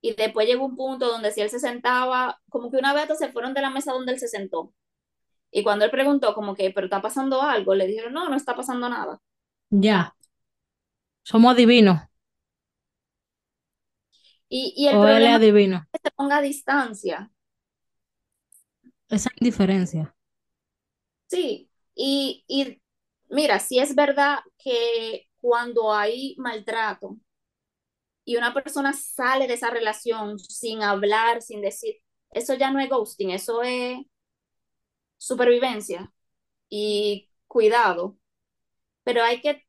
Y 0.00 0.14
después 0.14 0.46
llegó 0.46 0.64
un 0.66 0.76
punto 0.76 1.06
donde 1.08 1.32
si 1.32 1.40
él 1.42 1.50
se 1.50 1.60
sentaba, 1.60 2.40
como 2.50 2.70
que 2.70 2.76
una 2.78 2.94
vez 2.94 3.08
se 3.18 3.32
fueron 3.32 3.54
de 3.54 3.62
la 3.62 3.70
mesa 3.70 3.92
donde 3.92 4.12
él 4.12 4.18
se 4.20 4.28
sentó. 4.28 4.72
Y 5.52 5.62
cuando 5.64 5.84
él 5.86 5.90
preguntó 5.92 6.34
como 6.34 6.54
que, 6.56 6.70
pero 6.72 6.86
está 6.86 7.02
pasando 7.02 7.42
algo, 7.42 7.74
le 7.74 7.86
dijeron, 7.88 8.12
no, 8.14 8.28
no 8.30 8.36
está 8.36 8.56
pasando 8.56 8.88
nada. 8.90 9.20
Ya. 9.70 10.14
Somos 11.24 11.52
adivinos. 11.54 12.00
Y, 14.48 14.74
y 14.76 14.88
el 14.88 14.98
O 14.98 15.06
él 15.06 15.22
es 15.22 15.30
problema 15.30 15.36
es 15.36 15.36
adivino. 15.36 15.86
que 15.92 16.00
se 16.02 16.10
ponga 16.12 16.38
a 16.38 16.42
distancia, 16.42 17.30
Esa 19.08 19.30
indiferencia. 19.40 20.14
sí. 21.26 21.70
Y, 21.94 22.44
y 22.48 22.82
mira, 23.30 23.58
si 23.60 23.78
es 23.78 23.94
verdad 23.94 24.38
que 24.58 25.28
cuando 25.40 25.92
hay 25.94 26.34
maltrato 26.38 27.16
y 28.26 28.36
una 28.38 28.54
persona 28.54 28.94
sale 28.94 29.48
de 29.48 29.54
esa 29.54 29.70
relación 29.70 30.38
sin 30.40 30.82
hablar, 30.84 31.42
sin 31.42 31.62
decir, 31.62 31.96
eso 32.32 32.54
ya 32.56 32.72
no 32.72 32.80
es 32.80 32.90
ghosting, 32.90 33.32
eso 33.32 33.62
es 33.64 33.98
supervivencia 35.18 36.12
y 36.70 37.30
cuidado. 37.48 38.18
Pero 39.04 39.22
hay 39.24 39.40
que, 39.42 39.66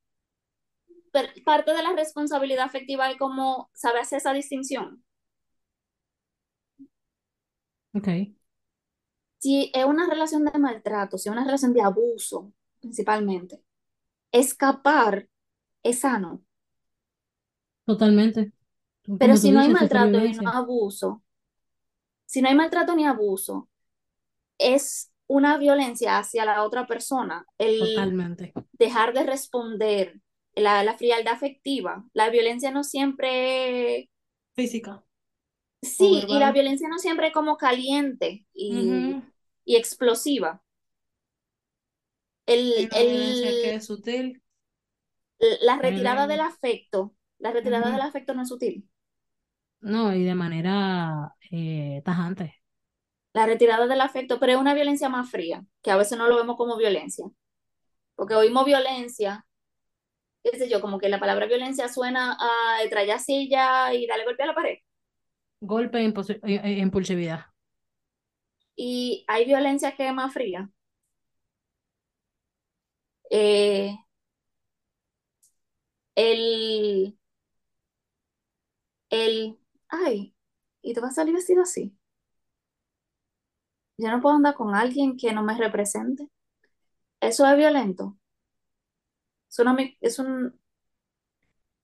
per- 1.12 1.34
parte 1.44 1.74
de 1.74 1.84
la 1.84 1.92
responsabilidad 1.94 2.64
afectiva 2.66 3.10
es 3.12 3.18
como 3.18 3.70
saber 3.74 4.02
hacer 4.04 4.20
esa 4.20 4.32
distinción. 4.34 5.04
Ok. 7.94 8.08
Si 9.40 9.72
es 9.74 9.86
una 9.86 10.08
relación 10.10 10.46
de 10.46 10.58
maltrato, 10.60 11.18
si 11.18 11.30
es 11.30 11.34
una 11.34 11.44
relación 11.46 11.74
de 11.74 11.82
abuso, 11.82 12.54
principalmente, 12.80 13.64
escapar 14.32 15.30
es 15.84 16.02
sano. 16.02 16.44
Totalmente. 17.88 18.52
Pero 19.20 19.36
Como 19.36 19.38
si 19.38 19.52
tú 19.52 19.52
no 19.52 19.60
hay 19.60 19.70
dices, 19.70 19.80
maltrato 19.80 20.26
y 20.26 20.34
no 20.34 20.50
abuso, 20.52 21.24
si 22.26 22.42
no 22.42 22.50
hay 22.50 22.56
maltrato 22.56 22.96
ni 22.96 23.06
abuso, 23.06 23.70
es 24.58 25.12
una 25.28 25.58
violencia 25.58 26.20
hacia 26.20 26.46
la 26.46 26.64
otra 26.64 26.88
persona. 26.88 27.46
El 27.58 27.78
Totalmente. 27.78 28.54
dejar 28.74 29.14
de 29.14 29.24
responder, 29.26 30.22
la, 30.56 30.84
la 30.84 30.98
frialdad 30.98 31.34
afectiva. 31.36 32.06
La 32.14 32.30
violencia 32.32 32.72
no 32.72 32.84
siempre, 32.84 34.10
Física. 34.56 35.04
sí, 35.82 36.26
y 36.28 36.40
la 36.40 36.52
verbal. 36.52 36.54
violencia 36.54 36.88
no 36.90 36.98
siempre 37.00 37.28
es 37.28 37.34
como 37.34 37.58
caliente 37.58 38.46
y, 38.54 39.18
Ujú. 39.18 39.34
y 39.66 39.76
explosiva. 39.78 40.64
El, 42.48 42.74
Hay 42.76 42.88
una 42.90 43.04
violencia 43.04 43.56
el- 43.56 43.60
que 43.60 43.76
es 43.76 43.86
sutil. 43.86 44.42
la 45.62 45.78
retirada 45.80 46.28
del 46.28 46.42
afecto, 46.42 47.16
la 47.40 47.52
retirada 47.52 47.92
del 47.92 48.02
afecto 48.02 48.34
no 48.34 48.44
es 48.44 48.50
sutil. 48.50 48.88
No, 49.82 50.14
y 50.14 50.24
de 50.24 50.36
manera 50.36 51.34
eh, 51.52 52.02
tajante. 52.04 52.56
La 53.34 53.46
retirada 53.46 53.88
del 53.88 54.02
afecto, 54.02 54.40
pero 54.40 54.54
es 54.54 54.58
una 54.58 54.74
violencia 54.74 55.10
más 55.10 55.30
fría, 55.30 55.64
que 55.82 55.92
a 55.92 55.98
veces 55.98 56.18
no 56.18 56.28
lo 56.28 56.36
vemos 56.38 56.58
como 56.58 56.78
violencia. 56.78 57.26
Porque 58.16 58.36
oímos 58.36 58.66
violencia, 58.66 59.46
qué 60.44 60.58
sé 60.58 60.70
yo, 60.70 60.82
como 60.82 61.00
que 61.00 61.10
la 61.10 61.20
palabra 61.20 61.46
violencia 61.48 61.90
suena 61.90 62.38
a 62.40 62.90
traer 62.90 63.20
silla 63.20 63.94
y 63.94 64.08
darle 64.08 64.26
golpe 64.26 64.44
a 64.44 64.48
la 64.48 64.56
pared. 64.56 64.78
Golpe 65.62 66.00
e- 66.00 66.80
impulsividad. 66.80 67.46
Y 68.78 69.26
hay 69.28 69.44
violencia 69.46 69.94
que 69.96 70.08
es 70.08 70.14
más 70.14 70.34
fría. 70.34 70.70
Eh, 73.30 73.96
el, 76.16 77.18
el, 79.10 79.60
ay, 79.90 80.36
y 80.82 80.94
te 80.94 81.00
vas 81.02 81.12
a 81.14 81.16
salir 81.16 81.34
vestido 81.36 81.64
así. 81.64 81.96
Yo 84.00 84.10
no 84.10 84.22
puedo 84.22 84.36
andar 84.36 84.56
con 84.56 84.74
alguien 84.74 85.18
que 85.18 85.34
no 85.34 85.44
me 85.44 85.56
represente. 85.56 86.30
Eso 87.22 87.48
es 87.48 87.58
violento. 87.58 88.18
No, 89.66 89.76
es 90.02 90.20
un, 90.20 90.60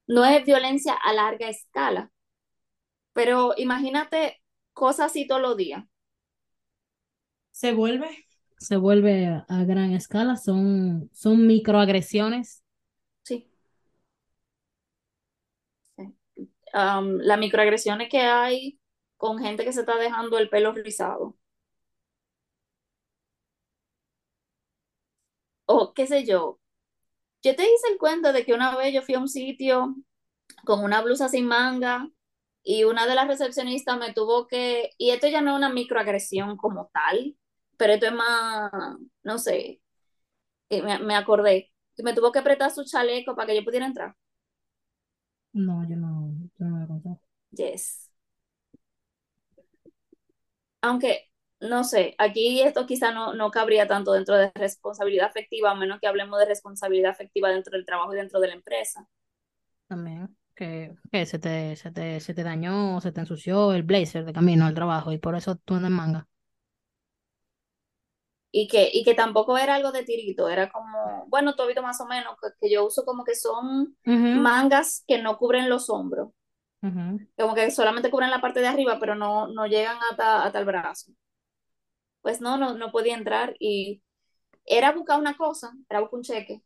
no 0.08 0.24
es 0.24 0.46
violencia 0.46 0.94
a 0.94 1.12
larga 1.14 1.50
escala, 1.50 2.10
pero 3.14 3.54
imagínate 3.58 4.42
cosas 4.74 5.08
así 5.08 5.28
todos 5.28 5.42
los 5.42 5.58
días. 5.58 5.84
Se 7.52 7.72
vuelve. 7.74 8.26
Se 8.58 8.76
vuelve 8.78 9.28
a, 9.28 9.46
a 9.50 9.64
gran 9.66 9.92
escala. 9.94 10.36
Son, 10.38 11.10
son 11.14 11.48
microagresiones. 11.48 12.64
Sí. 13.24 13.50
Sí. 15.98 16.14
Um, 16.74 17.20
las 17.20 17.40
microagresiones 17.40 18.10
que 18.10 18.20
hay 18.22 18.80
con 19.18 19.40
gente 19.40 19.64
que 19.66 19.74
se 19.74 19.82
está 19.82 19.98
dejando 19.98 20.38
el 20.40 20.50
pelo 20.50 20.74
rizado. 20.74 21.38
O 25.66 25.94
qué 25.94 26.08
sé 26.08 26.26
yo. 26.26 26.60
Yo 27.44 27.56
te 27.56 27.64
hice 27.64 27.90
el 27.92 27.98
cuento 28.00 28.34
de 28.34 28.46
que 28.46 28.54
una 28.54 28.76
vez 28.78 28.94
yo 28.94 29.02
fui 29.02 29.16
a 29.16 29.20
un 29.20 29.30
sitio 29.30 29.96
con 30.66 30.84
una 30.84 31.02
blusa 31.02 31.30
sin 31.30 31.48
manga 31.48 32.10
y 32.64 32.84
una 32.86 33.08
de 33.08 33.16
las 33.16 33.28
recepcionistas 33.28 34.00
me 34.00 34.14
tuvo 34.14 34.48
que, 34.48 34.92
y 34.98 35.12
esto 35.12 35.28
ya 35.28 35.42
no 35.42 35.52
es 35.54 35.58
una 35.58 35.70
microagresión 35.72 36.58
como 36.58 36.90
tal, 36.94 37.38
pero 37.78 37.94
esto 37.94 38.08
es 38.08 38.14
más, 38.14 38.72
no 39.24 39.40
sé, 39.40 39.82
que 40.70 40.82
me, 40.84 41.00
me 41.00 41.16
acordé, 41.16 41.74
me 42.04 42.14
tuvo 42.16 42.32
que 42.32 42.40
apretar 42.40 42.72
su 42.72 42.86
chaleco 42.86 43.36
para 43.36 43.48
que 43.48 43.58
yo 43.58 43.66
pudiera 43.66 43.88
entrar. 43.88 44.16
No, 45.54 45.84
yo 45.90 45.96
no, 45.96 46.32
yo 46.60 46.66
no 46.68 46.78
me 46.78 46.88
conté. 46.88 47.10
Yes. 47.56 48.10
Aunque, 50.82 51.32
no 51.62 51.84
sé, 51.84 52.16
aquí 52.18 52.62
esto 52.62 52.86
quizá 52.86 53.12
no, 53.12 53.34
no 53.34 53.52
cabría 53.52 53.88
tanto 53.88 54.14
dentro 54.14 54.36
de 54.36 54.52
responsabilidad 54.56 55.28
afectiva, 55.28 55.72
a 55.72 55.76
menos 55.76 56.00
que 56.00 56.08
hablemos 56.08 56.40
de 56.40 56.46
responsabilidad 56.46 57.12
afectiva 57.12 57.50
dentro 57.50 57.72
del 57.72 57.86
trabajo 57.86 58.14
y 58.14 58.18
dentro 58.18 58.40
de 58.40 58.48
la 58.50 58.54
empresa. 58.56 59.08
También. 59.88 60.36
Que, 60.56 60.94
que 61.12 61.26
se 61.26 61.40
te, 61.40 61.76
se 61.76 61.92
te, 61.92 62.20
se 62.20 62.34
te 62.36 62.44
dañó, 62.44 63.02
se 63.02 63.12
te 63.12 63.22
ensució 63.22 63.74
el 63.74 63.84
blazer 63.84 64.24
de 64.26 64.34
camino 64.34 64.66
al 64.66 64.76
trabajo 64.76 65.12
y 65.12 65.18
por 65.18 65.36
eso 65.36 65.56
tú 65.56 65.76
andas 65.76 65.90
en 65.90 65.96
manga. 65.98 66.28
Y 68.52 68.68
que, 68.68 68.90
y 68.94 69.04
que 69.04 69.16
tampoco 69.16 69.58
era 69.58 69.74
algo 69.76 69.92
de 69.92 70.04
tirito, 70.04 70.48
era 70.48 70.72
como, 70.72 71.26
bueno, 71.28 71.56
todavía 71.56 71.82
más 71.82 72.00
o 72.02 72.06
menos, 72.06 72.36
que, 72.40 72.50
que 72.62 72.72
yo 72.72 72.86
uso 72.86 73.04
como 73.04 73.24
que 73.24 73.34
son 73.34 73.98
mangas 74.06 75.04
que 75.08 75.20
no 75.20 75.40
cubren 75.40 75.70
los 75.70 75.90
hombros, 75.90 76.30
como 77.38 77.56
que 77.56 77.72
solamente 77.72 78.10
cubren 78.12 78.32
la 78.32 78.42
parte 78.42 78.60
de 78.62 78.68
arriba, 78.68 79.00
pero 79.00 79.16
no, 79.16 79.48
no 79.48 79.68
llegan 79.68 79.98
hasta, 80.12 80.44
hasta 80.44 80.60
el 80.60 80.66
brazo. 80.66 81.12
Pues 82.22 82.42
no, 82.42 82.58
no, 82.58 82.74
no 82.78 82.92
podía 82.92 83.14
entrar 83.16 83.56
y 83.60 84.02
era 84.66 84.92
buscar 84.94 85.20
una 85.20 85.38
cosa, 85.38 85.74
era 85.90 86.02
buscar 86.02 86.18
un 86.20 86.24
cheque. 86.24 86.64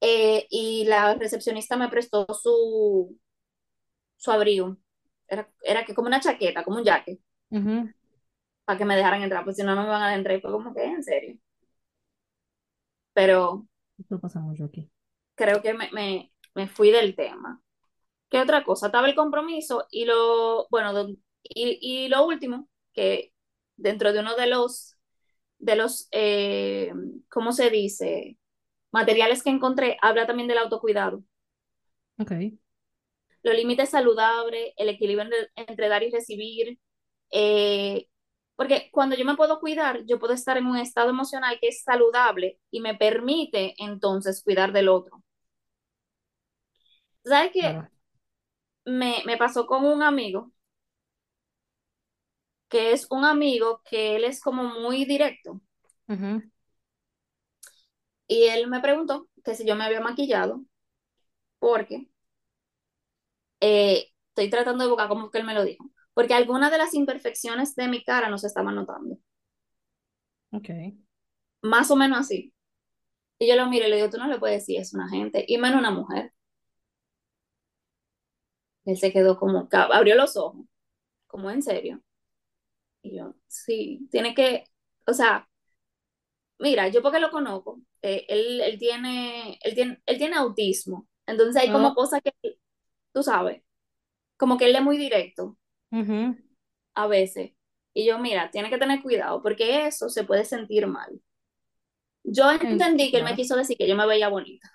Eh, 0.00 0.46
y 0.50 0.84
la 0.86 1.14
recepcionista 1.14 1.76
me 1.76 1.88
prestó 1.88 2.26
su, 2.34 3.18
su 4.16 4.30
abrigo. 4.30 4.76
Era, 5.28 5.50
era 5.62 5.84
que 5.84 5.94
como 5.94 6.08
una 6.08 6.20
chaqueta, 6.20 6.64
como 6.64 6.78
un 6.78 6.84
jacket, 6.84 7.20
Ujú. 7.50 7.92
para 8.64 8.78
que 8.78 8.84
me 8.84 8.96
dejaran 8.96 9.22
entrar, 9.22 9.44
pues 9.44 9.56
si 9.56 9.62
no, 9.62 9.74
no 9.74 9.82
me 9.82 9.88
van 9.88 10.02
a 10.02 10.14
entrar. 10.14 10.36
Y 10.38 10.40
fue 10.40 10.52
como 10.52 10.74
que, 10.74 10.84
en 10.84 11.02
serio. 11.02 11.38
Pero 13.16 13.66
Esto 13.98 14.18
pasa 14.18 14.40
mucho 14.40 14.64
aquí. 14.64 14.90
creo 15.34 15.62
que 15.62 15.74
me, 15.74 15.90
me, 15.92 16.32
me 16.54 16.68
fui 16.68 16.90
del 16.90 17.14
tema. 17.16 17.62
¿Qué 18.30 18.40
otra 18.40 18.64
cosa? 18.64 18.86
Estaba 18.86 19.08
el 19.08 19.14
compromiso 19.14 19.86
y 19.90 20.04
lo, 20.04 20.66
bueno, 20.70 21.08
y, 21.42 21.78
y 21.80 22.08
lo 22.08 22.26
último, 22.26 22.68
que 22.92 23.32
dentro 23.76 24.12
de 24.12 24.20
uno 24.20 24.34
de 24.36 24.46
los, 24.48 24.96
de 25.58 25.76
los, 25.76 26.08
eh, 26.12 26.92
¿cómo 27.30 27.52
se 27.52 27.70
dice? 27.70 28.38
Materiales 28.92 29.42
que 29.42 29.50
encontré, 29.50 29.98
habla 30.02 30.26
también 30.26 30.48
del 30.48 30.58
autocuidado. 30.58 31.24
Ok. 32.18 32.32
Los 33.42 33.54
límites 33.56 33.90
saludables, 33.90 34.72
el 34.76 34.88
equilibrio 34.88 35.28
entre, 35.56 35.88
dar 35.88 36.02
y 36.02 36.10
recibir. 36.10 36.78
eh, 37.30 38.08
porque 38.56 38.90
cuando 38.92 39.16
yo 39.16 39.24
me 39.26 39.36
puedo 39.36 39.60
cuidar, 39.60 40.04
yo 40.06 40.18
puedo 40.18 40.32
estar 40.34 40.56
en 40.58 40.66
un 40.66 40.78
estado 40.78 41.10
emocional 41.10 41.58
que 41.60 41.68
es 41.68 41.82
saludable 41.82 42.58
y 42.70 42.80
me 42.80 42.94
permite 42.96 43.74
entonces 43.78 44.42
cuidar 44.42 44.72
del 44.72 44.88
otro. 44.88 45.22
¿Sabes 47.24 47.50
qué? 47.52 47.82
Me, 48.86 49.22
me 49.26 49.36
pasó 49.36 49.66
con 49.66 49.84
un 49.84 50.02
amigo, 50.02 50.50
que 52.68 52.92
es 52.92 53.06
un 53.10 53.24
amigo 53.24 53.82
que 53.84 54.14
él 54.16 54.24
es 54.24 54.40
como 54.40 54.64
muy 54.80 55.04
directo. 55.04 55.60
Y 58.28 58.44
él 58.44 58.68
me 58.68 58.80
preguntó 58.80 59.28
que 59.44 59.54
si 59.56 59.66
yo 59.66 59.74
me 59.76 59.84
había 59.84 60.00
maquillado, 60.00 60.64
porque 61.60 62.08
eh, 63.60 64.06
estoy 64.30 64.50
tratando 64.50 64.84
de 64.84 64.90
buscar 64.90 65.08
cómo 65.08 65.30
que 65.30 65.38
él 65.38 65.44
me 65.46 65.54
lo 65.54 65.64
dijo. 65.64 65.84
Porque 66.14 66.34
algunas 66.34 66.70
de 66.70 66.78
las 66.78 66.94
imperfecciones 66.94 67.74
de 67.76 67.88
mi 67.88 68.02
cara 68.04 68.30
no 68.30 68.38
se 68.38 68.46
estaban 68.48 68.74
notando. 68.74 69.18
Ok. 70.52 70.70
Más 71.62 71.90
o 71.90 71.96
menos 71.96 72.18
así. 72.20 72.54
Y 73.38 73.48
yo 73.48 73.56
lo 73.56 73.68
miro 73.68 73.86
y 73.86 73.90
le 73.90 73.96
digo, 73.96 74.10
tú 74.10 74.18
no 74.18 74.28
le 74.28 74.38
puedes 74.40 74.62
decir 74.62 74.80
eso 74.80 74.98
a 74.98 75.02
una 75.02 75.10
gente, 75.10 75.44
y 75.48 75.58
menos 75.58 75.78
a 75.78 75.80
una 75.80 75.92
mujer. 75.92 76.32
Él 78.86 78.96
se 78.96 79.12
quedó 79.12 79.38
como, 79.38 79.68
abrió 79.72 80.14
los 80.16 80.36
ojos, 80.38 80.66
como 81.28 81.50
en 81.50 81.62
serio. 81.62 82.02
Y 83.02 83.16
yo, 83.16 83.34
sí, 83.46 84.08
tiene 84.10 84.34
que, 84.34 84.64
o 85.06 85.12
sea, 85.14 85.48
mira, 86.58 86.88
yo 86.88 87.02
porque 87.02 87.20
lo 87.20 87.30
conozco, 87.30 87.80
eh, 88.02 88.24
él, 88.28 88.60
él 88.60 88.78
tiene, 88.78 89.58
él 89.62 89.74
tiene, 89.74 90.02
él 90.06 90.18
tiene 90.18 90.36
autismo. 90.36 91.08
Entonces 91.26 91.56
hay 91.62 91.70
como 91.70 91.90
Oh. 91.90 91.94
cosas 91.94 92.20
que, 92.22 92.32
tú 93.12 93.22
sabes, 93.22 93.62
como 94.38 94.58
que 94.58 94.66
él 94.66 94.76
es 94.76 94.82
muy 94.82 94.98
directo 94.98 95.58
a 96.94 97.06
veces. 97.06 97.52
Y 97.94 98.06
yo, 98.06 98.18
mira, 98.18 98.50
tiene 98.50 98.70
que 98.70 98.78
tener 98.78 99.02
cuidado 99.02 99.40
porque 99.42 99.86
eso 99.86 100.08
se 100.08 100.24
puede 100.24 100.44
sentir 100.44 100.86
mal. 100.86 101.20
Yo 102.24 102.50
entendí 102.52 103.10
que 103.10 103.18
él 103.18 103.24
me 103.24 103.34
quiso 103.36 103.56
decir 103.56 103.76
que 103.78 103.88
yo 103.88 103.96
me 103.96 104.06
veía 104.06 104.28
bonita, 104.28 104.68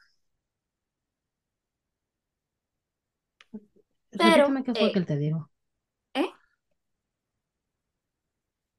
pero 4.18 4.58
qué 4.64 4.74
fue 4.76 4.90
eh, 4.90 4.92
que 4.92 5.00
él 5.00 5.06
te 5.06 5.18
dijo. 5.18 5.50
¿eh? 6.14 6.32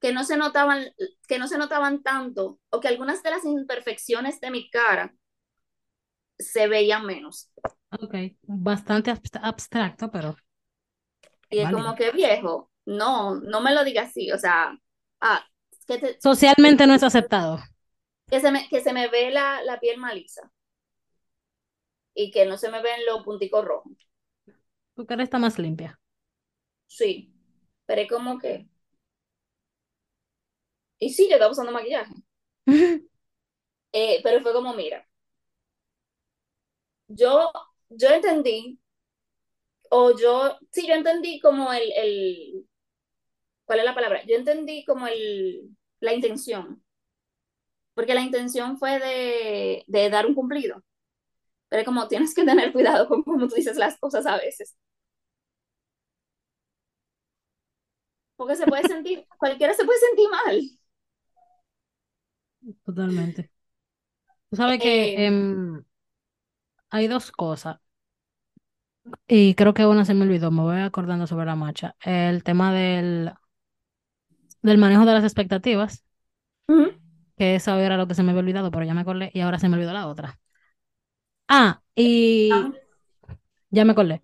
que 0.01 0.13
no 0.13 0.25
se 0.25 0.37
notaban, 0.37 0.85
que 1.29 1.39
no 1.39 1.49
se 1.49 1.59
notaban 1.59 2.03
tanto, 2.03 2.59
o 2.71 2.81
que 2.81 2.89
algunas 2.89 3.23
de 3.23 3.31
las 3.31 3.45
imperfecciones 3.45 4.41
de 4.41 4.51
mi 4.51 4.69
cara 4.71 5.15
se 6.39 6.69
veían 6.69 7.07
menos. 7.07 7.51
Ok. 7.91 8.15
Bastante 8.43 9.11
abst- 9.11 9.39
abstracto, 9.43 10.11
pero 10.11 10.37
Y 11.51 11.61
es 11.61 11.71
como 11.71 11.95
que 11.95 12.11
viejo, 12.13 12.71
no, 12.87 13.37
no 13.37 13.61
me 13.61 13.75
lo 13.75 13.85
digas 13.85 14.11
así, 14.11 14.33
o 14.33 14.39
sea, 14.39 14.77
ah, 15.21 15.45
que, 15.87 15.99
te- 15.99 16.23
Socialmente 16.23 16.87
no 16.87 16.95
es 16.95 17.03
aceptado. 17.03 17.59
que 18.31 18.41
se 18.41 18.51
me, 18.51 18.69
que 18.69 18.81
se 18.81 18.93
me 18.93 19.07
ve 19.09 19.31
la, 19.31 19.63
la 19.63 19.79
piel 19.79 19.99
maliza 19.99 20.51
y 22.15 22.31
que 22.31 22.47
no 22.47 22.57
se 22.57 22.71
me 22.71 22.81
ven 22.83 23.05
los 23.07 23.23
punticos 23.23 23.65
rojos. 23.65 23.93
Tu 24.95 25.05
cara 25.07 25.23
está 25.23 25.39
más 25.39 25.59
limpia. 25.59 26.01
Sí, 26.87 27.35
pero 27.87 28.03
es 28.03 28.09
como 28.09 28.39
que... 28.39 28.69
Y 30.99 31.11
sí, 31.11 31.29
yo 31.29 31.35
estaba 31.37 31.53
usando 31.53 31.73
maquillaje. 31.73 32.15
Eh, 33.93 34.21
pero 34.25 34.43
fue 34.43 34.53
como, 34.53 34.75
mira, 34.75 35.09
yo, 37.09 37.53
yo 37.91 38.09
entendí, 38.11 38.79
o 39.91 40.11
yo, 40.19 40.59
sí, 40.73 40.87
yo 40.89 40.95
entendí 40.95 41.39
como 41.41 41.73
el, 41.73 41.83
el, 41.97 42.67
¿cuál 43.65 43.81
es 43.81 43.85
la 43.85 43.95
palabra? 43.95 44.23
Yo 44.27 44.37
entendí 44.37 44.85
como 44.85 45.07
el, 45.09 45.77
la 46.01 46.15
intención, 46.15 46.83
porque 47.95 48.15
la 48.15 48.23
intención 48.23 48.79
fue 48.79 48.99
de, 48.99 49.85
de 49.87 50.11
dar 50.11 50.27
un 50.27 50.35
cumplido, 50.35 50.83
pero 51.73 51.87
como 51.87 52.09
tienes 52.09 52.35
que 52.37 52.45
tener 52.45 52.73
cuidado 52.73 53.09
con 53.09 53.25
cómo 53.25 53.49
tú 53.49 53.57
dices 53.57 53.79
las 53.79 53.99
cosas 53.99 54.27
a 54.27 54.37
veces, 54.39 54.77
porque 58.37 58.57
se 58.57 58.67
puede 58.67 58.85
sentir, 58.85 59.27
cualquiera 59.39 59.75
se 59.75 59.85
puede 59.85 59.99
sentir 60.01 60.29
mal. 60.31 60.63
Totalmente. 62.85 63.51
Tú 64.51 64.57
sabes 64.57 64.81
que 64.81 65.15
Eh, 65.15 65.27
em, 65.27 65.85
hay 66.91 67.09
dos 67.09 67.33
cosas. 67.33 67.79
Y 69.27 69.55
creo 69.57 69.75
que 69.75 69.87
una 69.87 70.05
se 70.05 70.15
me 70.15 70.23
olvidó, 70.25 70.51
me 70.51 70.63
voy 70.63 70.81
acordando 70.81 71.27
sobre 71.27 71.47
la 71.47 71.57
marcha. 71.57 71.97
El 72.05 72.45
tema 72.45 72.73
del, 72.73 73.33
del 74.63 74.79
manejo 74.79 75.05
de 75.07 75.13
las 75.15 75.25
expectativas, 75.25 76.05
que 77.37 77.55
eso 77.57 77.79
era 77.79 77.97
lo 77.97 78.07
que 78.09 78.15
se 78.15 78.23
me 78.23 78.31
había 78.31 78.41
olvidado, 78.43 78.71
pero 78.71 78.85
ya 78.85 78.95
me 78.95 79.03
acordé 79.03 79.31
y 79.35 79.41
ahora 79.41 79.59
se 79.59 79.69
me 79.69 79.77
olvidó 79.77 79.93
la 79.93 80.09
otra. 80.09 80.39
Ah, 81.49 81.83
y 81.95 82.51
ah, 82.51 82.73
ya 83.71 83.85
me 83.85 83.93
acordé. 83.93 84.23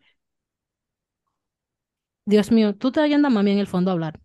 Dios 2.27 2.53
mío, 2.53 2.77
tú 2.77 2.93
te 2.93 3.01
oyendo 3.01 3.27
a 3.27 3.31
mami 3.33 3.51
en 3.51 3.59
el 3.59 3.67
fondo 3.67 3.91
hablar. 3.91 4.21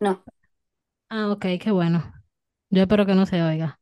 no, 0.00 0.24
Ah, 1.08 1.30
ok, 1.30 1.46
qué 1.60 1.70
bueno. 1.70 2.12
Yo 2.70 2.82
espero 2.82 3.06
que 3.06 3.14
no 3.14 3.26
se 3.26 3.42
oiga. 3.42 3.80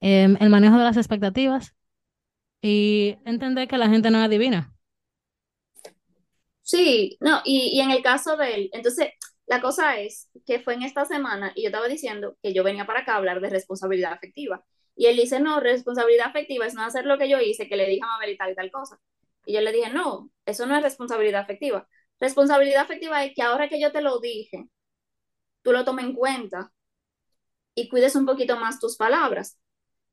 Em, 0.00 0.36
el 0.40 0.50
manejo 0.50 0.76
de 0.78 0.84
las 0.84 0.96
expectativas 0.96 1.74
y 2.62 3.18
entender 3.26 3.68
que 3.68 3.78
la 3.78 3.88
gente 3.90 4.10
no 4.12 4.18
adivina. 4.20 4.74
sí, 6.62 7.16
no, 7.20 7.40
y, 7.44 7.70
y 7.76 7.80
en 7.80 7.90
el 7.90 8.02
caso 8.02 8.36
de 8.36 8.54
él, 8.54 8.70
entonces, 8.72 9.10
la 9.46 9.60
cosa 9.60 9.98
es 10.00 10.28
que 10.46 10.60
fue 10.60 10.74
en 10.74 10.82
esta 10.82 11.04
semana 11.04 11.52
y 11.54 11.62
yo 11.62 11.68
estaba 11.68 11.88
diciendo 11.88 12.36
que 12.42 12.54
yo 12.54 12.64
venía 12.64 12.86
para 12.86 13.00
acá 13.00 13.14
a 13.14 13.16
hablar 13.16 13.40
de 13.40 13.50
responsabilidad 13.50 14.12
afectiva. 14.12 14.64
Y 14.94 15.06
él 15.06 15.16
dice, 15.16 15.40
no, 15.40 15.60
responsabilidad 15.60 16.28
afectiva 16.28 16.66
es 16.66 16.74
no 16.74 16.82
hacer 16.82 17.06
lo 17.06 17.18
que 17.18 17.28
yo 17.28 17.40
hice, 17.40 17.68
que 17.68 17.76
le 17.76 17.86
dije 17.86 18.02
a 18.02 18.06
Mabel 18.06 18.30
y 18.30 18.36
tal 18.36 18.52
y 18.52 18.54
tal 18.54 18.70
cosa. 18.70 19.00
Y 19.46 19.54
yo 19.54 19.60
le 19.60 19.72
dije, 19.72 19.90
no, 19.90 20.30
eso 20.46 20.66
no 20.66 20.76
es 20.76 20.82
responsabilidad 20.82 21.42
afectiva. 21.42 21.88
Responsabilidad 22.20 22.82
afectiva 22.82 23.24
es 23.24 23.34
que 23.34 23.42
ahora 23.42 23.68
que 23.68 23.80
yo 23.80 23.90
te 23.90 24.02
lo 24.02 24.20
dije, 24.20 24.68
tú 25.62 25.72
lo 25.72 25.84
tomes 25.84 26.04
en 26.04 26.14
cuenta 26.14 26.72
y 27.74 27.88
cuides 27.88 28.16
un 28.16 28.26
poquito 28.26 28.56
más 28.56 28.78
tus 28.78 28.96
palabras. 28.96 29.58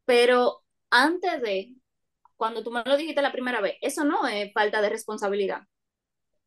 Pero 0.05 0.63
antes 0.89 1.41
de, 1.41 1.75
cuando 2.35 2.63
tú 2.63 2.71
me 2.71 2.83
lo 2.83 2.97
dijiste 2.97 3.21
la 3.21 3.31
primera 3.31 3.61
vez, 3.61 3.75
eso 3.81 4.03
no 4.03 4.27
es 4.27 4.51
falta 4.53 4.81
de 4.81 4.89
responsabilidad, 4.89 5.63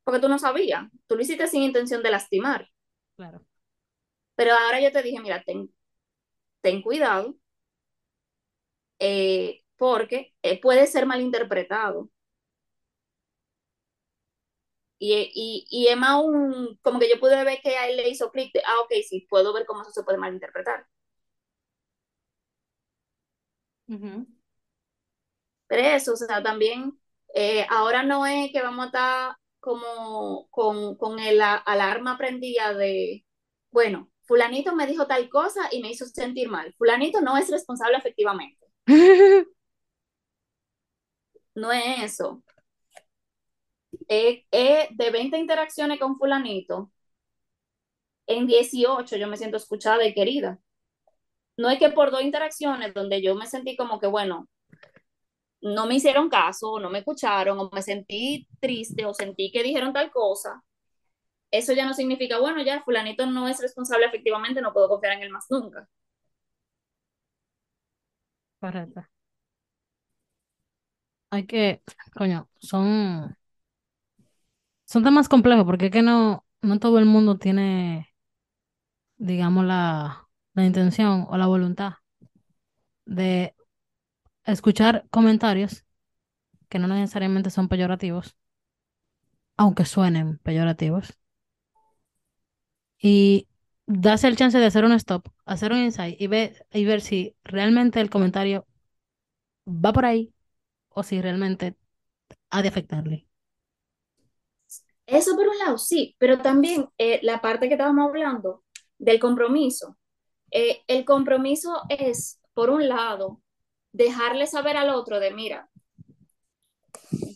porque 0.05 0.21
tú 0.21 0.29
no 0.29 0.39
sabías, 0.39 0.89
tú 1.07 1.17
lo 1.17 1.23
hiciste 1.23 1.47
sin 1.47 1.63
intención 1.63 2.03
de 2.03 2.11
lastimar. 2.11 2.69
Claro. 3.17 3.45
Pero 4.35 4.55
ahora 4.55 4.81
yo 4.81 4.91
te 4.91 5.03
dije, 5.03 5.21
mira, 5.21 5.43
ten, 5.45 5.73
ten 6.61 6.83
cuidado, 6.83 7.37
eh, 9.03 9.63
porque 9.79 10.35
eh, 10.43 10.61
puede 10.61 10.87
ser 10.87 11.07
malinterpretado. 11.07 12.11
Y, 14.99 15.31
y, 15.35 15.91
y 15.91 15.95
más 15.97 16.23
un, 16.25 16.79
como 16.83 16.99
que 17.01 17.09
yo 17.11 17.19
pude 17.21 17.43
ver 17.45 17.59
que 17.63 17.77
a 17.77 17.89
él 17.89 17.97
le 17.97 18.09
hizo 18.09 18.31
clic 18.31 18.53
de, 18.55 18.61
ah, 18.65 18.81
ok, 18.85 18.93
sí, 19.09 19.27
puedo 19.29 19.53
ver 19.53 19.67
cómo 19.67 19.83
eso 19.83 19.91
se 19.91 20.05
puede 20.05 20.19
malinterpretar. 20.19 20.87
Ujú. 23.89 24.27
Pero 25.67 25.83
eso, 25.83 26.13
o 26.15 26.17
sea, 26.17 26.43
también, 26.43 26.99
eh, 27.35 27.67
ahora 27.71 28.03
no 28.03 28.27
es 28.27 28.53
que 28.53 28.63
vamos 28.63 28.85
a 28.85 28.87
estar 28.87 29.37
como 29.61 30.49
con, 30.51 30.97
con 30.97 31.19
el 31.19 31.41
a- 31.41 31.55
alarma 31.57 32.19
prendida 32.19 32.75
de, 32.75 33.25
bueno, 33.71 34.11
fulanito 34.23 34.75
me 34.75 34.87
dijo 34.87 35.07
tal 35.07 35.29
cosa 35.29 35.69
y 35.73 35.81
me 35.83 35.91
hizo 35.91 36.05
sentir 36.07 36.49
mal. 36.49 36.75
Fulanito 36.79 37.21
no 37.21 37.37
es 37.37 37.49
responsable 37.51 37.97
efectivamente. 37.99 38.62
No 41.55 41.73
es 41.73 42.03
eso. 42.03 42.43
Eh, 44.09 44.45
eh, 44.53 44.89
de 44.93 45.11
20 45.11 45.37
interacciones 45.39 45.99
con 45.99 46.17
fulanito, 46.19 46.93
en 48.27 48.47
18 48.49 49.17
yo 49.17 49.29
me 49.29 49.37
siento 49.37 49.57
escuchada 49.59 50.05
y 50.05 50.13
querida. 50.15 50.59
No 51.57 51.71
es 51.71 51.79
que 51.79 51.89
por 51.91 52.11
dos 52.11 52.23
interacciones 52.23 52.93
donde 52.95 53.23
yo 53.23 53.35
me 53.35 53.47
sentí 53.47 53.75
como 53.77 53.99
que, 54.01 54.07
bueno, 54.07 54.49
no 55.61 55.87
me 55.87 55.95
hicieron 55.97 56.29
caso, 56.29 56.79
no 56.81 56.91
me 56.91 56.99
escucharon, 57.01 57.59
o 57.59 57.71
me 57.73 57.83
sentí 57.83 58.49
triste, 58.61 59.05
o 59.07 59.15
sentí 59.15 59.51
que 59.53 59.63
dijeron 59.63 59.93
tal 59.93 60.11
cosa, 60.11 60.63
eso 61.51 61.73
ya 61.75 61.87
no 61.87 61.95
significa, 61.95 62.39
bueno, 62.41 62.63
ya 62.63 62.83
fulanito 62.85 63.27
no 63.27 63.49
es 63.49 63.61
responsable 63.61 64.07
efectivamente, 64.07 64.63
no 64.63 64.73
puedo 64.75 64.89
confiar 64.91 65.15
en 65.15 65.23
él 65.25 65.31
más 65.31 65.47
nunca. 65.51 65.89
Correcto. 68.63 69.03
Hay 71.31 71.47
que, 71.47 71.83
coño, 72.15 72.49
son, 72.61 73.37
son 74.85 75.03
temas 75.05 75.29
complejos 75.29 75.65
porque 75.65 75.87
es 75.87 75.93
que 75.93 76.03
no, 76.03 76.47
no 76.63 76.79
todo 76.79 76.99
el 76.99 77.07
mundo 77.07 77.39
tiene, 77.39 78.15
digamos, 79.17 79.65
la, 79.65 80.29
la 80.55 80.65
intención 80.67 81.27
o 81.31 81.37
la 81.39 81.47
voluntad 81.47 81.95
de 83.07 83.55
escuchar 84.45 85.07
comentarios 85.11 85.85
que 86.71 86.79
no 86.81 86.89
necesariamente 86.89 87.51
son 87.51 87.69
peyorativos, 87.69 88.37
aunque 89.57 89.85
suenen 89.87 90.37
peyorativos, 90.39 91.19
y 93.03 93.49
darse 94.01 94.29
el 94.29 94.37
chance 94.37 94.59
de 94.59 94.67
hacer 94.67 94.85
un 94.85 94.93
stop, 94.93 95.29
hacer 95.45 95.73
un 95.73 95.79
insight 95.79 96.21
y 96.21 96.27
ver, 96.27 96.67
y 96.73 96.85
ver 96.85 97.01
si 97.01 97.37
realmente 97.45 98.01
el 98.01 98.11
comentario 98.11 98.67
va 99.67 99.93
por 99.93 100.05
ahí 100.05 100.33
o 100.91 101.03
si 101.03 101.21
realmente 101.21 101.77
ha 102.51 102.63
de 102.63 102.69
afectarle. 102.69 103.27
Eso 105.07 105.37
por 105.37 105.49
un 105.49 105.59
lado, 105.59 105.79
sí, 105.79 106.17
pero 106.19 106.39
también 106.39 106.89
eh, 106.97 107.21
la 107.23 107.41
parte 107.41 107.69
que 107.69 107.75
estábamos 107.75 108.09
hablando 108.09 108.65
del 108.99 109.19
compromiso. 109.19 109.99
Eh, 110.51 110.83
el 110.87 111.05
compromiso 111.05 111.83
es, 111.89 112.41
por 112.55 112.71
un 112.71 112.89
lado, 112.89 113.43
dejarle 113.93 114.47
saber 114.47 114.77
al 114.77 114.91
otro 114.91 115.21
de, 115.21 115.33
mira, 115.33 115.69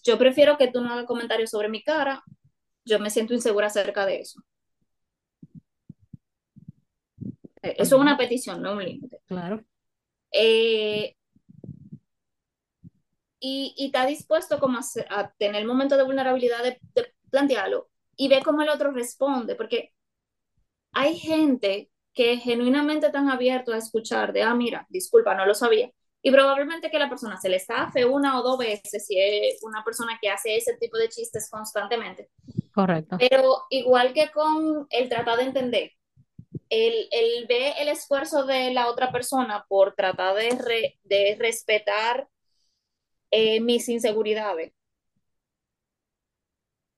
yo 0.02 0.18
prefiero 0.18 0.56
que 0.56 0.68
tú 0.68 0.80
no 0.80 0.92
hagas 0.92 1.06
comentarios 1.06 1.50
sobre 1.50 1.68
mi 1.68 1.82
cara, 1.82 2.22
yo 2.84 2.98
me 3.00 3.10
siento 3.10 3.34
insegura 3.34 3.66
acerca 3.66 4.06
de 4.06 4.20
eso. 4.20 4.40
Eh, 7.55 7.55
Eso 7.72 7.96
es 7.96 8.02
una 8.02 8.16
petición, 8.16 8.62
no 8.62 8.72
un 8.72 8.84
límite. 8.84 9.20
Claro. 9.26 9.64
Eh, 10.32 11.16
y, 13.40 13.74
y 13.76 13.86
está 13.86 14.06
dispuesto 14.06 14.58
como 14.58 14.78
a, 14.78 14.82
a 15.10 15.32
tener 15.32 15.62
el 15.62 15.66
momento 15.66 15.96
de 15.96 16.04
vulnerabilidad 16.04 16.62
de, 16.62 16.78
de 16.94 17.14
plantearlo 17.30 17.88
y 18.16 18.28
ve 18.28 18.42
cómo 18.42 18.62
el 18.62 18.68
otro 18.68 18.90
responde, 18.92 19.54
porque 19.54 19.92
hay 20.92 21.16
gente 21.18 21.90
que 22.14 22.38
genuinamente 22.38 23.06
están 23.06 23.28
abiertos 23.28 23.74
a 23.74 23.78
escuchar 23.78 24.32
de, 24.32 24.42
ah, 24.42 24.54
mira, 24.54 24.86
disculpa, 24.88 25.34
no 25.34 25.44
lo 25.44 25.54
sabía. 25.54 25.90
Y 26.22 26.30
probablemente 26.32 26.90
que 26.90 26.98
la 26.98 27.10
persona 27.10 27.36
se 27.36 27.48
le 27.48 27.56
estafe 27.56 28.04
una 28.04 28.40
o 28.40 28.42
dos 28.42 28.58
veces 28.58 29.06
si 29.06 29.20
es 29.20 29.62
una 29.62 29.84
persona 29.84 30.18
que 30.20 30.30
hace 30.30 30.56
ese 30.56 30.76
tipo 30.78 30.96
de 30.96 31.08
chistes 31.08 31.48
constantemente. 31.50 32.30
Correcto. 32.74 33.16
Pero 33.18 33.64
igual 33.70 34.12
que 34.12 34.30
con 34.30 34.86
el 34.90 35.08
tratar 35.08 35.36
de 35.36 35.44
entender, 35.44 35.92
el, 36.70 37.08
el 37.12 37.46
ve 37.48 37.74
el 37.80 37.88
esfuerzo 37.88 38.44
de 38.46 38.72
la 38.72 38.88
otra 38.90 39.12
persona 39.12 39.64
por 39.68 39.94
tratar 39.94 40.36
de, 40.36 40.50
re- 40.52 40.98
de 41.04 41.36
respetar 41.40 42.28
eh, 43.30 43.60
mis 43.60 43.88
inseguridades, 43.88 44.72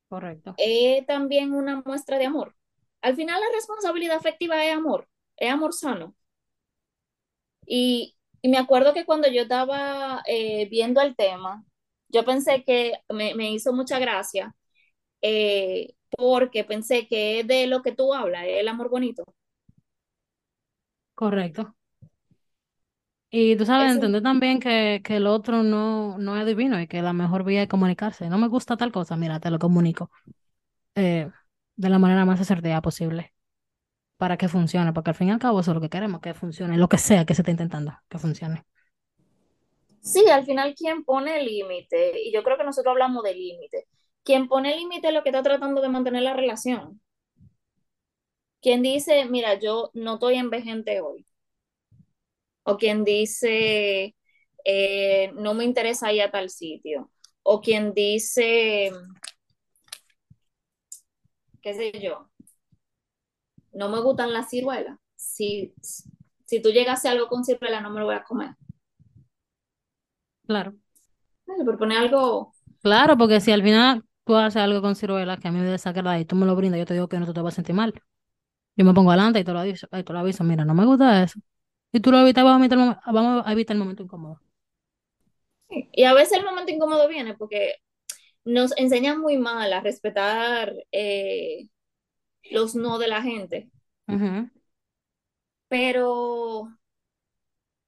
Correcto. 0.09 0.59
es 0.59 1.07
también 1.07 1.53
una 1.55 1.83
muestra 1.87 2.19
de 2.19 2.27
amor. 2.27 2.55
Al 3.03 3.17
final 3.17 3.41
la 3.41 3.47
responsabilidad 3.55 4.17
afectiva 4.19 4.65
es 4.65 4.75
amor, 4.77 5.09
es 5.37 5.51
amor 5.51 5.73
sano. 5.73 6.15
Y, 7.67 8.17
y 8.43 8.49
me 8.49 8.59
acuerdo 8.59 8.95
que 8.95 9.05
cuando 9.05 9.29
yo 9.29 9.43
estaba 9.43 10.23
eh, 10.27 10.69
viendo 10.71 11.01
el 11.01 11.17
tema, 11.17 11.65
yo 12.09 12.25
pensé 12.25 12.65
que 12.65 12.95
me, 13.11 13.35
me 13.35 13.51
hizo 13.53 13.73
mucha 13.73 13.99
gracia 13.99 14.55
eh, 15.23 15.95
porque 16.11 16.65
pensé 16.65 17.07
que 17.09 17.41
es 17.43 17.49
de 17.49 17.67
lo 17.67 17.83
que 17.83 17.93
tú 17.95 18.15
hablas, 18.15 18.45
es 18.47 18.59
el 18.61 18.69
amor 18.69 18.91
bonito. 18.91 19.25
Correcto. 21.21 21.75
Y 23.31 23.57
tú 23.57 23.67
sabes, 23.67 23.87
Eso- 23.89 23.97
entender 23.97 24.23
también 24.23 24.59
que, 24.61 25.03
que 25.05 25.17
el 25.17 25.27
otro 25.27 25.63
no, 25.63 26.17
no 26.19 26.37
es 26.39 26.47
divino 26.47 26.81
y 26.81 26.87
que 26.87 27.03
la 27.03 27.13
mejor 27.13 27.45
vía 27.45 27.63
es 27.63 27.69
comunicarse. 27.69 28.29
No 28.31 28.39
me 28.39 28.49
gusta 28.49 28.77
tal 28.77 28.91
cosa, 28.93 29.17
mira, 29.17 29.39
te 29.41 29.51
lo 29.51 29.59
comunico 29.59 30.11
eh, 30.97 31.31
de 31.77 31.89
la 31.91 31.99
manera 32.01 32.25
más 32.27 32.41
asertiva 32.41 32.83
posible 32.83 33.35
para 34.19 34.37
que 34.39 34.49
funcione, 34.49 34.93
porque 34.95 35.11
al 35.11 35.17
fin 35.17 35.29
y 35.29 35.33
al 35.33 35.39
cabo 35.41 35.61
eso 35.61 35.73
es 35.73 35.77
lo 35.77 35.81
que 35.83 35.91
queremos, 35.91 36.21
que 36.21 36.35
funcione, 36.35 36.79
lo 36.79 36.89
que 36.89 36.99
sea 36.99 37.25
que 37.27 37.35
se 37.35 37.43
esté 37.43 37.53
intentando, 37.53 37.95
que 38.09 38.19
funcione. 38.19 38.65
Sí, 40.01 40.29
al 40.31 40.45
final 40.45 40.75
quien 40.75 41.05
pone 41.05 41.39
el 41.39 41.47
límite, 41.47 42.21
y 42.23 42.33
yo 42.33 42.43
creo 42.43 42.57
que 42.57 42.65
nosotros 42.65 42.93
hablamos 42.93 43.23
de 43.23 43.35
límite, 43.35 43.87
quien 44.25 44.49
pone 44.49 44.73
el 44.73 44.79
límite 44.81 45.09
es 45.09 45.15
lo 45.15 45.23
que 45.23 45.29
está 45.31 45.43
tratando 45.43 45.81
de 45.81 45.89
mantener 45.89 46.23
la 46.23 46.35
relación. 46.35 47.01
Quien 48.63 48.83
dice, 48.83 49.25
mira, 49.27 49.59
yo 49.59 49.91
no 49.95 50.15
estoy 50.15 50.37
envejente 50.37 51.01
hoy. 51.01 51.27
O 52.65 52.77
quien 52.77 53.05
dice, 53.05 54.15
eh, 54.65 55.33
no 55.35 55.55
me 55.55 55.65
interesa 55.65 56.13
ir 56.13 56.23
a 56.23 56.31
tal 56.31 56.51
sitio. 56.51 57.11
O 57.43 57.61
quien 57.61 57.95
dice, 57.95 58.91
qué 61.63 61.75
sé 61.75 61.93
yo, 62.01 62.29
no 63.73 63.89
me 63.89 64.01
gustan 64.01 64.33
las 64.33 64.51
ciruelas. 64.51 64.99
Si, 65.17 65.73
si 66.45 66.61
tú 66.63 66.71
llegas 66.71 67.05
a 67.05 67.13
algo 67.13 67.29
con 67.29 67.45
ciruela, 67.45 67.81
no 67.81 67.91
me 67.91 68.01
lo 68.01 68.07
voy 68.07 68.15
a 68.17 68.25
comer. 68.25 68.51
Claro. 70.47 70.75
Vale, 71.47 71.65
Por 71.65 71.79
poner 71.79 71.99
algo, 71.99 72.53
Claro, 72.83 73.17
porque 73.17 73.41
si 73.41 73.53
al 73.53 73.63
final 73.63 74.05
tú 74.25 74.35
haces 74.37 74.63
algo 74.63 74.81
con 74.83 74.97
ciruela 74.97 75.37
que 75.37 75.49
a 75.49 75.53
mí 75.53 75.59
me 75.61 75.67
desagrada 75.67 76.19
y 76.21 76.25
tú 76.25 76.37
me 76.37 76.47
lo 76.47 76.57
brindas, 76.57 76.79
yo 76.79 76.87
te 76.87 76.95
digo 76.95 77.09
que 77.09 77.19
no 77.19 77.33
te 77.33 77.41
vas 77.41 77.55
a 77.55 77.57
sentir 77.57 77.75
mal. 77.75 77.95
Yo 78.79 78.85
me 78.87 78.95
pongo 78.95 79.11
adelante 79.13 79.41
y 79.41 79.45
te 79.45 79.53
lo 79.53 79.61
aviso, 79.61 79.89
y 79.93 80.05
te 80.05 80.13
lo 80.15 80.21
aviso, 80.21 80.45
mira, 80.45 80.65
no 80.65 80.75
me 80.75 80.87
gusta 80.87 81.23
eso. 81.25 81.41
Y 81.93 82.01
tú 82.01 82.11
lo 82.13 82.21
evitas, 82.21 82.45
vamos 82.45 82.63
a 82.63 82.65
evitar 82.67 83.03
vamos 83.13 83.45
a 83.47 83.53
evitar 83.53 83.77
el 83.77 83.81
momento 83.81 84.03
incómodo. 84.05 84.41
y 85.71 86.05
a 86.05 86.15
veces 86.15 86.39
el 86.39 86.45
momento 86.45 86.73
incómodo 86.73 87.09
viene 87.09 87.37
porque 87.37 87.77
nos 88.45 88.77
enseñan 88.79 89.21
muy 89.21 89.39
mal 89.39 89.73
a 89.73 89.81
respetar 89.81 90.75
eh, 90.93 91.69
los 92.51 92.75
no 92.77 92.99
de 92.99 93.09
la 93.09 93.23
gente, 93.23 93.71
pero 95.69 96.69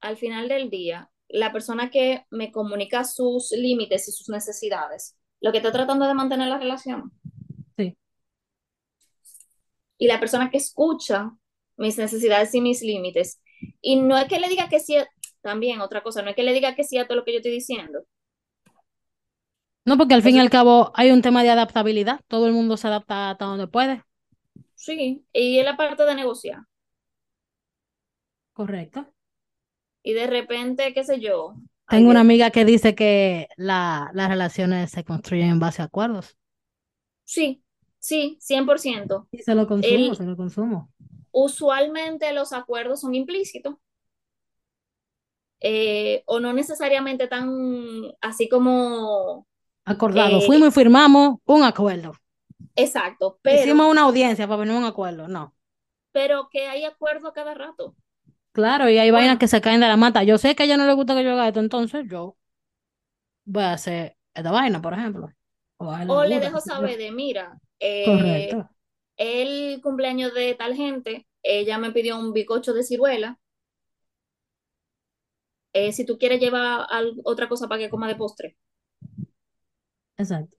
al 0.00 0.16
final 0.16 0.48
del 0.48 0.70
día, 0.70 1.10
la 1.28 1.52
persona 1.52 1.90
que 1.90 2.24
me 2.30 2.52
comunica 2.52 3.04
sus 3.04 3.52
límites 3.52 4.08
y 4.08 4.12
sus 4.12 4.28
necesidades, 4.28 5.16
lo 5.40 5.52
que 5.52 5.58
está 5.58 5.72
tratando 5.72 6.06
de 6.06 6.14
mantener 6.14 6.48
la 6.48 6.58
relación. 6.58 7.12
Y 10.00 10.08
la 10.08 10.18
persona 10.18 10.50
que 10.50 10.56
escucha 10.56 11.30
mis 11.76 11.96
necesidades 11.96 12.52
y 12.54 12.60
mis 12.60 12.82
límites. 12.82 13.40
Y 13.80 14.00
no 14.00 14.18
es 14.18 14.24
que 14.24 14.40
le 14.40 14.48
diga 14.48 14.68
que 14.68 14.80
sí, 14.80 14.96
también 15.42 15.80
otra 15.80 16.02
cosa, 16.02 16.22
no 16.22 16.30
es 16.30 16.36
que 16.36 16.42
le 16.42 16.52
diga 16.52 16.74
que 16.74 16.84
sí 16.84 16.98
a 16.98 17.06
todo 17.06 17.18
lo 17.18 17.24
que 17.24 17.32
yo 17.32 17.36
estoy 17.36 17.52
diciendo. 17.52 18.04
No, 19.84 19.96
porque 19.96 20.14
al 20.14 20.22
fin 20.22 20.36
y 20.36 20.40
al 20.40 20.50
cabo 20.50 20.90
hay 20.94 21.10
un 21.10 21.22
tema 21.22 21.42
de 21.42 21.50
adaptabilidad. 21.50 22.20
Todo 22.28 22.46
el 22.46 22.52
mundo 22.52 22.76
se 22.76 22.86
adapta 22.88 23.30
hasta 23.30 23.44
donde 23.44 23.66
puede. 23.66 24.02
Sí, 24.74 25.24
y 25.32 25.58
es 25.58 25.64
la 25.64 25.76
parte 25.76 26.04
de 26.04 26.14
negociar. 26.14 26.60
Correcto. 28.52 29.06
Y 30.02 30.12
de 30.14 30.26
repente, 30.26 30.94
qué 30.94 31.04
sé 31.04 31.20
yo. 31.20 31.54
Tengo 31.88 32.10
una 32.10 32.20
amiga 32.20 32.50
que 32.50 32.64
dice 32.64 32.94
que 32.94 33.48
la, 33.56 34.10
las 34.14 34.28
relaciones 34.28 34.90
se 34.90 35.04
construyen 35.04 35.50
en 35.50 35.60
base 35.60 35.82
a 35.82 35.86
acuerdos. 35.86 36.36
Sí, 37.24 37.62
sí, 38.00 38.38
100%. 38.40 39.28
Y 39.30 39.38
se 39.38 39.54
lo 39.54 39.68
consumo, 39.68 39.94
El- 39.94 40.16
se 40.16 40.24
lo 40.24 40.36
consumo. 40.36 40.90
usualmente 41.30 42.32
los 42.32 42.52
acuerdos 42.52 43.00
son 43.00 43.14
implícitos 43.14 43.76
eh, 45.60 46.22
o 46.26 46.40
no 46.40 46.52
necesariamente 46.52 47.28
tan 47.28 47.50
así 48.20 48.48
como 48.48 49.46
Acordado. 49.84 50.38
Eh, 50.38 50.42
Fuimos 50.46 50.68
y 50.68 50.72
firmamos 50.72 51.38
un 51.44 51.62
acuerdo. 51.64 52.12
exacto, 52.76 53.38
pero, 53.42 53.60
Hicimos 53.60 53.90
una 53.90 54.02
audiencia 54.02 54.46
para 54.46 54.60
venir 54.60 54.74
a 54.74 54.78
un 54.78 54.84
acuerdo. 54.84 55.28
No. 55.28 55.54
pero 56.12 56.48
que 56.50 56.66
hay 56.66 56.84
acuerdo 56.84 57.28
a 57.28 57.32
cada 57.32 57.54
rato. 57.54 57.94
Claro, 58.52 58.88
y 58.90 58.98
hay 58.98 59.10
Bueno. 59.10 59.22
vainas 59.26 59.38
que 59.38 59.46
se 59.46 59.60
caen 59.60 59.80
de 59.80 59.86
la 59.86 59.96
mata. 59.96 60.24
Yo 60.24 60.38
sé 60.38 60.56
que 60.56 60.64
a 60.64 60.66
ella 60.66 60.76
no 60.76 60.84
le 60.86 60.94
gusta 60.94 61.14
que 61.14 61.22
yo 61.22 61.32
haga 61.32 61.46
esto, 61.46 61.60
entonces 61.60 62.04
yo 62.10 62.36
voy 63.44 63.62
a 63.62 63.74
hacer 63.74 64.16
esta 64.34 64.50
vaina, 64.50 64.82
por 64.82 64.92
ejemplo. 64.94 65.30
O, 65.76 66.24
le 66.24 66.40
dejo 66.40 66.60
saber 66.60 66.98
de, 66.98 67.12
mira, 67.12 67.58
eh, 67.80 68.52
Correcto. 68.52 68.70
el 69.16 69.80
cumpleaños 69.82 70.34
de 70.34 70.54
tal 70.56 70.76
gente, 70.76 71.28
ella 71.42 71.78
me 71.78 71.92
pidió 71.92 72.18
un 72.18 72.32
bizcocho 72.32 72.74
de 72.74 72.84
ciruela. 72.84 73.40
Eh, 75.72 75.92
si 75.92 76.04
tú 76.06 76.16
quieres 76.18 76.40
llevar 76.40 76.86
al- 76.90 77.20
otra 77.24 77.48
cosa 77.48 77.68
para 77.68 77.80
que 77.80 77.90
coma 77.90 78.06
de 78.08 78.14
postre, 78.16 78.56
Exacto. 80.16 80.56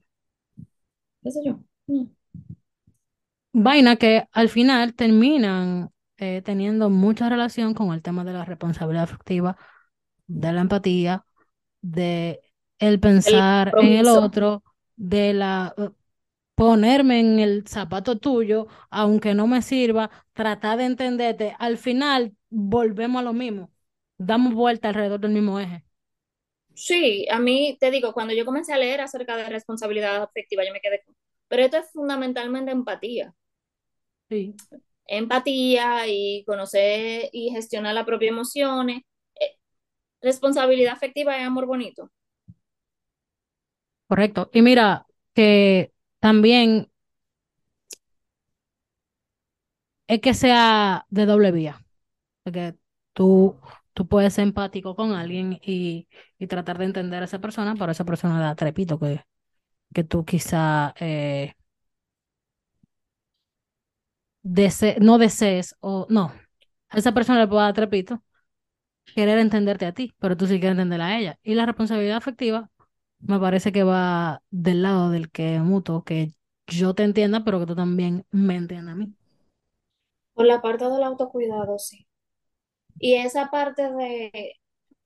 qué 1.24 1.32
sé 1.32 1.40
yo. 1.46 1.60
Mm. 1.88 2.06
Vaina 3.54 3.96
que 3.98 4.28
al 4.32 4.50
final 4.50 4.94
terminan 4.96 5.92
eh, 6.18 6.42
teniendo 6.44 6.90
mucha 6.90 7.30
relación 7.30 7.74
con 7.74 7.94
el 7.94 8.02
tema 8.02 8.24
de 8.24 8.34
la 8.34 8.46
responsabilidad 8.46 9.04
afectiva, 9.04 9.58
de 10.28 10.54
la 10.54 10.62
empatía, 10.62 11.26
de 11.82 12.42
el 12.80 13.00
pensar 13.00 13.74
en 13.78 13.94
el 13.94 14.08
otro, 14.10 14.64
de 14.96 15.34
la 15.34 15.76
ponerme 16.62 17.20
en 17.20 17.39
el 17.39 17.68
zapato 17.68 18.20
tuyo, 18.20 18.68
aunque 18.91 19.34
no 19.34 19.47
me 19.47 19.64
sirva, 19.64 20.12
tratar 20.34 20.78
de 20.78 20.86
entenderte. 20.86 21.55
Al 21.57 21.80
final 21.80 22.36
volvemos 22.51 23.20
a 23.20 23.24
lo 23.24 23.34
mismo, 23.34 23.72
damos 24.20 24.53
vuelta 24.53 24.89
alrededor 24.89 25.20
del 25.20 25.32
mismo 25.32 25.59
eje. 25.59 25.84
Sí, 26.76 27.28
a 27.32 27.39
mí 27.39 27.78
te 27.80 27.89
digo, 27.89 28.14
cuando 28.14 28.36
yo 28.36 28.45
comencé 28.45 28.74
a 28.74 28.78
leer 28.78 29.01
acerca 29.01 29.36
de 29.38 29.49
responsabilidad 29.49 30.22
afectiva, 30.22 30.64
yo 30.64 30.72
me 30.72 30.82
quedé 30.82 31.01
con, 31.03 31.16
pero 31.47 31.64
esto 31.64 31.78
es 31.78 31.91
fundamentalmente 31.91 32.70
empatía. 32.70 33.34
Sí. 34.30 34.55
Empatía 35.07 36.05
y 36.05 36.43
conocer 36.45 37.28
y 37.32 37.49
gestionar 37.49 37.95
las 37.95 38.05
propias 38.05 38.34
emociones. 38.34 39.01
Eh, 39.39 39.57
responsabilidad 40.22 40.93
afectiva 40.93 41.36
es 41.39 41.43
amor 41.43 41.66
bonito. 41.66 42.12
Correcto. 44.07 44.51
Y 44.53 44.62
mira, 44.62 45.07
que 45.34 45.91
también 46.22 46.90
es 50.08 50.22
que 50.22 50.34
sea 50.34 51.06
de 51.10 51.26
doble 51.26 51.52
vía, 51.52 51.84
porque 52.44 52.76
tú, 53.14 53.58
tú 53.94 54.08
puedes 54.10 54.34
ser 54.36 54.44
empático 54.46 54.96
con 54.96 55.14
alguien 55.14 55.60
y, 55.64 56.08
y 56.40 56.48
tratar 56.48 56.78
de 56.80 56.86
entender 56.88 57.22
a 57.24 57.26
esa 57.26 57.40
persona, 57.42 57.76
pero 57.80 57.92
esa 57.94 58.06
persona 58.06 58.42
da 58.42 58.56
trepito 58.56 59.00
que, 59.00 59.24
que 59.94 60.04
tú 60.06 60.26
quizá 60.26 60.94
eh, 61.00 61.56
no 65.00 65.18
desees 65.18 65.76
o 65.82 66.08
no, 66.10 66.34
a 66.90 66.98
esa 66.98 67.14
persona 67.14 67.40
le 67.40 67.48
puede 67.48 67.64
dar 67.64 67.74
trepito 67.74 68.24
querer 69.16 69.40
entenderte 69.40 69.88
a 69.88 69.94
ti, 69.94 70.16
pero 70.20 70.38
tú 70.38 70.48
sí 70.48 70.56
quieres 70.60 70.74
entender 70.74 71.02
a 71.02 71.20
ella. 71.20 71.40
Y 71.44 71.56
la 71.56 71.68
responsabilidad 71.68 72.18
afectiva 72.18 72.71
me 73.22 73.40
parece 73.40 73.72
que 73.72 73.84
va 73.84 74.42
del 74.50 74.82
lado 74.82 75.10
del 75.10 75.32
que 75.32 75.60
mutuo, 75.60 76.04
que 76.04 76.32
yo 76.68 76.94
te 76.94 77.04
entienda, 77.04 77.44
pero 77.44 77.60
que 77.60 77.66
tú 77.66 77.76
también 77.76 78.26
me 78.32 78.56
entiendas 78.56 78.94
a 78.94 78.98
mí. 78.98 79.14
Por 80.34 80.46
la 80.46 80.62
parte 80.62 80.86
del 80.86 81.04
autocuidado, 81.04 81.78
sí. 81.80 82.08
Y 83.00 83.16
esa 83.16 83.50
parte 83.50 83.92
de, 83.92 84.56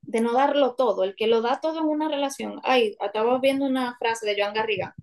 de 0.02 0.20
no 0.20 0.32
darlo 0.32 0.74
todo, 0.74 1.04
el 1.04 1.16
que 1.16 1.26
lo 1.26 1.42
da 1.42 1.60
todo 1.60 1.80
en 1.80 1.86
una 1.86 2.08
relación. 2.08 2.60
Ay, 2.62 2.96
estaba 3.00 3.38
viendo 3.38 3.66
una 3.66 3.96
frase 3.98 4.26
de 4.26 4.40
Joan 4.40 4.54
Garriga, 4.54 4.94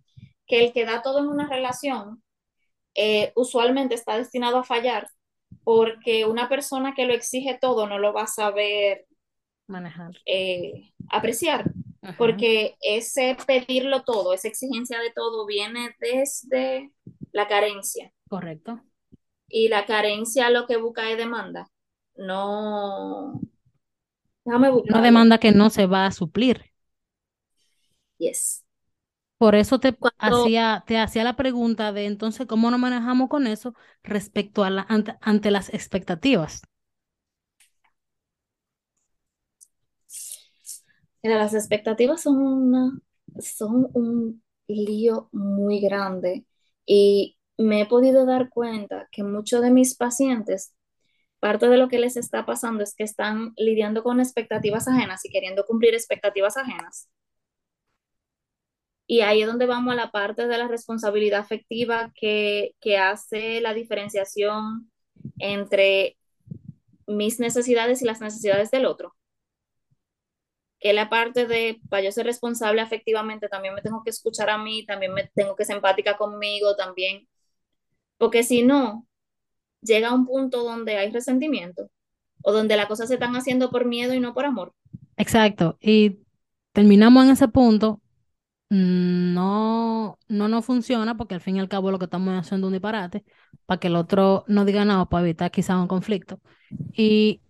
que 0.47 0.65
el 0.65 0.73
que 0.73 0.85
da 0.85 1.01
todo 1.01 1.19
en 1.19 1.27
una 1.27 1.47
relación 1.47 2.23
eh, 2.95 3.33
usualmente 3.35 3.95
está 3.95 4.17
destinado 4.17 4.59
a 4.59 4.63
fallar 4.63 5.07
porque 5.63 6.25
una 6.25 6.49
persona 6.49 6.93
que 6.93 7.05
lo 7.05 7.13
exige 7.13 7.57
todo 7.59 7.87
no 7.87 7.99
lo 7.99 8.13
va 8.13 8.23
a 8.23 8.27
saber 8.27 9.05
Manejar. 9.67 10.11
eh, 10.25 10.93
apreciar, 11.09 11.71
Ajá. 12.01 12.15
porque 12.17 12.75
ese 12.81 13.37
pedirlo 13.47 14.03
todo, 14.03 14.33
esa 14.33 14.47
exigencia 14.49 14.99
de 14.99 15.11
todo 15.11 15.45
viene 15.45 15.95
desde 15.99 16.91
la 17.31 17.47
carencia. 17.47 18.11
Correcto. 18.27 18.81
Y 19.47 19.69
la 19.69 19.85
carencia 19.85 20.49
lo 20.49 20.65
que 20.67 20.77
busca 20.77 21.09
es 21.11 21.17
demanda. 21.17 21.69
No. 22.15 23.39
Déjame 24.45 24.67
Una 24.69 24.75
buscarlo. 24.77 25.01
demanda 25.03 25.37
que 25.37 25.51
no 25.51 25.69
se 25.69 25.85
va 25.85 26.05
a 26.05 26.11
suplir. 26.11 26.71
Yes. 28.17 28.63
Por 29.37 29.55
eso 29.55 29.79
te 29.79 29.93
Cuando- 29.93 30.43
hacía, 30.43 30.83
te 30.87 30.97
hacía 30.97 31.23
la 31.23 31.35
pregunta 31.35 31.91
de 31.91 32.05
entonces 32.05 32.45
cómo 32.47 32.71
nos 32.71 32.79
manejamos 32.79 33.29
con 33.29 33.47
eso 33.47 33.73
respecto 34.03 34.63
a 34.63 34.69
la, 34.69 34.85
ante, 34.89 35.15
ante 35.21 35.51
las 35.51 35.73
expectativas. 35.73 36.61
Mira, 41.23 41.37
las 41.37 41.53
expectativas 41.53 42.21
son 42.21 42.37
una, 42.41 42.99
son 43.39 43.89
un 43.93 44.43
lío 44.67 45.29
muy 45.31 45.79
grande 45.81 46.45
Y 46.85 47.37
me 47.57 47.81
he 47.81 47.85
podido 47.85 48.25
dar 48.25 48.49
cuenta 48.49 49.07
que 49.11 49.23
muchos 49.23 49.61
de 49.61 49.71
mis 49.71 49.95
pacientes, 49.95 50.73
parte 51.39 51.67
de 51.69 51.77
lo 51.77 51.89
que 51.89 51.99
les 51.99 52.17
está 52.17 52.45
pasando 52.47 52.83
es 52.83 52.95
que 52.95 53.03
están 53.05 53.53
lidiando 53.57 54.03
con 54.03 54.19
expectativas 54.21 54.87
ajenas 54.89 55.25
y 55.25 55.31
queriendo 55.31 55.65
cumplir 55.65 55.93
expectativas 55.95 56.57
ajenas. 56.57 57.09
Y 59.07 59.21
ahí 59.21 59.41
es 59.41 59.47
donde 59.47 59.65
vamos 59.65 59.93
a 59.93 59.95
la 59.97 60.11
parte 60.11 60.47
de 60.47 60.57
la 60.57 60.67
responsabilidad 60.67 61.41
afectiva 61.41 62.11
que, 62.15 62.75
que 62.81 62.97
hace 62.97 63.61
la 63.61 63.73
diferenciación 63.73 64.91
entre 65.39 66.17
mis 67.07 67.39
necesidades 67.39 68.01
y 68.01 68.05
las 68.05 68.21
necesidades 68.21 68.71
del 68.71 68.85
otro. 68.85 69.15
La 70.83 71.09
parte 71.09 71.47
de, 71.47 71.79
para 71.89 72.03
yo 72.03 72.11
ser 72.11 72.25
responsable 72.25 72.81
afectivamente, 72.81 73.47
también 73.47 73.73
me 73.73 73.81
tengo 73.81 74.03
que 74.03 74.09
escuchar 74.09 74.49
a 74.49 74.57
mí, 74.57 74.85
también 74.85 75.13
me 75.13 75.29
tengo 75.33 75.55
que 75.55 75.63
ser 75.63 75.77
empática 75.77 76.17
conmigo, 76.17 76.75
también. 76.75 77.27
Porque 78.17 78.43
si 78.43 78.63
no, 78.63 79.07
llega 79.81 80.13
un 80.13 80.25
punto 80.25 80.63
donde 80.63 80.97
hay 80.97 81.11
resentimiento 81.11 81.89
o 82.43 82.51
donde 82.51 82.75
las 82.75 82.87
cosas 82.87 83.07
se 83.07 83.15
están 83.15 83.35
haciendo 83.35 83.69
por 83.69 83.85
miedo 83.85 84.13
y 84.13 84.19
no 84.19 84.33
por 84.33 84.45
amor. 84.45 84.73
Exacto. 85.17 85.77
Y 85.81 86.19
terminamos 86.73 87.23
en 87.25 87.31
ese 87.31 87.47
punto. 87.47 88.01
No, 88.69 90.17
no 90.27 90.47
nos 90.47 90.65
funciona 90.65 91.15
porque 91.15 91.35
al 91.35 91.41
fin 91.41 91.57
y 91.57 91.59
al 91.59 91.69
cabo 91.69 91.91
lo 91.91 91.99
que 91.99 92.05
estamos 92.05 92.33
haciendo 92.33 92.67
es 92.67 92.69
un 92.69 92.73
disparate 92.73 93.23
para 93.65 93.79
que 93.79 93.87
el 93.87 93.95
otro 93.95 94.43
no 94.47 94.65
diga 94.65 94.83
nada 94.83 95.05
para 95.05 95.23
evitar 95.23 95.51
quizás 95.51 95.77
un 95.77 95.87
conflicto. 95.87 96.39
Y 96.93 97.41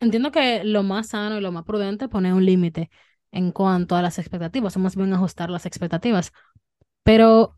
entiendo 0.00 0.32
que 0.32 0.64
lo 0.64 0.82
más 0.82 1.08
sano 1.08 1.38
y 1.38 1.40
lo 1.40 1.52
más 1.52 1.64
prudente 1.64 2.06
es 2.06 2.10
poner 2.10 2.34
un 2.34 2.44
límite 2.44 2.90
en 3.32 3.52
cuanto 3.52 3.96
a 3.96 4.02
las 4.02 4.18
expectativas, 4.18 4.76
o 4.76 4.80
más 4.80 4.96
bien 4.96 5.12
ajustar 5.14 5.50
las 5.50 5.66
expectativas. 5.66 6.32
Pero 7.04 7.56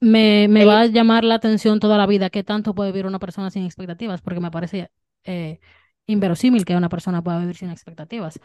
me, 0.00 0.46
me 0.48 0.64
va 0.64 0.80
a 0.80 0.86
llamar 0.86 1.24
la 1.24 1.34
atención 1.34 1.80
toda 1.80 1.98
la 1.98 2.06
vida 2.06 2.30
qué 2.30 2.44
tanto 2.44 2.74
puede 2.74 2.92
vivir 2.92 3.06
una 3.06 3.18
persona 3.18 3.50
sin 3.50 3.64
expectativas, 3.64 4.20
porque 4.22 4.40
me 4.40 4.50
parece 4.50 4.90
eh, 5.24 5.60
inverosímil 6.06 6.64
que 6.64 6.76
una 6.76 6.88
persona 6.88 7.22
pueda 7.22 7.38
vivir 7.40 7.56
sin 7.56 7.70
expectativas. 7.70 8.38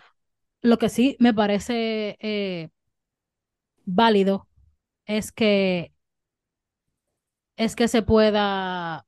Lo 0.62 0.78
que 0.78 0.89
sí 0.89 1.18
me 1.20 1.34
parece 1.34 2.18
eh, 2.20 2.70
válido 3.86 4.48
es 5.06 5.32
que 5.32 5.94
es 7.58 7.76
que 7.76 7.88
se 7.88 8.02
pueda 8.02 9.06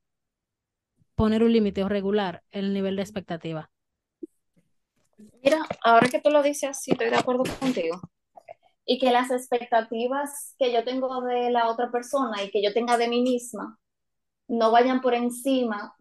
poner 1.16 1.42
un 1.42 1.52
límite 1.52 1.82
o 1.82 1.88
regular 1.88 2.44
el 2.52 2.72
nivel 2.72 2.94
de 2.94 3.02
expectativa. 3.02 3.70
Mira, 5.42 5.66
ahora 5.82 6.08
que 6.08 6.20
tú 6.20 6.30
lo 6.30 6.42
dices 6.42 6.70
así, 6.70 6.92
estoy 6.92 7.10
de 7.10 7.16
acuerdo 7.16 7.44
contigo. 7.58 8.00
Y 8.84 8.98
que 8.98 9.10
las 9.10 9.32
expectativas 9.32 10.54
que 10.58 10.72
yo 10.72 10.84
tengo 10.84 11.22
de 11.22 11.50
la 11.50 11.68
otra 11.68 11.90
persona 11.90 12.42
y 12.44 12.50
que 12.50 12.62
yo 12.62 12.72
tenga 12.72 12.96
de 12.96 13.08
mí 13.08 13.22
misma 13.22 13.78
no 14.46 14.70
vayan 14.70 15.00
por 15.00 15.14
encima, 15.14 15.96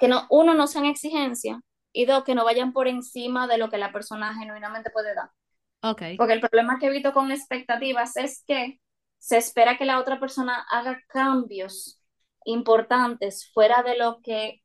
que 0.00 0.08
no, 0.08 0.26
uno, 0.30 0.54
no 0.54 0.66
sean 0.66 0.86
exigencia 0.86 1.60
y 1.92 2.06
dos, 2.06 2.24
que 2.24 2.34
no 2.34 2.44
vayan 2.44 2.72
por 2.72 2.88
encima 2.88 3.46
de 3.46 3.58
lo 3.58 3.68
que 3.68 3.78
la 3.78 3.92
persona 3.92 4.34
genuinamente 4.34 4.90
puede 4.90 5.14
dar. 5.14 5.30
Okay. 5.82 6.16
Porque 6.16 6.32
el 6.32 6.40
problema 6.40 6.78
que 6.78 6.86
evito 6.86 7.12
con 7.12 7.30
expectativas 7.30 8.16
es 8.16 8.42
que 8.46 8.80
se 9.18 9.36
espera 9.36 9.76
que 9.76 9.84
la 9.84 10.00
otra 10.00 10.18
persona 10.18 10.66
haga 10.70 11.00
cambios 11.08 11.99
importantes 12.44 13.50
fuera 13.52 13.82
de 13.82 13.96
lo 13.96 14.20
que 14.22 14.62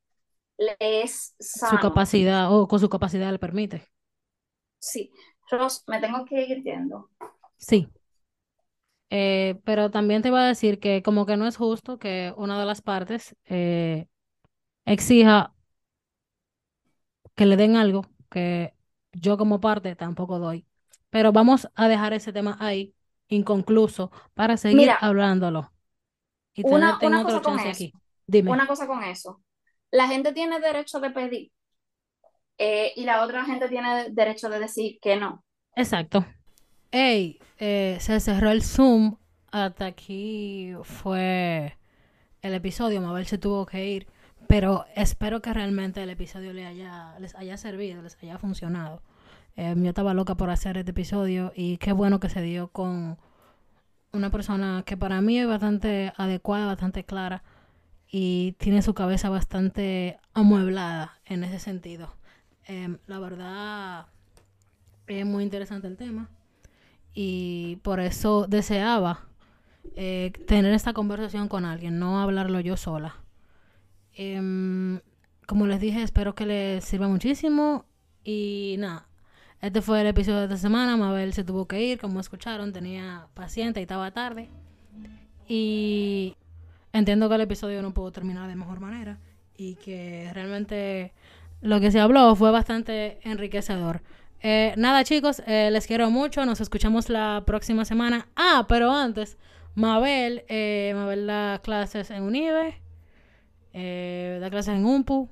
le 0.57 0.75
es 0.79 1.35
sano. 1.39 1.77
Su 1.77 1.77
capacidad 1.77 2.51
o 2.53 2.67
con 2.67 2.79
su 2.79 2.89
capacidad 2.89 3.31
le 3.31 3.39
permite. 3.39 3.87
Sí. 4.79 5.11
Ros, 5.51 5.83
me 5.87 5.99
tengo 5.99 6.25
que 6.25 6.43
ir 6.45 6.63
yendo. 6.63 7.09
Sí. 7.57 7.87
Eh, 9.09 9.59
pero 9.63 9.91
también 9.91 10.21
te 10.21 10.29
iba 10.29 10.41
a 10.43 10.47
decir 10.47 10.79
que 10.79 11.03
como 11.03 11.25
que 11.25 11.37
no 11.37 11.47
es 11.47 11.57
justo 11.57 11.99
que 11.99 12.33
una 12.37 12.59
de 12.59 12.65
las 12.65 12.81
partes 12.81 13.35
eh, 13.45 14.07
exija 14.85 15.53
que 17.35 17.45
le 17.45 17.57
den 17.57 17.75
algo 17.75 18.05
que 18.29 18.73
yo 19.13 19.37
como 19.37 19.59
parte 19.59 19.95
tampoco 19.95 20.39
doy. 20.39 20.65
Pero 21.09 21.31
vamos 21.31 21.69
a 21.75 21.87
dejar 21.87 22.13
ese 22.13 22.33
tema 22.33 22.57
ahí, 22.59 22.93
inconcluso, 23.27 24.11
para 24.33 24.57
seguir 24.57 24.77
Mira, 24.77 24.97
hablándolo. 24.99 25.71
Y 26.55 26.63
una, 26.65 26.97
una 27.01 27.21
otro 27.21 27.41
cosa 27.41 27.41
con 27.41 27.57
chance 27.57 27.69
eso. 27.69 27.69
aquí. 27.69 27.93
Dime. 28.27 28.51
Una 28.51 28.67
cosa 28.67 28.87
con 28.87 29.03
eso. 29.03 29.41
La 29.91 30.07
gente 30.07 30.33
tiene 30.33 30.59
derecho 30.59 30.99
de 30.99 31.11
pedir 31.11 31.51
eh, 32.57 32.93
y 32.95 33.03
la 33.03 33.23
otra 33.23 33.45
gente 33.45 33.67
tiene 33.67 34.09
derecho 34.11 34.49
de 34.49 34.59
decir 34.59 34.97
que 35.01 35.17
no. 35.17 35.43
Exacto. 35.75 36.25
Ey, 36.91 37.39
eh, 37.57 37.97
se 37.99 38.19
cerró 38.19 38.51
el 38.51 38.63
Zoom. 38.63 39.17
Hasta 39.51 39.85
aquí 39.85 40.73
fue 40.83 41.77
el 42.41 42.53
episodio. 42.53 43.01
Mabel 43.01 43.25
se 43.25 43.37
tuvo 43.37 43.65
que 43.65 43.85
ir. 43.85 44.07
Pero 44.47 44.85
espero 44.95 45.41
que 45.41 45.53
realmente 45.53 46.03
el 46.03 46.09
episodio 46.09 46.53
le 46.53 46.65
haya, 46.65 47.17
les 47.19 47.35
haya 47.35 47.57
servido, 47.57 48.01
les 48.01 48.15
haya 48.21 48.37
funcionado. 48.37 49.01
Eh, 49.55 49.73
yo 49.77 49.89
estaba 49.89 50.13
loca 50.13 50.35
por 50.35 50.49
hacer 50.49 50.77
este 50.77 50.91
episodio 50.91 51.51
y 51.55 51.77
qué 51.77 51.93
bueno 51.93 52.19
que 52.19 52.29
se 52.29 52.41
dio 52.41 52.67
con 52.69 53.17
una 54.15 54.31
persona 54.31 54.83
que 54.85 54.97
para 54.97 55.21
mí 55.21 55.39
es 55.39 55.47
bastante 55.47 56.13
adecuada, 56.17 56.65
bastante 56.65 57.03
clara 57.03 57.43
y 58.09 58.53
tiene 58.53 58.81
su 58.81 58.93
cabeza 58.93 59.29
bastante 59.29 60.17
amueblada 60.33 61.19
en 61.25 61.43
ese 61.43 61.59
sentido. 61.59 62.15
Em, 62.65 62.97
la 63.07 63.19
verdad 63.19 64.07
es 65.07 65.25
muy 65.25 65.43
interesante 65.43 65.87
el 65.87 65.97
tema 65.97 66.29
y 67.13 67.77
por 67.83 67.99
eso 67.99 68.47
deseaba 68.47 69.27
eh, 69.95 70.31
tener 70.47 70.73
esta 70.73 70.93
conversación 70.93 71.47
con 71.47 71.65
alguien, 71.65 71.99
no 71.99 72.21
hablarlo 72.21 72.59
yo 72.59 72.77
sola. 72.77 73.15
Em, 74.13 74.99
como 75.45 75.67
les 75.67 75.79
dije, 75.79 76.01
espero 76.01 76.35
que 76.35 76.45
les 76.45 76.85
sirva 76.85 77.07
muchísimo 77.07 77.85
y 78.23 78.75
nada. 78.79 79.07
Este 79.61 79.81
fue 79.81 80.01
el 80.01 80.07
episodio 80.07 80.39
de 80.39 80.45
esta 80.45 80.57
semana. 80.57 80.97
Mabel 80.97 81.33
se 81.33 81.43
tuvo 81.43 81.67
que 81.67 81.81
ir, 81.81 81.99
como 81.99 82.19
escucharon, 82.19 82.73
tenía 82.73 83.27
paciente 83.33 83.79
y 83.79 83.83
estaba 83.83 84.11
tarde. 84.11 84.49
Y 85.47 86.35
entiendo 86.93 87.29
que 87.29 87.35
el 87.35 87.41
episodio 87.41 87.81
no 87.81 87.93
pudo 87.93 88.11
terminar 88.11 88.47
de 88.47 88.55
mejor 88.55 88.79
manera 88.79 89.19
y 89.57 89.75
que 89.75 90.29
realmente 90.33 91.13
lo 91.61 91.79
que 91.79 91.91
se 91.91 91.99
habló 91.99 92.35
fue 92.35 92.51
bastante 92.51 93.19
enriquecedor. 93.23 94.01
Eh, 94.41 94.73
nada, 94.77 95.03
chicos, 95.03 95.41
eh, 95.47 95.69
les 95.71 95.87
quiero 95.87 96.11
mucho. 96.11 96.45
Nos 96.45 96.61
escuchamos 96.61 97.09
la 97.09 97.43
próxima 97.45 97.85
semana. 97.85 98.27
Ah, 98.35 98.65
pero 98.67 98.91
antes, 98.91 99.37
Mabel, 99.73 100.43
eh, 100.47 100.93
Mabel 100.95 101.25
da 101.25 101.59
clases 101.63 102.11
en 102.11 102.23
Unive, 102.23 102.79
eh, 103.73 104.37
da 104.39 104.49
clases 104.49 104.75
en 104.75 104.85
UMPU. 104.85 105.29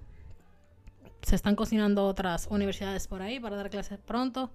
Se 1.23 1.35
están 1.35 1.55
cocinando 1.55 2.05
otras 2.05 2.47
universidades 2.49 3.07
por 3.07 3.21
ahí 3.21 3.39
para 3.39 3.55
dar 3.55 3.69
clases 3.69 3.97
pronto. 3.99 4.51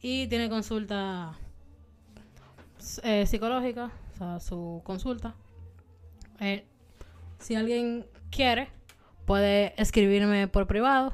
Y 0.00 0.28
tiene 0.28 0.48
consulta 0.48 1.36
eh, 3.02 3.26
psicológica, 3.26 3.90
o 4.14 4.16
sea, 4.16 4.40
su 4.40 4.80
consulta. 4.84 5.34
Eh, 6.40 6.64
si 7.40 7.56
alguien 7.56 8.06
quiere, 8.30 8.68
puede 9.24 9.74
escribirme 9.80 10.46
por 10.46 10.66
privado 10.66 11.12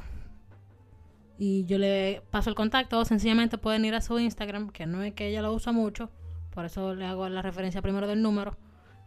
y 1.38 1.64
yo 1.66 1.78
le 1.78 2.22
paso 2.30 2.50
el 2.50 2.56
contacto 2.56 2.98
o 2.98 3.04
sencillamente 3.04 3.58
pueden 3.58 3.84
ir 3.84 3.94
a 3.94 4.00
su 4.00 4.18
Instagram, 4.18 4.70
que 4.70 4.86
no 4.86 5.02
es 5.02 5.14
que 5.14 5.28
ella 5.28 5.42
lo 5.42 5.52
usa 5.52 5.72
mucho, 5.72 6.10
por 6.50 6.64
eso 6.64 6.94
le 6.94 7.06
hago 7.06 7.28
la 7.28 7.42
referencia 7.42 7.82
primero 7.82 8.06
del 8.06 8.22
número 8.22 8.56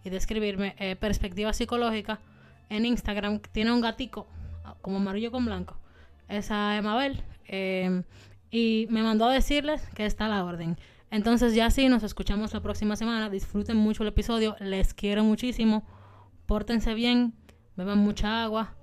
y 0.03 0.09
de 0.09 0.17
escribirme 0.17 0.75
eh, 0.77 0.95
perspectiva 0.95 1.53
psicológica 1.53 2.19
en 2.69 2.85
Instagram, 2.85 3.39
tiene 3.51 3.71
un 3.71 3.81
gatico 3.81 4.27
como 4.81 4.97
amarillo 4.97 5.31
con 5.31 5.45
blanco, 5.45 5.77
esa 6.27 6.77
es 6.77 6.83
Mabel, 6.83 7.23
eh, 7.47 8.03
y 8.51 8.87
me 8.89 9.03
mandó 9.03 9.25
a 9.25 9.33
decirles 9.33 9.81
que 9.95 10.05
está 10.05 10.27
la 10.27 10.43
orden. 10.43 10.77
Entonces 11.09 11.53
ya 11.53 11.69
sí, 11.69 11.87
nos 11.87 12.03
escuchamos 12.03 12.53
la 12.53 12.61
próxima 12.61 12.95
semana, 12.95 13.29
disfruten 13.29 13.77
mucho 13.77 14.03
el 14.03 14.09
episodio, 14.09 14.55
les 14.59 14.93
quiero 14.93 15.23
muchísimo, 15.23 15.85
pórtense 16.45 16.93
bien, 16.93 17.33
beban 17.75 17.99
mucha 17.99 18.43
agua 18.43 18.75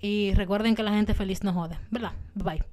y 0.00 0.32
recuerden 0.34 0.74
que 0.74 0.82
la 0.82 0.92
gente 0.92 1.14
feliz 1.14 1.44
no 1.44 1.52
jode, 1.52 1.78
¿verdad? 1.90 2.12
Bye. 2.34 2.64